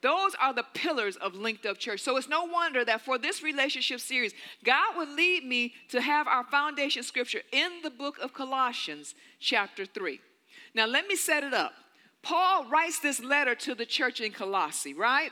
Those 0.02 0.34
are 0.42 0.54
the 0.54 0.66
pillars 0.74 1.16
of 1.18 1.36
Linked 1.36 1.66
Up 1.66 1.78
Church. 1.78 2.00
So 2.00 2.18
it's 2.18 2.30
no 2.30 2.46
wonder 2.46 2.84
that 2.86 3.02
for 3.02 3.18
this 3.18 3.44
relationship 3.44 4.00
series, 4.00 4.34
God 4.64 4.98
would 4.98 5.10
lead 5.10 5.44
me 5.44 5.74
to 5.90 6.02
have 6.02 6.28
our 6.28 6.46
foundation 6.46 7.04
scripture 7.04 7.42
in 7.52 7.82
the 7.84 7.90
book 7.90 8.18
of 8.20 8.34
Colossians, 8.34 9.14
chapter 9.40 9.86
3. 9.86 10.20
Now, 10.74 10.88
let 10.88 11.06
me 11.06 11.16
set 11.16 11.44
it 11.44 11.54
up. 11.54 11.74
Paul 12.22 12.70
writes 12.70 13.00
this 13.00 13.22
letter 13.22 13.56
to 13.56 13.76
the 13.76 13.86
church 13.86 14.20
in 14.20 14.32
Colossae, 14.32 14.94
right? 14.94 15.32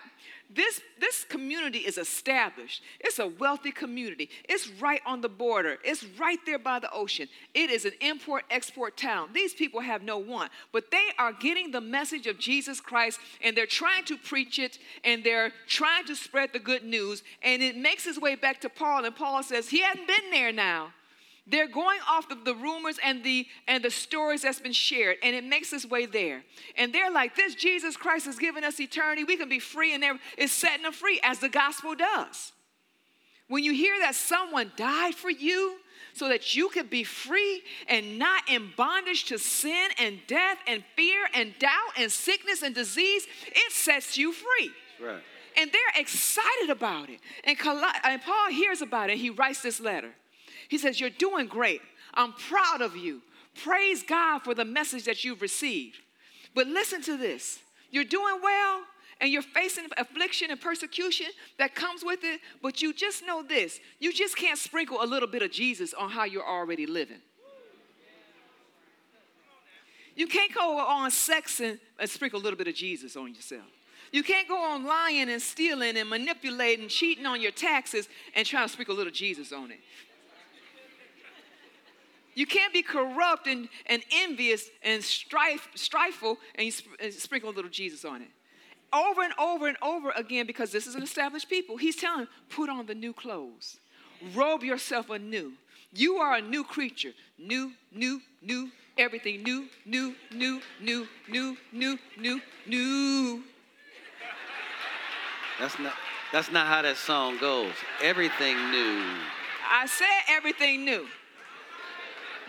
This, 0.49 0.81
this 0.99 1.25
community 1.25 1.79
is 1.79 1.97
established. 1.97 2.81
It's 3.01 3.19
a 3.19 3.27
wealthy 3.27 3.71
community. 3.71 4.29
It's 4.47 4.69
right 4.69 5.01
on 5.05 5.19
the 5.19 5.29
border. 5.29 5.77
It's 5.83 6.05
right 6.17 6.39
there 6.45 6.57
by 6.57 6.79
the 6.79 6.91
ocean. 6.91 7.27
It 7.53 7.69
is 7.69 7.83
an 7.83 7.91
import 7.99 8.45
export 8.49 8.95
town. 8.95 9.29
These 9.33 9.53
people 9.53 9.81
have 9.81 10.03
no 10.03 10.17
want, 10.17 10.51
but 10.71 10.89
they 10.89 11.09
are 11.19 11.33
getting 11.33 11.71
the 11.71 11.81
message 11.81 12.27
of 12.27 12.39
Jesus 12.39 12.79
Christ 12.79 13.19
and 13.41 13.57
they're 13.57 13.65
trying 13.65 14.05
to 14.05 14.17
preach 14.17 14.57
it 14.57 14.79
and 15.03 15.23
they're 15.23 15.51
trying 15.67 16.05
to 16.05 16.15
spread 16.15 16.53
the 16.53 16.59
good 16.59 16.83
news. 16.83 17.23
And 17.41 17.61
it 17.61 17.75
makes 17.75 18.07
its 18.07 18.19
way 18.19 18.35
back 18.35 18.61
to 18.61 18.69
Paul, 18.69 19.05
and 19.05 19.15
Paul 19.15 19.43
says, 19.43 19.69
He 19.69 19.81
hadn't 19.81 20.07
been 20.07 20.31
there 20.31 20.53
now. 20.53 20.93
They're 21.49 21.67
going 21.67 21.99
off 22.09 22.29
of 22.29 22.43
the 22.43 22.53
rumors 22.53 22.99
and 23.03 23.23
the 23.23 23.47
and 23.67 23.83
the 23.83 23.89
stories 23.89 24.41
that's 24.41 24.59
been 24.59 24.73
shared, 24.73 25.17
and 25.23 25.35
it 25.35 25.45
makes 25.45 25.71
its 25.71 25.85
way 25.85 26.05
there. 26.05 26.43
And 26.75 26.93
they're 26.93 27.11
like, 27.11 27.35
"This 27.35 27.55
Jesus 27.55 27.95
Christ 27.95 28.25
has 28.25 28.37
given 28.37 28.63
us 28.63 28.79
eternity. 28.79 29.23
We 29.23 29.37
can 29.37 29.47
be 29.47 29.59
free, 29.59 29.93
and 29.93 30.03
it's 30.37 30.51
setting 30.51 30.83
them 30.83 30.91
free, 30.91 31.19
as 31.23 31.39
the 31.39 31.49
gospel 31.49 31.95
does." 31.95 32.51
When 33.47 33.63
you 33.63 33.73
hear 33.73 33.97
that 33.99 34.15
someone 34.15 34.73
died 34.75 35.15
for 35.15 35.29
you 35.29 35.77
so 36.13 36.27
that 36.27 36.55
you 36.55 36.67
could 36.67 36.89
be 36.89 37.05
free 37.05 37.63
and 37.87 38.19
not 38.19 38.43
in 38.49 38.71
bondage 38.75 39.23
to 39.25 39.39
sin 39.39 39.89
and 39.97 40.19
death 40.27 40.57
and 40.67 40.83
fear 40.95 41.29
and 41.33 41.57
doubt 41.59 41.93
and 41.97 42.11
sickness 42.11 42.61
and 42.61 42.75
disease, 42.75 43.25
it 43.45 43.71
sets 43.71 44.17
you 44.17 44.33
free. 44.33 44.71
Right. 44.99 45.23
And 45.55 45.71
they're 45.71 46.01
excited 46.01 46.69
about 46.69 47.09
it. 47.09 47.19
And, 47.43 47.57
and 48.03 48.21
Paul 48.21 48.49
hears 48.49 48.81
about 48.81 49.09
it. 49.09 49.17
He 49.17 49.29
writes 49.29 49.61
this 49.61 49.79
letter. 49.79 50.13
He 50.69 50.77
says, 50.77 50.99
You're 50.99 51.09
doing 51.09 51.47
great. 51.47 51.81
I'm 52.13 52.33
proud 52.33 52.81
of 52.81 52.95
you. 52.95 53.21
Praise 53.63 54.03
God 54.03 54.39
for 54.39 54.53
the 54.53 54.65
message 54.65 55.05
that 55.05 55.23
you've 55.23 55.41
received. 55.41 55.97
But 56.53 56.67
listen 56.67 57.01
to 57.03 57.17
this 57.17 57.59
you're 57.91 58.03
doing 58.03 58.39
well 58.41 58.81
and 59.19 59.31
you're 59.31 59.41
facing 59.41 59.85
affliction 59.97 60.51
and 60.51 60.59
persecution 60.59 61.27
that 61.57 61.73
comes 61.73 62.03
with 62.03 62.23
it, 62.23 62.41
but 62.61 62.81
you 62.81 62.93
just 62.93 63.25
know 63.25 63.41
this 63.41 63.79
you 63.99 64.13
just 64.13 64.35
can't 64.35 64.57
sprinkle 64.57 65.01
a 65.01 65.05
little 65.05 65.27
bit 65.27 65.41
of 65.41 65.51
Jesus 65.51 65.93
on 65.93 66.09
how 66.09 66.23
you're 66.25 66.47
already 66.47 66.85
living. 66.85 67.21
You 70.15 70.25
can't 70.25 70.53
go 70.53 70.79
on 70.79 71.11
sex 71.11 71.59
and, 71.59 71.79
and 71.99 72.09
sprinkle 72.09 72.39
a 72.39 72.43
little 72.43 72.57
bit 72.57 72.67
of 72.67 72.73
Jesus 72.73 73.15
on 73.15 73.35
yourself. 73.35 73.65
You 74.11 74.23
can't 74.23 74.47
go 74.47 74.57
on 74.57 74.83
lying 74.83 75.29
and 75.29 75.39
stealing 75.39 75.95
and 75.95 76.09
manipulating, 76.09 76.87
cheating 76.87 77.27
on 77.27 77.39
your 77.39 77.51
taxes 77.51 78.07
and 78.35 78.45
trying 78.45 78.65
to 78.65 78.73
sprinkle 78.73 78.95
a 78.95 78.97
little 78.97 79.13
Jesus 79.13 79.51
on 79.51 79.69
it. 79.69 79.79
You 82.37 82.45
can't 82.45 82.71
be 82.71 82.83
corrupt 82.83 83.47
and, 83.47 83.67
and 83.87 84.03
envious 84.11 84.69
and 84.83 85.03
strife, 85.03 85.69
strifeful 85.75 86.37
and 86.53 86.69
sp- 86.69 86.93
and 86.99 87.11
sprinkle 87.11 87.49
a 87.49 87.55
little 87.55 87.71
Jesus 87.71 88.05
on 88.05 88.21
it. 88.21 88.27
Over 88.93 89.23
and 89.23 89.33
over 89.39 89.65
and 89.65 89.75
over 89.81 90.11
again, 90.11 90.45
because 90.45 90.71
this 90.71 90.85
is 90.85 90.93
an 90.93 91.01
established 91.01 91.49
people, 91.49 91.77
he's 91.77 91.95
telling 91.95 92.19
them, 92.19 92.27
put 92.49 92.69
on 92.69 92.85
the 92.85 92.93
new 92.93 93.11
clothes, 93.11 93.79
robe 94.35 94.61
yourself 94.61 95.09
anew. 95.09 95.53
You 95.91 96.17
are 96.17 96.35
a 96.35 96.41
new 96.41 96.63
creature. 96.63 97.13
New, 97.39 97.71
new, 97.91 98.21
new, 98.43 98.69
everything 98.99 99.41
new, 99.41 99.65
new, 99.83 100.13
new, 100.31 100.61
new, 100.79 101.07
new, 101.27 101.57
new, 101.73 101.97
new, 102.19 102.41
new. 102.67 103.43
That's 105.59 105.79
not 105.79 105.93
that's 106.31 106.51
not 106.51 106.67
how 106.67 106.83
that 106.83 106.97
song 106.97 107.39
goes. 107.39 107.73
Everything 108.03 108.69
new. 108.69 109.01
I 109.71 109.87
said 109.87 110.05
everything 110.29 110.85
new. 110.85 111.07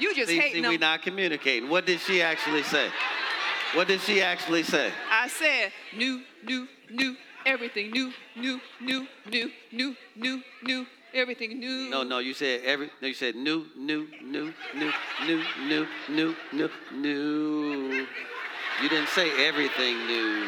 You 0.01 0.14
just 0.14 0.28
see, 0.28 0.38
hating 0.38 0.64
see, 0.64 0.68
we 0.68 0.78
not 0.78 1.03
communicating. 1.03 1.68
What 1.68 1.86
did 1.86 2.01
she 2.01 2.22
actually 2.22 2.62
say? 2.62 2.88
What 3.74 3.88
did 3.88 4.01
she 4.01 4.22
actually 4.22 4.62
say? 4.62 4.90
I 5.11 5.28
said 5.28 5.72
new, 5.96 6.22
new, 6.44 6.66
new, 6.90 7.16
everything 7.44 7.90
new, 7.90 8.12
new, 8.36 8.61
new, 8.80 9.07
new, 9.30 9.51
new, 9.72 9.96
new, 10.16 10.42
new, 10.62 10.86
everything 11.12 11.59
new. 11.59 11.90
No, 11.90 12.03
no, 12.03 12.18
you 12.18 12.32
said 12.34 12.62
every. 12.64 12.90
No, 13.03 13.09
you 13.09 13.14
said 13.14 13.36
new, 13.36 13.66
new, 13.76 14.09
new, 14.22 14.53
new, 14.74 14.92
new, 15.26 15.42
new, 15.66 15.86
new, 16.09 16.36
new, 16.53 16.70
new. 16.92 18.07
You 18.82 18.88
didn't 18.88 19.09
say 19.09 19.46
everything 19.46 20.07
new. 20.07 20.44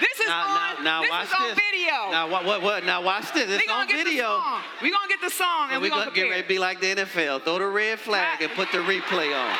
This 0.00 0.20
is 0.20 0.28
Now, 0.28 0.76
on. 0.76 0.84
now, 0.84 1.00
now 1.00 1.00
this 1.02 1.10
watch 1.10 1.26
is 1.26 1.32
on 1.34 1.48
this. 1.48 1.58
video. 1.72 2.10
Now, 2.10 2.28
what, 2.28 2.44
what, 2.44 2.62
what? 2.62 2.84
Now, 2.84 3.02
watch 3.02 3.32
this. 3.32 3.48
It's 3.48 3.70
on 3.70 3.88
video. 3.88 4.04
the 4.04 4.22
song. 4.22 4.60
We 4.82 4.90
gonna 4.90 5.08
get 5.08 5.20
the 5.20 5.30
song 5.30 5.68
and 5.70 5.80
we 5.80 5.86
we 5.86 5.90
gonna 5.90 6.06
gonna 6.06 6.14
get 6.16 6.28
ready 6.30 6.42
to 6.42 6.48
be 6.48 6.58
like 6.58 6.80
the 6.80 6.94
NFL. 6.94 7.42
Throw 7.44 7.58
the 7.58 7.66
red 7.66 7.98
flag 7.98 8.42
and 8.42 8.50
put 8.52 8.70
the 8.72 8.78
replay 8.78 9.34
on. 9.34 9.56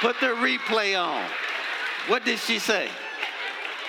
Put 0.00 0.20
the 0.20 0.34
replay 0.36 0.98
on. 1.00 1.24
What 2.08 2.24
did 2.24 2.38
she 2.38 2.58
say? 2.58 2.88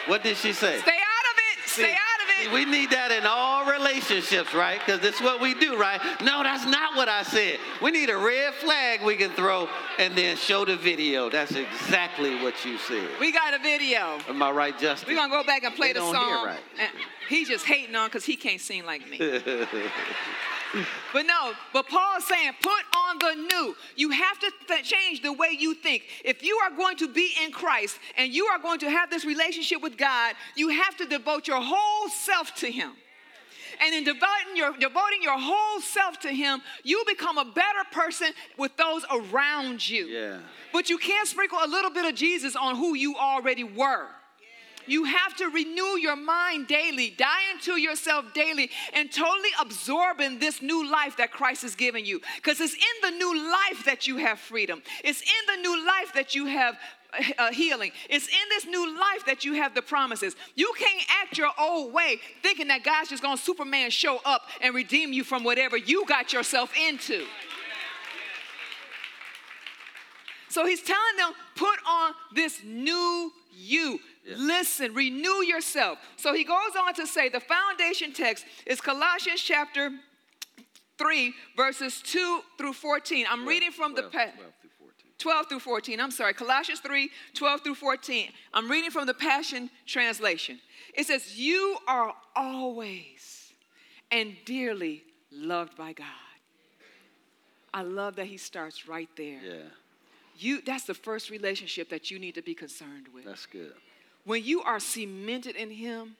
What 0.07 0.23
did 0.23 0.37
she 0.37 0.53
say? 0.53 0.79
Stay 0.79 0.91
out 0.91 1.25
of 1.31 1.37
it. 1.51 1.69
Stay 1.69 1.83
out 1.83 1.89
of 1.91 1.97
See, 1.97 2.06
it. 2.41 2.51
we 2.53 2.65
need 2.65 2.91
that 2.91 3.11
in 3.11 3.25
all 3.25 3.65
relationships, 3.71 4.53
right? 4.53 4.79
Because 4.79 5.03
is 5.03 5.19
what 5.21 5.41
we 5.41 5.53
do, 5.53 5.77
right? 5.77 6.01
No, 6.21 6.43
that's 6.43 6.65
not 6.65 6.95
what 6.95 7.09
I 7.09 7.23
said. 7.23 7.59
We 7.81 7.91
need 7.91 8.09
a 8.09 8.17
red 8.17 8.53
flag 8.55 9.01
we 9.03 9.15
can 9.15 9.31
throw 9.31 9.67
and 9.97 10.15
then 10.15 10.37
show 10.37 10.65
the 10.65 10.75
video. 10.75 11.29
That's 11.29 11.53
exactly 11.53 12.41
what 12.41 12.63
you 12.65 12.77
said. 12.77 13.09
we 13.19 13.31
got 13.31 13.53
a 13.53 13.59
video. 13.59 14.19
Am 14.27 14.41
I 14.41 14.51
right, 14.51 14.77
Justin? 14.77 15.09
We're 15.09 15.19
gonna 15.19 15.31
go 15.31 15.43
back 15.43 15.63
and 15.63 15.75
play 15.75 15.93
They 15.93 15.99
the 15.99 16.11
song. 16.11 16.45
right. 16.45 16.59
He's 17.29 17.47
just 17.49 17.65
hating 17.65 17.95
on 17.95 18.07
because 18.07 18.25
he 18.25 18.35
can't 18.35 18.61
sing 18.61 18.85
like 18.85 19.07
me. 19.09 19.17
But 21.13 21.25
no, 21.25 21.53
but 21.73 21.87
Paul 21.87 22.17
is 22.17 22.25
saying, 22.25 22.51
put 22.61 22.83
on 22.95 23.17
the 23.19 23.33
new. 23.35 23.75
You 23.95 24.09
have 24.11 24.39
to 24.39 24.51
th- 24.67 24.83
change 24.83 25.21
the 25.21 25.33
way 25.33 25.49
you 25.57 25.73
think. 25.73 26.03
If 26.23 26.43
you 26.43 26.57
are 26.57 26.69
going 26.69 26.97
to 26.97 27.07
be 27.07 27.31
in 27.43 27.51
Christ 27.51 27.97
and 28.17 28.31
you 28.33 28.45
are 28.45 28.59
going 28.59 28.79
to 28.79 28.89
have 28.89 29.09
this 29.09 29.25
relationship 29.25 29.81
with 29.81 29.97
God, 29.97 30.35
you 30.55 30.69
have 30.69 30.95
to 30.97 31.05
devote 31.05 31.47
your 31.47 31.61
whole 31.61 32.09
self 32.09 32.53
to 32.55 32.71
Him. 32.71 32.91
And 33.79 33.93
in 33.93 34.03
devoting 34.03 34.55
your, 34.55 34.73
devoting 34.73 35.21
your 35.21 35.37
whole 35.39 35.81
self 35.81 36.19
to 36.21 36.29
Him, 36.29 36.61
you 36.83 37.03
become 37.07 37.37
a 37.37 37.45
better 37.45 37.83
person 37.91 38.27
with 38.57 38.75
those 38.77 39.05
around 39.11 39.87
you. 39.87 40.05
Yeah. 40.05 40.39
But 40.73 40.89
you 40.89 40.97
can't 40.97 41.27
sprinkle 41.27 41.59
a 41.63 41.67
little 41.67 41.91
bit 41.91 42.05
of 42.05 42.15
Jesus 42.15 42.55
on 42.55 42.75
who 42.75 42.95
you 42.95 43.15
already 43.15 43.63
were. 43.63 44.07
You 44.87 45.03
have 45.03 45.35
to 45.37 45.49
renew 45.49 45.97
your 45.97 46.15
mind 46.15 46.67
daily, 46.67 47.09
die 47.11 47.51
into 47.53 47.79
yourself 47.79 48.33
daily, 48.33 48.69
and 48.93 49.11
totally 49.11 49.49
absorb 49.59 50.21
in 50.21 50.39
this 50.39 50.61
new 50.61 50.89
life 50.89 51.17
that 51.17 51.31
Christ 51.31 51.61
has 51.63 51.75
given 51.75 52.05
you. 52.05 52.21
Because 52.37 52.59
it's 52.59 52.73
in 52.73 53.11
the 53.11 53.17
new 53.17 53.51
life 53.51 53.85
that 53.85 54.07
you 54.07 54.17
have 54.17 54.39
freedom. 54.39 54.81
It's 55.03 55.21
in 55.21 55.55
the 55.55 55.61
new 55.61 55.85
life 55.85 56.13
that 56.13 56.35
you 56.35 56.45
have 56.45 56.77
uh, 57.37 57.51
healing. 57.51 57.91
It's 58.09 58.27
in 58.27 58.49
this 58.49 58.65
new 58.65 58.97
life 58.99 59.25
that 59.25 59.45
you 59.45 59.53
have 59.53 59.73
the 59.73 59.81
promises. 59.81 60.35
You 60.55 60.71
can't 60.77 61.03
act 61.21 61.37
your 61.37 61.51
old 61.59 61.93
way 61.93 62.19
thinking 62.43 62.67
that 62.67 62.83
God's 62.83 63.09
just 63.09 63.23
going 63.23 63.37
to 63.37 63.43
Superman 63.43 63.89
show 63.89 64.19
up 64.25 64.43
and 64.61 64.75
redeem 64.75 65.13
you 65.13 65.23
from 65.23 65.43
whatever 65.43 65.77
you 65.77 66.05
got 66.05 66.33
yourself 66.33 66.73
into. 66.89 67.25
So 70.49 70.65
he's 70.65 70.81
telling 70.81 71.17
them, 71.17 71.33
put 71.55 71.77
on 71.87 72.13
this 72.33 72.61
new 72.63 73.31
you. 73.53 73.99
Listen, 74.35 74.93
renew 74.93 75.43
yourself. 75.43 75.99
So 76.17 76.33
he 76.33 76.43
goes 76.43 76.75
on 76.79 76.93
to 76.95 77.07
say 77.07 77.29
the 77.29 77.39
foundation 77.39 78.11
text 78.13 78.45
is 78.65 78.81
Colossians 78.81 79.41
chapter 79.41 79.91
3, 80.97 81.33
verses 81.55 82.01
2 82.01 82.41
through 82.57 82.73
14. 82.73 83.25
I'm 83.29 83.47
reading 83.47 83.71
from 83.71 83.93
the. 83.95 84.01
12, 84.01 84.11
Pa- 84.11 84.31
12 84.31 84.35
through 84.61 84.69
14. 84.79 85.11
12 85.19 85.45
through 85.49 85.59
14. 85.59 85.99
I'm 86.01 86.11
sorry, 86.11 86.33
Colossians 86.33 86.79
3 86.79 87.09
12 87.33 87.61
through 87.61 87.75
14. 87.75 88.29
I'm 88.53 88.69
reading 88.69 88.91
from 88.91 89.05
the 89.05 89.13
Passion 89.13 89.69
Translation. 89.85 90.59
It 90.93 91.05
says, 91.05 91.37
You 91.37 91.77
are 91.87 92.13
always 92.35 93.53
and 94.11 94.35
dearly 94.45 95.03
loved 95.31 95.77
by 95.77 95.93
God. 95.93 96.05
I 97.73 97.81
love 97.83 98.15
that 98.15 98.25
he 98.25 98.37
starts 98.37 98.87
right 98.87 99.09
there. 99.17 99.39
Yeah, 99.45 99.53
You, 100.37 100.61
that's 100.61 100.85
the 100.85 100.93
first 100.93 101.29
relationship 101.29 101.89
that 101.89 102.09
you 102.09 102.17
need 102.17 102.35
to 102.35 102.41
be 102.41 102.55
concerned 102.55 103.07
with. 103.13 103.25
that's 103.25 103.45
good. 103.45 103.73
When 104.27 104.43
you 104.43 104.61
are 104.61 104.81
cemented 104.81 105.55
in 105.55 105.71
Him, 105.71 106.17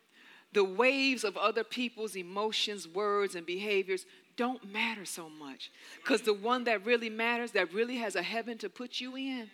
the 0.54 0.64
waves 0.64 1.26
of 1.26 1.36
other 1.36 1.66
people's 1.66 2.16
emotions, 2.16 2.88
words, 2.88 3.36
and 3.36 3.46
behaviors 3.46 4.06
don't 4.38 4.72
matter 4.72 5.04
so 5.04 5.28
much. 5.28 5.70
Because 6.02 6.22
the 6.22 6.34
one 6.34 6.64
that 6.64 6.86
really 6.86 7.10
matters, 7.10 7.52
that 7.52 7.74
really 7.74 7.98
has 7.98 8.16
a 8.16 8.24
heaven 8.24 8.58
to 8.60 8.70
put 8.70 9.02
you 9.02 9.18
in, 9.18 9.50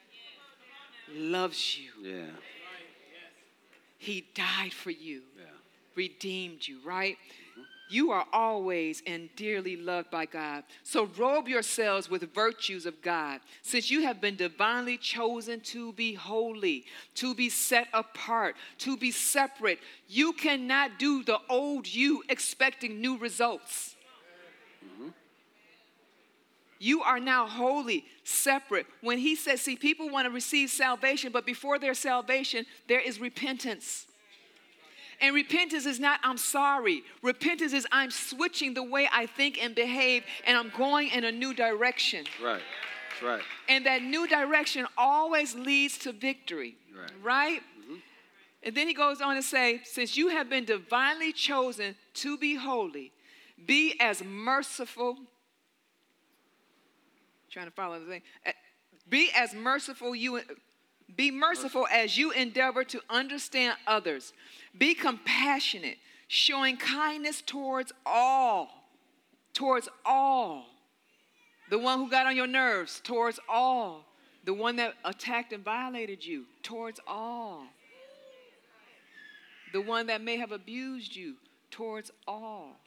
loves 1.15 1.79
you. 1.79 1.89
Yeah, 2.03 2.25
He 3.97 4.23
died 4.35 4.71
for 4.71 4.91
you, 4.91 5.23
yeah. 5.35 5.45
redeemed 5.95 6.67
you, 6.67 6.77
right? 6.85 7.17
You 7.89 8.11
are 8.11 8.25
always 8.33 9.03
and 9.05 9.29
dearly 9.35 9.75
loved 9.75 10.09
by 10.09 10.25
God. 10.25 10.63
So 10.83 11.09
robe 11.17 11.47
yourselves 11.47 12.09
with 12.09 12.33
virtues 12.33 12.85
of 12.85 13.01
God, 13.01 13.41
since 13.61 13.91
you 13.91 14.01
have 14.03 14.19
been 14.19 14.35
divinely 14.35 14.97
chosen 14.97 15.59
to 15.61 15.93
be 15.93 16.13
holy, 16.13 16.85
to 17.15 17.35
be 17.35 17.49
set 17.49 17.87
apart, 17.93 18.55
to 18.79 18.97
be 18.97 19.11
separate. 19.11 19.79
You 20.07 20.33
cannot 20.33 20.97
do 20.97 21.23
the 21.23 21.39
old 21.49 21.87
you 21.87 22.23
expecting 22.29 22.99
new 22.99 23.17
results. 23.17 23.95
Mm-hmm. 24.83 25.09
You 26.79 27.03
are 27.03 27.19
now 27.19 27.47
holy, 27.47 28.05
separate. 28.23 28.87
When 29.01 29.19
he 29.19 29.35
says, 29.35 29.61
see, 29.61 29.75
people 29.75 30.09
want 30.09 30.25
to 30.25 30.31
receive 30.31 30.69
salvation, 30.69 31.31
but 31.31 31.45
before 31.45 31.77
their 31.79 31.93
salvation, 31.93 32.65
there 32.87 33.01
is 33.01 33.21
repentance. 33.21 34.07
And 35.21 35.33
repentance 35.33 35.85
is 35.85 35.99
not, 35.99 36.19
I'm 36.23 36.37
sorry. 36.37 37.03
Repentance 37.21 37.73
is, 37.73 37.87
I'm 37.91 38.11
switching 38.11 38.73
the 38.73 38.83
way 38.83 39.07
I 39.11 39.25
think 39.25 39.63
and 39.63 39.73
behave, 39.73 40.23
and 40.45 40.57
I'm 40.57 40.71
going 40.75 41.09
in 41.09 41.23
a 41.23 41.31
new 41.31 41.53
direction. 41.53 42.25
Right, 42.43 42.61
that's 43.09 43.23
right. 43.23 43.41
And 43.69 43.85
that 43.85 44.01
new 44.01 44.27
direction 44.27 44.85
always 44.97 45.55
leads 45.55 45.97
to 45.99 46.11
victory. 46.11 46.75
Right. 46.95 47.11
Right? 47.23 47.61
And 48.65 48.75
then 48.75 48.87
he 48.87 48.93
goes 48.93 49.19
on 49.19 49.35
to 49.35 49.43
say, 49.43 49.81
since 49.83 50.15
you 50.15 50.29
have 50.29 50.49
been 50.49 50.63
divinely 50.65 51.33
chosen 51.33 51.95
to 52.15 52.37
be 52.37 52.55
holy, 52.55 53.11
be 53.65 53.95
as 53.99 54.23
merciful. 54.23 55.17
Trying 57.49 57.65
to 57.65 57.71
follow 57.71 57.99
the 57.99 58.05
thing. 58.05 58.21
Uh, 58.45 58.51
Be 59.09 59.29
as 59.35 59.53
merciful 59.53 60.15
you 60.15 60.41
be 61.15 61.31
merciful 61.31 61.87
as 61.91 62.17
you 62.17 62.31
endeavor 62.31 62.83
to 62.85 63.01
understand 63.09 63.77
others. 63.85 64.33
Be 64.77 64.93
compassionate, 64.93 65.97
showing 66.27 66.77
kindness 66.77 67.41
towards 67.41 67.91
all. 68.05 68.69
Towards 69.53 69.89
all. 70.05 70.65
The 71.69 71.79
one 71.79 71.99
who 71.99 72.09
got 72.09 72.25
on 72.25 72.35
your 72.35 72.47
nerves, 72.47 73.01
towards 73.03 73.39
all. 73.47 74.05
The 74.45 74.53
one 74.53 74.75
that 74.77 74.95
attacked 75.05 75.53
and 75.53 75.63
violated 75.63 76.25
you, 76.25 76.45
towards 76.61 76.99
all. 77.07 77.65
The 79.71 79.81
one 79.81 80.07
that 80.07 80.21
may 80.21 80.37
have 80.37 80.51
abused 80.51 81.15
you, 81.15 81.35
towards 81.71 82.11
all. 82.27 82.77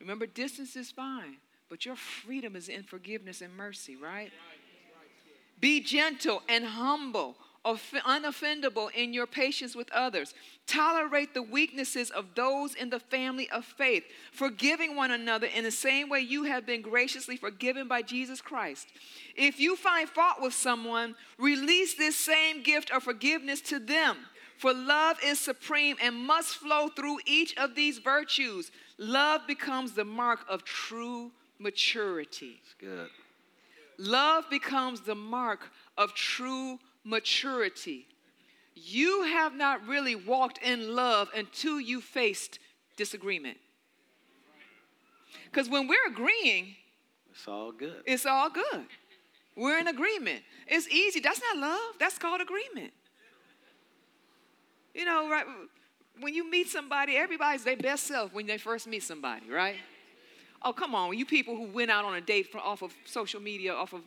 Remember, 0.00 0.26
distance 0.26 0.76
is 0.76 0.90
fine, 0.90 1.36
but 1.68 1.84
your 1.84 1.96
freedom 1.96 2.56
is 2.56 2.68
in 2.68 2.82
forgiveness 2.82 3.40
and 3.42 3.54
mercy, 3.56 3.96
right? 3.96 4.32
Be 5.60 5.80
gentle 5.80 6.42
and 6.48 6.64
humble, 6.64 7.36
off- 7.64 7.92
unoffendable 7.92 8.90
in 8.94 9.12
your 9.12 9.26
patience 9.26 9.76
with 9.76 9.90
others. 9.92 10.34
Tolerate 10.66 11.34
the 11.34 11.42
weaknesses 11.42 12.10
of 12.10 12.34
those 12.34 12.74
in 12.74 12.90
the 12.90 13.00
family 13.00 13.50
of 13.50 13.64
faith, 13.64 14.04
forgiving 14.32 14.96
one 14.96 15.10
another 15.10 15.46
in 15.46 15.64
the 15.64 15.70
same 15.70 16.08
way 16.08 16.20
you 16.20 16.44
have 16.44 16.64
been 16.64 16.80
graciously 16.80 17.36
forgiven 17.36 17.88
by 17.88 18.02
Jesus 18.02 18.40
Christ. 18.40 18.88
If 19.36 19.60
you 19.60 19.76
find 19.76 20.08
fault 20.08 20.40
with 20.40 20.54
someone, 20.54 21.14
release 21.38 21.94
this 21.94 22.16
same 22.16 22.62
gift 22.62 22.90
of 22.90 23.02
forgiveness 23.02 23.60
to 23.62 23.78
them. 23.78 24.16
For 24.56 24.74
love 24.74 25.18
is 25.24 25.40
supreme 25.40 25.96
and 26.02 26.14
must 26.14 26.56
flow 26.56 26.88
through 26.88 27.20
each 27.24 27.56
of 27.56 27.74
these 27.74 27.98
virtues. 27.98 28.70
Love 28.98 29.46
becomes 29.46 29.92
the 29.92 30.04
mark 30.04 30.40
of 30.48 30.64
true 30.64 31.32
maturity. 31.58 32.60
It's 32.62 32.74
good. 32.78 33.08
Love 34.00 34.48
becomes 34.48 35.02
the 35.02 35.14
mark 35.14 35.70
of 35.98 36.14
true 36.14 36.78
maturity. 37.04 38.06
You 38.74 39.24
have 39.24 39.54
not 39.54 39.86
really 39.86 40.14
walked 40.14 40.58
in 40.62 40.94
love 40.96 41.28
until 41.36 41.78
you 41.78 42.00
faced 42.00 42.58
disagreement. 42.96 43.58
Because 45.44 45.68
when 45.68 45.86
we're 45.86 46.06
agreeing, 46.08 46.76
It's 47.30 47.46
all 47.46 47.72
good. 47.72 48.02
it's 48.06 48.24
all 48.24 48.48
good. 48.48 48.86
We're 49.54 49.78
in 49.78 49.88
agreement. 49.88 50.42
It's 50.66 50.88
easy. 50.88 51.20
That's 51.20 51.40
not 51.42 51.58
love, 51.58 51.94
that's 51.98 52.16
called 52.16 52.40
agreement. 52.40 52.92
You 54.94 55.04
know, 55.04 55.28
right? 55.28 55.44
When 56.20 56.32
you 56.32 56.50
meet 56.50 56.68
somebody, 56.68 57.16
everybody's 57.16 57.64
their 57.64 57.76
best 57.76 58.04
self 58.04 58.32
when 58.32 58.46
they 58.46 58.56
first 58.58 58.86
meet 58.86 59.02
somebody, 59.02 59.50
right? 59.50 59.76
Oh, 60.62 60.72
come 60.72 60.94
on, 60.94 61.16
you 61.16 61.24
people 61.24 61.56
who 61.56 61.64
went 61.64 61.90
out 61.90 62.04
on 62.04 62.14
a 62.14 62.20
date 62.20 62.52
from, 62.52 62.60
off 62.60 62.82
of 62.82 62.92
social 63.04 63.40
media, 63.40 63.72
off 63.74 63.92
of. 63.92 64.02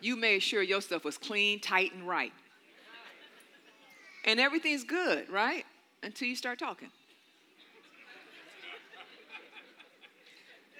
You 0.00 0.16
made 0.16 0.40
sure 0.40 0.62
your 0.62 0.80
stuff 0.80 1.04
was 1.04 1.16
clean, 1.16 1.60
tight, 1.60 1.94
and 1.94 2.06
right. 2.06 2.32
And 4.24 4.38
everything's 4.38 4.84
good, 4.84 5.28
right? 5.30 5.64
Until 6.02 6.28
you 6.28 6.36
start 6.36 6.58
talking. 6.58 6.90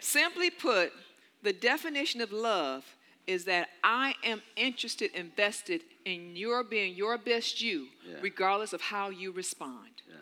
Simply 0.01 0.51
put, 0.51 0.93
the 1.43 1.53
definition 1.53 2.21
of 2.21 2.31
love 2.31 2.85
is 3.27 3.47
that 3.47 3.69
I 3.83 4.15
am 4.23 4.43
interested, 4.57 5.11
invested 5.15 5.83
in 6.05 6.37
your 6.37 6.63
being 6.63 6.95
your 6.95 7.17
best 7.17 7.63
you, 7.63 7.89
Yeah. 8.07 8.17
regardless 8.21 8.75
of 8.75 8.83
how 8.83 9.09
you 9.09 9.33
respond. 9.33 10.03
Yeah. 10.07 10.17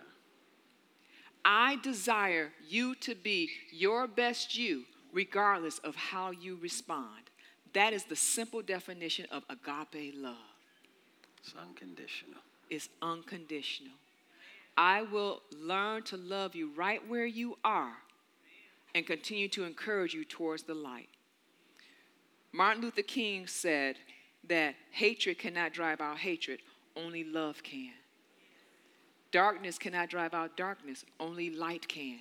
I 1.44 1.76
desire 1.82 2.52
you 2.68 2.94
to 2.96 3.14
be 3.14 3.50
your 3.70 4.06
best 4.06 4.56
you, 4.56 4.84
regardless 5.12 5.78
of 5.80 5.96
how 5.96 6.30
you 6.30 6.56
respond. 6.60 7.30
That 7.74 7.92
is 7.92 8.04
the 8.04 8.16
simple 8.16 8.62
definition 8.62 9.26
of 9.30 9.44
agape 9.48 10.14
love. 10.16 10.36
It's 11.40 11.54
unconditional. 11.60 12.40
It's 12.70 12.88
unconditional. 13.00 13.94
I 14.76 15.02
will 15.02 15.42
learn 15.50 16.02
to 16.04 16.16
love 16.16 16.54
you 16.54 16.70
right 16.76 17.06
where 17.08 17.26
you 17.26 17.58
are 17.64 17.96
and 18.94 19.06
continue 19.06 19.48
to 19.48 19.64
encourage 19.64 20.14
you 20.14 20.24
towards 20.24 20.62
the 20.62 20.74
light. 20.74 21.08
Martin 22.52 22.82
Luther 22.82 23.02
King 23.02 23.46
said 23.46 23.96
that 24.48 24.74
hatred 24.90 25.38
cannot 25.38 25.72
drive 25.72 26.00
out 26.00 26.18
hatred, 26.18 26.60
only 26.96 27.24
love 27.24 27.62
can. 27.62 27.92
Darkness 29.32 29.78
cannot 29.78 30.10
drive 30.10 30.34
out 30.34 30.56
darkness, 30.56 31.04
only 31.18 31.50
light 31.50 31.88
can. 31.88 32.20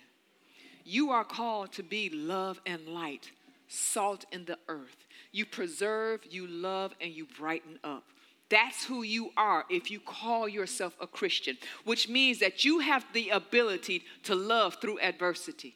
You 0.84 1.12
are 1.12 1.26
called 1.26 1.74
to 1.74 1.84
be 1.84 2.10
love 2.10 2.60
and 2.66 2.88
light, 2.88 3.30
salt 3.68 4.26
in 4.32 4.46
the 4.46 4.58
earth. 4.68 5.06
You 5.32 5.46
preserve, 5.46 6.22
you 6.30 6.48
love, 6.48 6.96
and 7.00 7.12
you 7.12 7.28
brighten 7.38 7.80
up. 7.84 8.06
That's 8.50 8.86
who 8.86 9.04
you 9.04 9.32
are 9.38 9.66
if 9.70 9.92
you 9.92 10.00
call 10.00 10.48
yourself 10.48 10.96
a 11.00 11.08
Christian, 11.08 11.58
which 11.86 12.10
means 12.10 12.40
that 12.40 12.66
you 12.66 12.80
have 12.80 13.06
the 13.14 13.30
ability 13.30 14.04
to 14.24 14.36
love 14.36 14.78
through 14.82 15.00
adversity. 15.00 15.76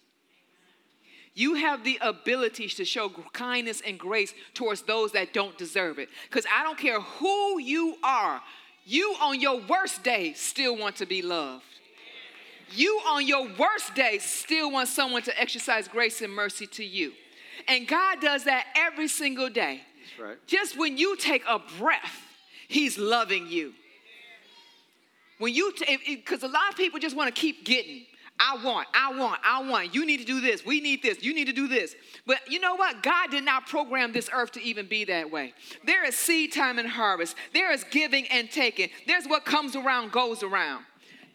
You 1.34 1.56
have 1.56 1.84
the 1.84 2.00
ability 2.02 2.70
to 2.70 2.86
show 2.86 3.10
kindness 3.34 3.82
and 3.86 4.00
grace 4.00 4.34
towards 4.54 4.84
those 4.84 5.12
that 5.12 5.34
don't 5.34 5.58
deserve 5.58 6.00
it. 6.00 6.10
Because 6.30 6.46
I 6.54 6.64
don't 6.64 6.78
care 6.78 7.02
who 7.02 7.60
you 7.60 7.98
are, 8.04 8.42
you 8.86 9.16
on 9.22 9.42
your 9.42 9.60
worst 9.62 10.04
day 10.04 10.34
still 10.34 10.78
want 10.78 10.98
to 10.98 11.06
be 11.06 11.22
loved. 11.22 11.64
You 12.72 13.02
on 13.08 13.28
your 13.28 13.48
worst 13.58 13.96
day 13.96 14.20
still 14.20 14.72
want 14.72 14.90
someone 14.90 15.22
to 15.24 15.40
exercise 15.40 15.88
grace 15.88 16.22
and 16.22 16.34
mercy 16.34 16.68
to 16.68 16.84
you. 16.84 17.14
And 17.68 17.88
God 17.88 18.22
does 18.22 18.44
that 18.46 18.68
every 18.76 19.08
single 19.08 19.50
day. 19.50 19.82
That's 20.18 20.30
right. 20.30 20.48
Just 20.48 20.78
when 20.78 20.98
you 20.98 21.16
take 21.18 21.44
a 21.48 21.60
breath, 21.80 22.22
He's 22.68 22.98
loving 22.98 23.48
you. 23.48 23.74
When 25.38 25.54
you, 25.54 25.74
because 26.08 26.44
a 26.44 26.48
lot 26.48 26.70
of 26.70 26.78
people 26.78 27.00
just 27.00 27.16
want 27.16 27.34
to 27.34 27.40
keep 27.40 27.66
getting. 27.66 28.06
I 28.38 28.58
want, 28.64 28.88
I 28.94 29.18
want, 29.18 29.40
I 29.46 29.64
want. 29.64 29.96
You 29.96 30.06
need 30.06 30.18
to 30.18 30.26
do 30.26 30.42
this. 30.42 30.66
We 30.66 30.82
need 30.82 31.02
this. 31.02 31.24
You 31.24 31.34
need 31.34 31.46
to 31.46 31.54
do 31.54 31.68
this. 31.68 31.96
But 32.26 32.40
you 32.50 32.60
know 32.60 32.76
what? 32.76 33.02
God 33.02 33.32
did 33.32 33.46
not 33.46 33.66
program 33.68 34.12
this 34.12 34.30
earth 34.34 34.52
to 34.54 34.62
even 34.62 34.88
be 34.88 35.06
that 35.06 35.32
way. 35.32 35.54
There 35.86 36.04
is 36.06 36.18
seed 36.18 36.52
time 36.52 36.78
and 36.78 36.88
harvest. 36.88 37.38
There 37.54 37.72
is 37.72 37.86
giving 37.92 38.28
and 38.28 38.52
taking. 38.52 38.90
There's 39.08 39.26
what 39.26 39.46
comes 39.46 39.76
around 39.76 40.12
goes 40.12 40.44
around. 40.44 40.84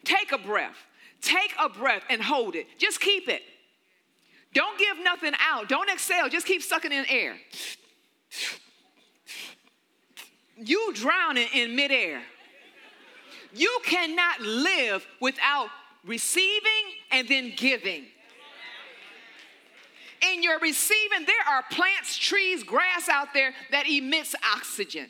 Take 0.03 0.31
a 0.31 0.37
breath. 0.37 0.77
Take 1.21 1.53
a 1.59 1.69
breath 1.69 2.03
and 2.09 2.21
hold 2.21 2.55
it. 2.55 2.67
Just 2.77 2.99
keep 2.99 3.27
it. 3.27 3.41
Don't 4.53 4.77
give 4.77 4.97
nothing 5.03 5.33
out. 5.39 5.69
Don't 5.69 5.89
exhale. 5.89 6.29
Just 6.29 6.45
keep 6.45 6.61
sucking 6.61 6.91
in 6.91 7.05
air. 7.09 7.35
You 10.57 10.91
drowning 10.93 11.47
in 11.53 11.75
midair. 11.75 12.21
You 13.53 13.79
cannot 13.83 14.41
live 14.41 15.05
without 15.19 15.69
receiving 16.05 16.90
and 17.11 17.27
then 17.27 17.53
giving. 17.55 18.05
In 20.33 20.43
your 20.43 20.59
receiving, 20.59 21.25
there 21.25 21.35
are 21.49 21.63
plants, 21.71 22.17
trees, 22.17 22.63
grass 22.63 23.09
out 23.09 23.29
there 23.33 23.53
that 23.71 23.87
emits 23.89 24.35
oxygen. 24.55 25.07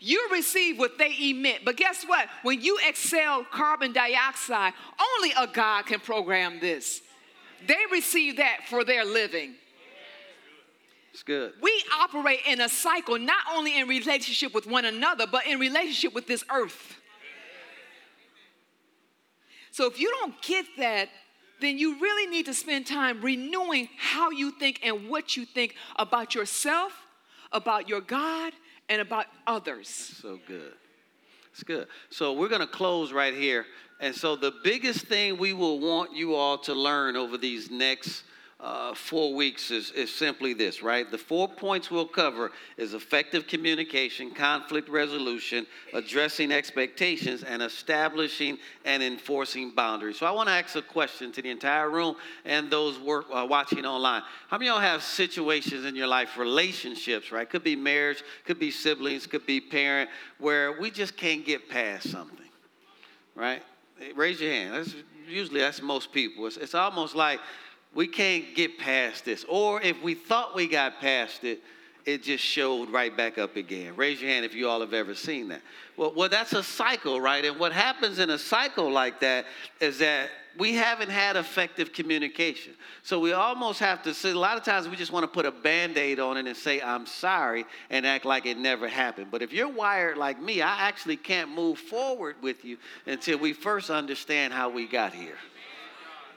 You 0.00 0.28
receive 0.32 0.78
what 0.78 0.98
they 0.98 1.14
emit. 1.30 1.64
But 1.64 1.76
guess 1.76 2.04
what? 2.04 2.26
When 2.42 2.60
you 2.60 2.78
exhale 2.88 3.44
carbon 3.44 3.92
dioxide, 3.92 4.72
only 5.16 5.32
a 5.38 5.46
God 5.46 5.86
can 5.86 6.00
program 6.00 6.58
this. 6.58 7.02
They 7.66 7.78
receive 7.92 8.38
that 8.38 8.60
for 8.68 8.82
their 8.82 9.04
living. 9.04 9.54
It's 11.12 11.22
good. 11.22 11.52
We 11.60 11.84
operate 11.98 12.40
in 12.46 12.60
a 12.60 12.68
cycle, 12.68 13.18
not 13.18 13.42
only 13.52 13.78
in 13.78 13.88
relationship 13.88 14.54
with 14.54 14.66
one 14.66 14.84
another, 14.84 15.26
but 15.30 15.46
in 15.46 15.58
relationship 15.58 16.14
with 16.14 16.26
this 16.26 16.44
earth. 16.50 16.96
So 19.72 19.86
if 19.86 20.00
you 20.00 20.10
don't 20.20 20.40
get 20.42 20.66
that, 20.78 21.08
then 21.60 21.78
you 21.78 22.00
really 22.00 22.30
need 22.30 22.46
to 22.46 22.54
spend 22.54 22.86
time 22.86 23.20
renewing 23.20 23.88
how 23.98 24.30
you 24.30 24.50
think 24.50 24.80
and 24.82 25.08
what 25.08 25.36
you 25.36 25.44
think 25.44 25.74
about 25.96 26.34
yourself, 26.34 26.92
about 27.52 27.88
your 27.88 28.00
God, 28.00 28.52
and 28.88 29.00
about 29.00 29.26
others. 29.46 29.88
So 29.88 30.38
good. 30.46 30.72
It's 31.52 31.62
good. 31.62 31.86
So 32.10 32.32
we're 32.32 32.48
going 32.48 32.60
to 32.60 32.66
close 32.66 33.12
right 33.12 33.34
here. 33.34 33.66
And 34.00 34.14
so 34.14 34.34
the 34.34 34.52
biggest 34.64 35.06
thing 35.06 35.36
we 35.36 35.52
will 35.52 35.78
want 35.78 36.14
you 36.14 36.34
all 36.34 36.58
to 36.58 36.74
learn 36.74 37.16
over 37.16 37.36
these 37.36 37.70
next 37.70 38.24
uh, 38.62 38.94
four 38.94 39.34
weeks 39.34 39.70
is, 39.70 39.90
is 39.92 40.14
simply 40.14 40.52
this, 40.52 40.82
right? 40.82 41.10
The 41.10 41.16
four 41.16 41.48
points 41.48 41.90
we'll 41.90 42.06
cover 42.06 42.52
is 42.76 42.92
effective 42.92 43.46
communication, 43.46 44.32
conflict 44.32 44.88
resolution, 44.90 45.66
addressing 45.94 46.52
expectations, 46.52 47.42
and 47.42 47.62
establishing 47.62 48.58
and 48.84 49.02
enforcing 49.02 49.70
boundaries. 49.70 50.18
So 50.18 50.26
I 50.26 50.30
want 50.30 50.48
to 50.48 50.52
ask 50.52 50.76
a 50.76 50.82
question 50.82 51.32
to 51.32 51.42
the 51.42 51.48
entire 51.48 51.88
room 51.88 52.16
and 52.44 52.70
those 52.70 52.98
work, 52.98 53.26
uh, 53.32 53.46
watching 53.48 53.86
online. 53.86 54.22
How 54.48 54.58
many 54.58 54.68
of 54.68 54.74
y'all 54.74 54.82
have 54.82 55.02
situations 55.02 55.86
in 55.86 55.96
your 55.96 56.08
life, 56.08 56.36
relationships, 56.36 57.32
right? 57.32 57.48
Could 57.48 57.64
be 57.64 57.76
marriage, 57.76 58.22
could 58.44 58.58
be 58.58 58.70
siblings, 58.70 59.26
could 59.26 59.46
be 59.46 59.60
parent, 59.60 60.10
where 60.38 60.78
we 60.78 60.90
just 60.90 61.16
can't 61.16 61.46
get 61.46 61.70
past 61.70 62.10
something, 62.10 62.48
right? 63.34 63.62
Raise 64.14 64.38
your 64.38 64.50
hand. 64.50 64.74
That's, 64.74 64.94
usually 65.26 65.60
that's 65.60 65.80
most 65.80 66.12
people. 66.12 66.46
It's, 66.46 66.56
it's 66.56 66.74
almost 66.74 67.14
like 67.14 67.40
we 67.94 68.06
can't 68.06 68.54
get 68.54 68.78
past 68.78 69.24
this. 69.24 69.44
Or 69.48 69.80
if 69.80 70.02
we 70.02 70.14
thought 70.14 70.54
we 70.54 70.68
got 70.68 71.00
past 71.00 71.44
it, 71.44 71.60
it 72.06 72.22
just 72.22 72.42
showed 72.42 72.90
right 72.90 73.14
back 73.14 73.38
up 73.38 73.56
again. 73.56 73.94
Raise 73.96 74.20
your 74.20 74.30
hand 74.30 74.44
if 74.44 74.54
you 74.54 74.68
all 74.68 74.80
have 74.80 74.94
ever 74.94 75.14
seen 75.14 75.48
that. 75.48 75.60
Well, 75.96 76.12
well, 76.16 76.28
that's 76.28 76.52
a 76.52 76.62
cycle, 76.62 77.20
right? 77.20 77.44
And 77.44 77.58
what 77.58 77.72
happens 77.72 78.18
in 78.18 78.30
a 78.30 78.38
cycle 78.38 78.90
like 78.90 79.20
that 79.20 79.44
is 79.80 79.98
that 79.98 80.30
we 80.58 80.74
haven't 80.74 81.10
had 81.10 81.36
effective 81.36 81.92
communication. 81.92 82.72
So 83.02 83.20
we 83.20 83.32
almost 83.32 83.78
have 83.80 84.02
to 84.02 84.30
a 84.30 84.34
lot 84.34 84.56
of 84.56 84.64
times 84.64 84.88
we 84.88 84.96
just 84.96 85.12
want 85.12 85.24
to 85.24 85.28
put 85.28 85.46
a 85.46 85.52
band 85.52 85.96
aid 85.96 86.18
on 86.18 86.36
it 86.36 86.46
and 86.46 86.56
say, 86.56 86.80
I'm 86.80 87.06
sorry, 87.06 87.64
and 87.90 88.06
act 88.06 88.24
like 88.24 88.46
it 88.46 88.58
never 88.58 88.88
happened. 88.88 89.28
But 89.30 89.42
if 89.42 89.52
you're 89.52 89.68
wired 89.68 90.16
like 90.16 90.40
me, 90.40 90.62
I 90.62 90.88
actually 90.88 91.16
can't 91.16 91.50
move 91.50 91.78
forward 91.78 92.36
with 92.42 92.64
you 92.64 92.78
until 93.06 93.38
we 93.38 93.52
first 93.52 93.90
understand 93.90 94.52
how 94.52 94.68
we 94.68 94.86
got 94.86 95.12
here. 95.12 95.36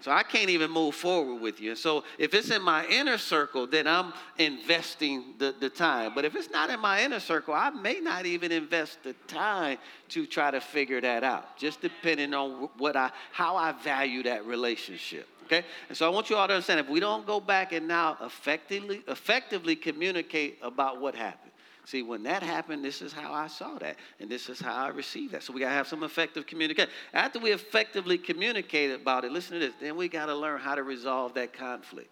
So 0.04 0.12
I 0.12 0.22
can't 0.24 0.50
even 0.50 0.70
move 0.70 0.96
forward 0.96 1.42
with 1.42 1.62
you. 1.62 1.78
So 1.78 2.04
if 2.18 2.34
it's 2.34 2.52
in 2.52 2.62
my 2.62 2.86
inner 2.88 3.18
circle, 3.18 3.66
then 3.66 3.88
I'm 3.88 4.12
investing 4.38 5.36
the, 5.38 5.56
the 5.58 5.70
time. 5.70 6.12
But 6.14 6.26
if 6.26 6.36
it's 6.36 6.52
not 6.52 6.70
in 6.70 6.82
my 6.82 7.02
inner 7.02 7.22
circle, 7.22 7.54
I 7.54 7.70
may 7.70 8.02
not 8.02 8.26
even 8.26 8.52
invest 8.52 9.02
the 9.04 9.14
time 9.28 9.78
to 10.10 10.26
try 10.26 10.52
to 10.52 10.60
figure 10.60 11.00
that 11.00 11.24
out, 11.24 11.56
just 11.56 11.80
depending 11.80 12.34
on 12.34 12.68
what 12.78 12.98
I 12.98 13.12
how 13.32 13.56
I 13.56 13.72
value 13.72 14.24
that 14.24 14.46
relationship. 14.46 15.26
Okay? 15.46 15.64
And 15.88 15.98
so 15.98 16.06
I 16.06 16.10
want 16.10 16.30
you 16.30 16.36
all 16.36 16.50
to 16.50 16.54
understand 16.54 16.82
if 16.82 16.90
we 16.90 17.00
don't 17.00 17.26
go 17.26 17.40
back 17.40 17.72
and 17.72 17.88
now 17.88 18.18
effectively 18.20 19.04
effectively 19.08 19.78
communicate 19.78 20.60
about 20.62 21.00
what 21.00 21.16
happened 21.16 21.53
See, 21.86 22.02
when 22.02 22.24
that 22.24 22.44
happened, 22.44 22.84
this 22.84 23.02
is 23.02 23.12
how 23.12 23.34
I 23.34 23.48
saw 23.48 23.78
that, 23.80 23.98
and 24.20 24.30
this 24.30 24.48
is 24.48 24.60
how 24.60 24.74
I 24.74 24.88
received 24.90 25.34
that. 25.34 25.44
So 25.44 25.52
we 25.52 25.60
got 25.60 25.70
to 25.70 25.76
have 25.76 25.88
some 25.88 26.04
effective 26.04 26.48
communication. 26.48 26.90
After 27.14 27.40
we 27.40 27.52
effectively 27.52 28.18
communicate 28.18 28.92
about 28.92 29.26
it, 29.26 29.32
listen 29.32 29.60
to 29.60 29.66
this, 29.66 29.76
then 29.82 29.98
we 29.98 30.08
got 30.08 30.28
to 30.28 30.36
learn 30.36 30.62
how 30.62 30.76
to 30.76 30.84
resolve 30.84 31.34
that 31.34 31.52
conflict. 31.52 32.10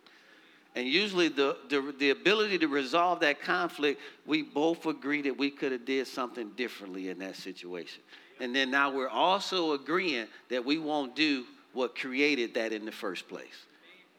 And 0.76 0.88
usually 0.88 1.30
the, 1.30 1.58
the, 1.70 1.94
the 2.00 2.10
ability 2.12 2.58
to 2.60 2.68
resolve 2.68 3.22
that 3.22 3.42
conflict, 3.42 4.02
we 4.26 4.42
both 4.42 4.86
agree 4.86 5.22
that 5.24 5.38
we 5.38 5.50
could 5.50 5.72
have 5.72 5.86
did 5.86 6.08
something 6.08 6.50
differently 6.52 7.10
in 7.10 7.20
that 7.20 7.36
situation. 7.36 8.02
And 8.40 8.56
then 8.56 8.72
now 8.72 8.92
we're 8.94 9.10
also 9.10 9.74
agreeing 9.74 10.28
that 10.50 10.66
we 10.66 10.78
won't 10.80 11.16
do 11.16 11.46
what 11.74 11.96
created 11.96 12.54
that 12.56 12.74
in 12.74 12.86
the 12.86 12.92
first 12.92 13.30
place. 13.30 13.66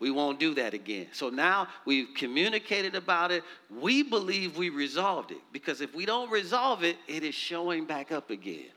We 0.02 0.10
won't 0.10 0.40
do 0.40 0.52
that 0.54 0.74
again. 0.74 1.06
So 1.12 1.28
now 1.28 1.68
we've 1.84 2.08
communicated 2.16 2.96
about 2.96 3.30
it. 3.30 3.44
We 3.70 4.02
believe 4.02 4.56
we 4.56 4.68
resolved 4.68 5.30
it 5.30 5.38
because 5.52 5.80
if 5.80 5.94
we 5.94 6.06
don't 6.06 6.28
resolve 6.28 6.82
it, 6.82 6.96
it 7.06 7.22
is 7.22 7.36
showing 7.36 7.84
back 7.84 8.10
up 8.10 8.28
again, 8.30 8.70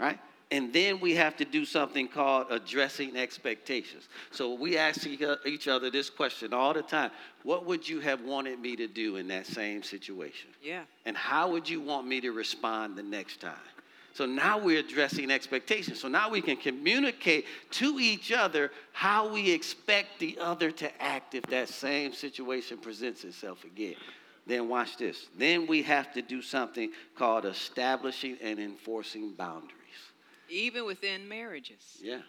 right? 0.00 0.18
And 0.50 0.72
then 0.72 0.98
we 0.98 1.14
have 1.14 1.36
to 1.36 1.44
do 1.44 1.64
something 1.64 2.08
called 2.08 2.48
addressing 2.50 3.16
expectations. 3.16 4.08
So 4.32 4.54
we 4.54 4.76
ask 4.76 5.06
each 5.06 5.68
other 5.68 5.88
this 5.88 6.10
question 6.10 6.52
all 6.52 6.74
the 6.74 6.82
time 6.82 7.12
What 7.44 7.64
would 7.66 7.88
you 7.88 8.00
have 8.00 8.22
wanted 8.22 8.58
me 8.58 8.74
to 8.74 8.88
do 8.88 9.18
in 9.18 9.28
that 9.28 9.46
same 9.46 9.84
situation? 9.84 10.50
Yeah. 10.60 10.82
And 11.04 11.16
how 11.16 11.48
would 11.52 11.68
you 11.68 11.80
want 11.80 12.08
me 12.08 12.20
to 12.22 12.32
respond 12.32 12.96
the 12.96 13.04
next 13.04 13.40
time? 13.40 13.54
So 14.16 14.24
now 14.24 14.56
we're 14.56 14.78
addressing 14.78 15.30
expectations. 15.30 16.00
So 16.00 16.08
now 16.08 16.30
we 16.30 16.40
can 16.40 16.56
communicate 16.56 17.44
to 17.72 17.98
each 18.00 18.32
other 18.32 18.70
how 18.92 19.28
we 19.28 19.50
expect 19.50 20.20
the 20.20 20.38
other 20.40 20.70
to 20.70 21.02
act 21.02 21.34
if 21.34 21.44
that 21.48 21.68
same 21.68 22.14
situation 22.14 22.78
presents 22.78 23.24
itself 23.24 23.64
again. 23.64 23.96
Then 24.46 24.70
watch 24.70 24.96
this. 24.96 25.26
Then 25.36 25.66
we 25.66 25.82
have 25.82 26.14
to 26.14 26.22
do 26.22 26.40
something 26.40 26.92
called 27.14 27.44
establishing 27.44 28.38
and 28.40 28.58
enforcing 28.58 29.32
boundaries. 29.32 29.74
Even 30.48 30.86
within 30.86 31.28
marriages. 31.28 31.98
Yeah. 32.00 32.20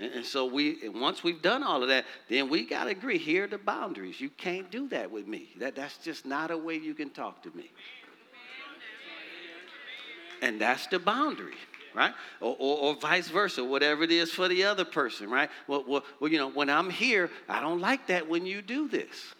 And, 0.00 0.24
so 0.24 0.46
we 0.46 0.88
once 0.88 1.22
we've 1.22 1.42
done 1.42 1.62
all 1.62 1.82
of 1.82 1.88
that, 1.90 2.04
then 2.28 2.48
we 2.48 2.66
got 2.66 2.84
to 2.84 2.90
agree 2.90 3.18
here 3.18 3.44
are 3.44 3.46
the 3.46 3.58
boundaries. 3.58 4.20
You 4.20 4.30
can't 4.30 4.68
do 4.72 4.88
that 4.88 5.08
with 5.08 5.28
me. 5.28 5.50
That, 5.60 5.76
that's 5.76 5.98
just 5.98 6.26
not 6.26 6.50
a 6.50 6.56
way 6.56 6.78
you 6.78 6.94
can 6.94 7.10
talk 7.10 7.44
to 7.44 7.56
me 7.56 7.70
and 10.42 10.60
that's 10.60 10.86
the 10.88 10.98
boundary 10.98 11.54
right? 11.94 12.14
Or, 12.40 12.56
or, 12.58 12.78
or, 12.78 12.94
vice 12.94 13.28
versa, 13.28 13.62
whatever 13.62 14.02
it 14.04 14.10
is 14.10 14.32
for 14.32 14.48
the 14.48 14.64
other 14.64 14.82
person, 14.82 15.28
right? 15.28 15.50
Well, 15.66 15.84
well, 15.86 16.02
well, 16.20 16.30
you 16.30 16.38
know, 16.38 16.48
when 16.48 16.70
I'm 16.70 16.88
here, 16.88 17.30
I 17.50 17.60
don't 17.60 17.80
like 17.80 18.06
that 18.06 18.26
when 18.26 18.46
you 18.46 18.62
do 18.62 18.88
this. 18.88 19.34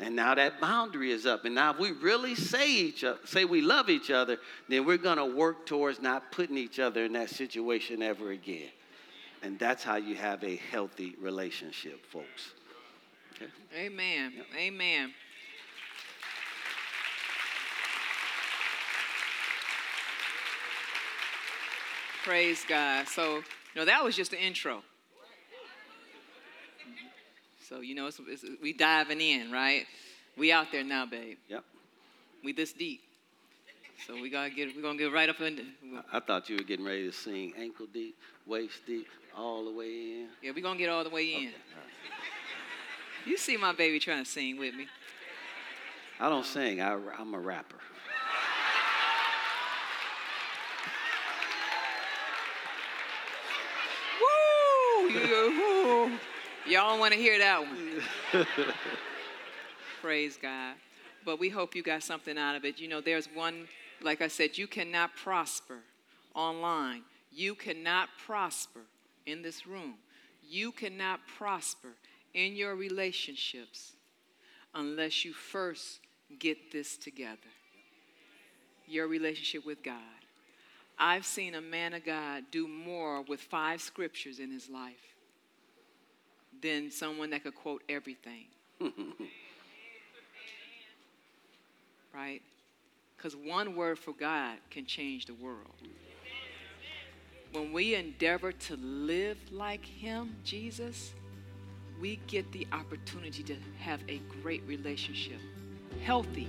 And 0.00 0.14
now 0.14 0.34
that 0.34 0.60
boundary 0.60 1.10
is 1.10 1.26
up. 1.26 1.44
And 1.44 1.54
now 1.56 1.72
if 1.72 1.78
we 1.78 1.90
really 1.90 2.36
say 2.36 2.70
each 2.70 3.02
other, 3.02 3.18
say 3.24 3.44
we 3.44 3.60
love 3.60 3.90
each 3.90 4.10
other, 4.10 4.38
then 4.68 4.86
we're 4.86 4.96
gonna 4.96 5.26
work 5.26 5.66
towards 5.66 6.00
not 6.00 6.30
putting 6.30 6.56
each 6.56 6.78
other 6.78 7.04
in 7.04 7.12
that 7.14 7.30
situation 7.30 8.00
ever 8.02 8.30
again. 8.30 8.70
And 9.42 9.58
that's 9.58 9.82
how 9.82 9.96
you 9.96 10.14
have 10.14 10.42
a 10.44 10.56
healthy 10.56 11.16
relationship, 11.20 12.04
folks. 12.06 12.52
Okay? 13.34 13.50
Amen. 13.76 14.32
Yep. 14.36 14.46
Amen. 14.56 15.12
Praise 22.28 22.62
God. 22.68 23.08
So, 23.08 23.36
you 23.36 23.42
know, 23.74 23.86
that 23.86 24.04
was 24.04 24.14
just 24.14 24.32
the 24.32 24.38
intro. 24.38 24.82
So, 27.66 27.80
you 27.80 27.94
know, 27.94 28.06
it's, 28.06 28.20
it's, 28.28 28.44
we 28.62 28.74
diving 28.74 29.22
in, 29.22 29.50
right? 29.50 29.86
We 30.36 30.52
out 30.52 30.66
there 30.70 30.84
now, 30.84 31.06
babe. 31.06 31.38
Yep. 31.48 31.64
We 32.44 32.52
this 32.52 32.74
deep. 32.74 33.00
So 34.06 34.20
we 34.20 34.28
gotta 34.28 34.50
get 34.50 34.76
we're 34.76 34.82
gonna 34.82 34.98
get 34.98 35.10
right 35.10 35.30
up 35.30 35.40
in 35.40 35.68
I 36.12 36.20
thought 36.20 36.50
you 36.50 36.56
were 36.56 36.64
getting 36.64 36.84
ready 36.84 37.06
to 37.06 37.12
sing 37.12 37.54
ankle 37.56 37.86
deep, 37.92 38.14
waist 38.46 38.84
deep, 38.86 39.08
all 39.34 39.64
the 39.64 39.72
way 39.72 39.86
in. 39.86 40.28
Yeah, 40.42 40.52
we're 40.54 40.62
gonna 40.62 40.78
get 40.78 40.90
all 40.90 41.04
the 41.04 41.10
way 41.10 41.32
in. 41.32 41.38
Okay. 41.38 41.46
Right. 41.46 43.26
You 43.26 43.38
see 43.38 43.56
my 43.56 43.72
baby 43.72 43.98
trying 43.98 44.22
to 44.22 44.30
sing 44.30 44.58
with 44.58 44.74
me. 44.74 44.86
I 46.20 46.28
don't 46.28 46.44
sing, 46.44 46.82
I, 46.82 46.98
I'm 47.18 47.32
a 47.32 47.40
rapper. 47.40 47.76
Y'all 56.66 56.90
don't 56.90 57.00
want 57.00 57.14
to 57.14 57.18
hear 57.18 57.38
that 57.38 57.60
one. 57.60 58.46
Praise 60.02 60.38
God. 60.40 60.74
But 61.24 61.40
we 61.40 61.48
hope 61.48 61.74
you 61.74 61.82
got 61.82 62.02
something 62.02 62.36
out 62.36 62.56
of 62.56 62.64
it. 62.64 62.78
You 62.78 62.88
know, 62.88 63.00
there's 63.00 63.26
one, 63.34 63.68
like 64.02 64.20
I 64.20 64.28
said, 64.28 64.58
you 64.58 64.66
cannot 64.66 65.16
prosper 65.16 65.78
online. 66.34 67.02
You 67.32 67.54
cannot 67.54 68.08
prosper 68.24 68.80
in 69.26 69.42
this 69.42 69.66
room. 69.66 69.94
You 70.48 70.72
cannot 70.72 71.20
prosper 71.36 71.88
in 72.34 72.54
your 72.54 72.74
relationships 72.74 73.92
unless 74.74 75.24
you 75.24 75.32
first 75.32 76.00
get 76.38 76.70
this 76.72 76.96
together 76.96 77.38
your 78.86 79.06
relationship 79.06 79.66
with 79.66 79.82
God. 79.82 79.94
I've 80.98 81.26
seen 81.26 81.54
a 81.54 81.60
man 81.60 81.92
of 81.94 82.04
God 82.04 82.44
do 82.50 82.66
more 82.66 83.22
with 83.22 83.40
five 83.40 83.80
scriptures 83.80 84.38
in 84.38 84.50
his 84.50 84.68
life 84.68 84.96
than 86.62 86.90
someone 86.90 87.30
that 87.30 87.42
could 87.42 87.54
quote 87.54 87.82
everything. 87.88 88.44
right? 92.14 92.42
Because 93.16 93.34
one 93.34 93.74
word 93.76 93.98
for 93.98 94.12
God 94.12 94.58
can 94.70 94.86
change 94.86 95.26
the 95.26 95.34
world. 95.34 95.74
When 97.52 97.72
we 97.72 97.94
endeavor 97.94 98.52
to 98.52 98.76
live 98.76 99.38
like 99.50 99.84
Him, 99.84 100.36
Jesus, 100.44 101.14
we 102.00 102.20
get 102.26 102.52
the 102.52 102.66
opportunity 102.72 103.42
to 103.42 103.56
have 103.80 104.00
a 104.08 104.20
great 104.42 104.62
relationship, 104.66 105.40
healthy 106.04 106.48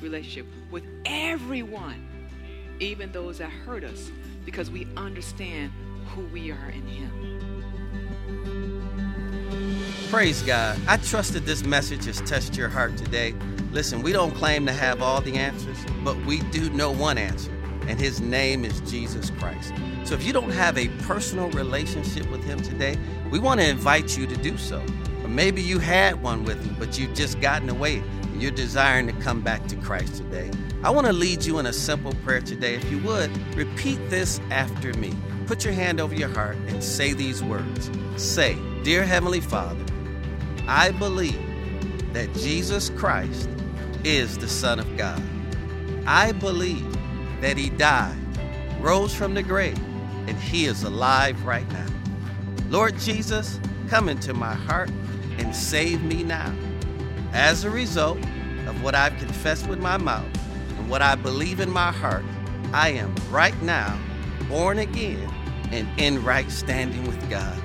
relationship 0.00 0.46
with 0.70 0.84
everyone, 1.06 2.06
even 2.80 3.12
those 3.12 3.38
that 3.38 3.50
hurt 3.50 3.84
us, 3.84 4.10
because 4.44 4.70
we 4.70 4.86
understand 4.96 5.72
who 6.08 6.22
we 6.26 6.50
are 6.50 6.70
in 6.70 6.86
Him. 6.86 8.59
Praise 10.10 10.42
God. 10.42 10.76
I 10.88 10.96
trust 10.96 11.34
that 11.34 11.46
this 11.46 11.62
message 11.62 12.06
has 12.06 12.20
touched 12.22 12.56
your 12.56 12.68
heart 12.68 12.96
today. 12.96 13.32
Listen, 13.70 14.02
we 14.02 14.10
don't 14.10 14.34
claim 14.34 14.66
to 14.66 14.72
have 14.72 15.02
all 15.02 15.20
the 15.20 15.36
answers, 15.36 15.78
but 16.02 16.16
we 16.26 16.40
do 16.50 16.68
know 16.70 16.90
one 16.90 17.16
answer, 17.16 17.52
and 17.86 18.00
His 18.00 18.20
name 18.20 18.64
is 18.64 18.80
Jesus 18.80 19.30
Christ. 19.30 19.72
So 20.02 20.16
if 20.16 20.24
you 20.24 20.32
don't 20.32 20.50
have 20.50 20.76
a 20.76 20.88
personal 21.04 21.48
relationship 21.50 22.28
with 22.28 22.42
Him 22.42 22.58
today, 22.58 22.98
we 23.30 23.38
want 23.38 23.60
to 23.60 23.68
invite 23.68 24.18
you 24.18 24.26
to 24.26 24.36
do 24.36 24.58
so. 24.58 24.84
Or 25.22 25.28
maybe 25.28 25.62
you 25.62 25.78
had 25.78 26.20
one 26.20 26.42
with 26.42 26.60
Him, 26.60 26.74
but 26.76 26.98
you've 26.98 27.14
just 27.14 27.40
gotten 27.40 27.68
away 27.68 27.98
and 27.98 28.42
you're 28.42 28.50
desiring 28.50 29.06
to 29.06 29.12
come 29.22 29.42
back 29.42 29.68
to 29.68 29.76
Christ 29.76 30.16
today. 30.16 30.50
I 30.82 30.90
want 30.90 31.06
to 31.06 31.12
lead 31.12 31.44
you 31.44 31.60
in 31.60 31.66
a 31.66 31.72
simple 31.72 32.14
prayer 32.24 32.40
today. 32.40 32.74
If 32.74 32.90
you 32.90 32.98
would, 33.04 33.30
repeat 33.54 34.00
this 34.10 34.40
after 34.50 34.92
me. 34.94 35.14
Put 35.46 35.64
your 35.64 35.74
hand 35.74 36.00
over 36.00 36.16
your 36.16 36.30
heart 36.30 36.56
and 36.66 36.82
say 36.82 37.12
these 37.12 37.44
words. 37.44 37.92
Say, 38.16 38.58
Dear 38.82 39.04
Heavenly 39.04 39.40
Father, 39.40 39.84
I 40.72 40.92
believe 40.92 41.42
that 42.12 42.32
Jesus 42.32 42.90
Christ 42.90 43.50
is 44.04 44.38
the 44.38 44.46
Son 44.46 44.78
of 44.78 44.96
God. 44.96 45.20
I 46.06 46.30
believe 46.30 46.86
that 47.40 47.56
He 47.56 47.70
died, 47.70 48.16
rose 48.78 49.12
from 49.12 49.34
the 49.34 49.42
grave, 49.42 49.76
and 50.28 50.38
He 50.38 50.66
is 50.66 50.84
alive 50.84 51.44
right 51.44 51.68
now. 51.72 51.88
Lord 52.68 52.96
Jesus, 53.00 53.58
come 53.88 54.08
into 54.08 54.32
my 54.32 54.54
heart 54.54 54.90
and 55.38 55.56
save 55.56 56.04
me 56.04 56.22
now. 56.22 56.54
As 57.32 57.64
a 57.64 57.70
result 57.70 58.18
of 58.68 58.80
what 58.80 58.94
I've 58.94 59.18
confessed 59.18 59.66
with 59.66 59.80
my 59.80 59.96
mouth 59.96 60.30
and 60.78 60.88
what 60.88 61.02
I 61.02 61.16
believe 61.16 61.58
in 61.58 61.68
my 61.68 61.90
heart, 61.90 62.24
I 62.72 62.90
am 62.90 63.12
right 63.28 63.60
now 63.62 63.98
born 64.48 64.78
again 64.78 65.28
and 65.72 65.88
in 66.00 66.22
right 66.22 66.48
standing 66.48 67.04
with 67.08 67.28
God. 67.28 67.60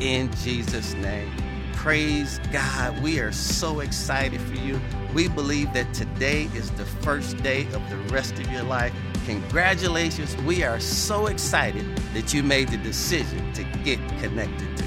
In 0.00 0.32
Jesus' 0.36 0.94
name. 0.94 1.30
Praise 1.76 2.40
God. 2.50 3.00
We 3.00 3.20
are 3.20 3.30
so 3.30 3.78
excited 3.78 4.40
for 4.40 4.56
you. 4.56 4.80
We 5.14 5.28
believe 5.28 5.72
that 5.74 5.94
today 5.94 6.48
is 6.54 6.70
the 6.72 6.84
first 6.84 7.36
day 7.44 7.62
of 7.72 7.88
the 7.88 7.96
rest 8.12 8.32
of 8.40 8.50
your 8.50 8.64
life. 8.64 8.92
Congratulations. 9.26 10.36
We 10.38 10.64
are 10.64 10.80
so 10.80 11.26
excited 11.26 11.84
that 12.12 12.34
you 12.34 12.42
made 12.42 12.70
the 12.70 12.78
decision 12.78 13.52
to 13.52 13.62
get 13.84 14.00
connected 14.20 14.76
to 14.76 14.84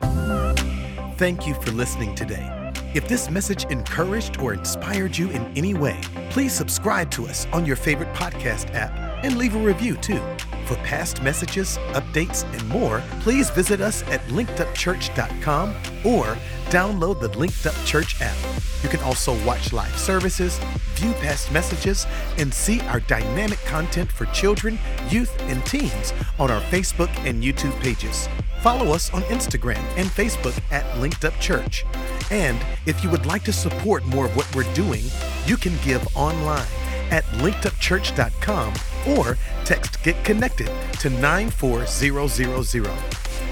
God. 0.00 1.16
Thank 1.16 1.46
you 1.46 1.54
for 1.54 1.70
listening 1.70 2.14
today. 2.14 2.50
If 2.94 3.08
this 3.08 3.30
message 3.30 3.64
encouraged 3.70 4.40
or 4.40 4.52
inspired 4.52 5.16
you 5.16 5.30
in 5.30 5.46
any 5.56 5.74
way, 5.74 6.00
please 6.30 6.52
subscribe 6.52 7.10
to 7.12 7.26
us 7.26 7.46
on 7.52 7.64
your 7.64 7.76
favorite 7.76 8.12
podcast 8.14 8.74
app 8.74 8.92
and 9.24 9.36
leave 9.36 9.56
a 9.56 9.58
review 9.58 9.96
too. 9.96 10.20
For 10.64 10.76
past 10.76 11.22
messages, 11.22 11.76
updates, 11.92 12.44
and 12.52 12.68
more, 12.68 13.02
please 13.20 13.50
visit 13.50 13.82
us 13.82 14.02
at 14.04 14.20
linkedupchurch.com 14.28 15.70
or 16.04 16.38
download 16.70 17.20
the 17.20 17.28
Linked 17.38 17.66
Up 17.66 17.74
Church 17.84 18.20
app. 18.22 18.36
You 18.82 18.88
can 18.88 19.00
also 19.00 19.34
watch 19.44 19.72
live 19.74 19.96
services, 19.98 20.58
view 20.94 21.12
past 21.14 21.52
messages, 21.52 22.06
and 22.38 22.52
see 22.52 22.80
our 22.82 23.00
dynamic 23.00 23.58
content 23.66 24.10
for 24.10 24.24
children, 24.26 24.78
youth, 25.10 25.38
and 25.42 25.64
teens 25.66 26.14
on 26.38 26.50
our 26.50 26.60
Facebook 26.62 27.10
and 27.26 27.42
YouTube 27.42 27.78
pages. 27.80 28.28
Follow 28.60 28.94
us 28.94 29.12
on 29.12 29.20
Instagram 29.24 29.82
and 29.96 30.08
Facebook 30.08 30.58
at 30.70 30.98
Linked 30.98 31.26
Up 31.26 31.38
Church. 31.40 31.84
And 32.30 32.58
if 32.86 33.04
you 33.04 33.10
would 33.10 33.26
like 33.26 33.44
to 33.44 33.52
support 33.52 34.06
more 34.06 34.24
of 34.24 34.36
what 34.36 34.54
we're 34.56 34.72
doing, 34.72 35.04
you 35.44 35.58
can 35.58 35.76
give 35.84 36.06
online 36.16 36.66
at 37.14 37.24
linkedupchurch.com 37.34 38.74
or 39.16 39.38
text 39.64 40.02
Get 40.02 40.22
Connected 40.24 40.68
to 40.98 41.10
94000. 41.10 42.86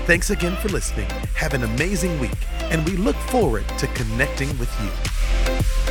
Thanks 0.05 0.31
again 0.31 0.57
for 0.57 0.69
listening. 0.69 1.09
Have 1.37 1.55
an 1.55 1.63
amazing 1.63 2.19
week, 2.19 2.37
and 2.73 2.85
we 2.89 2.97
look 2.97 3.15
forward 3.31 3.65
to 3.79 3.87
connecting 3.89 4.49
with 4.59 4.71
you. 4.83 5.82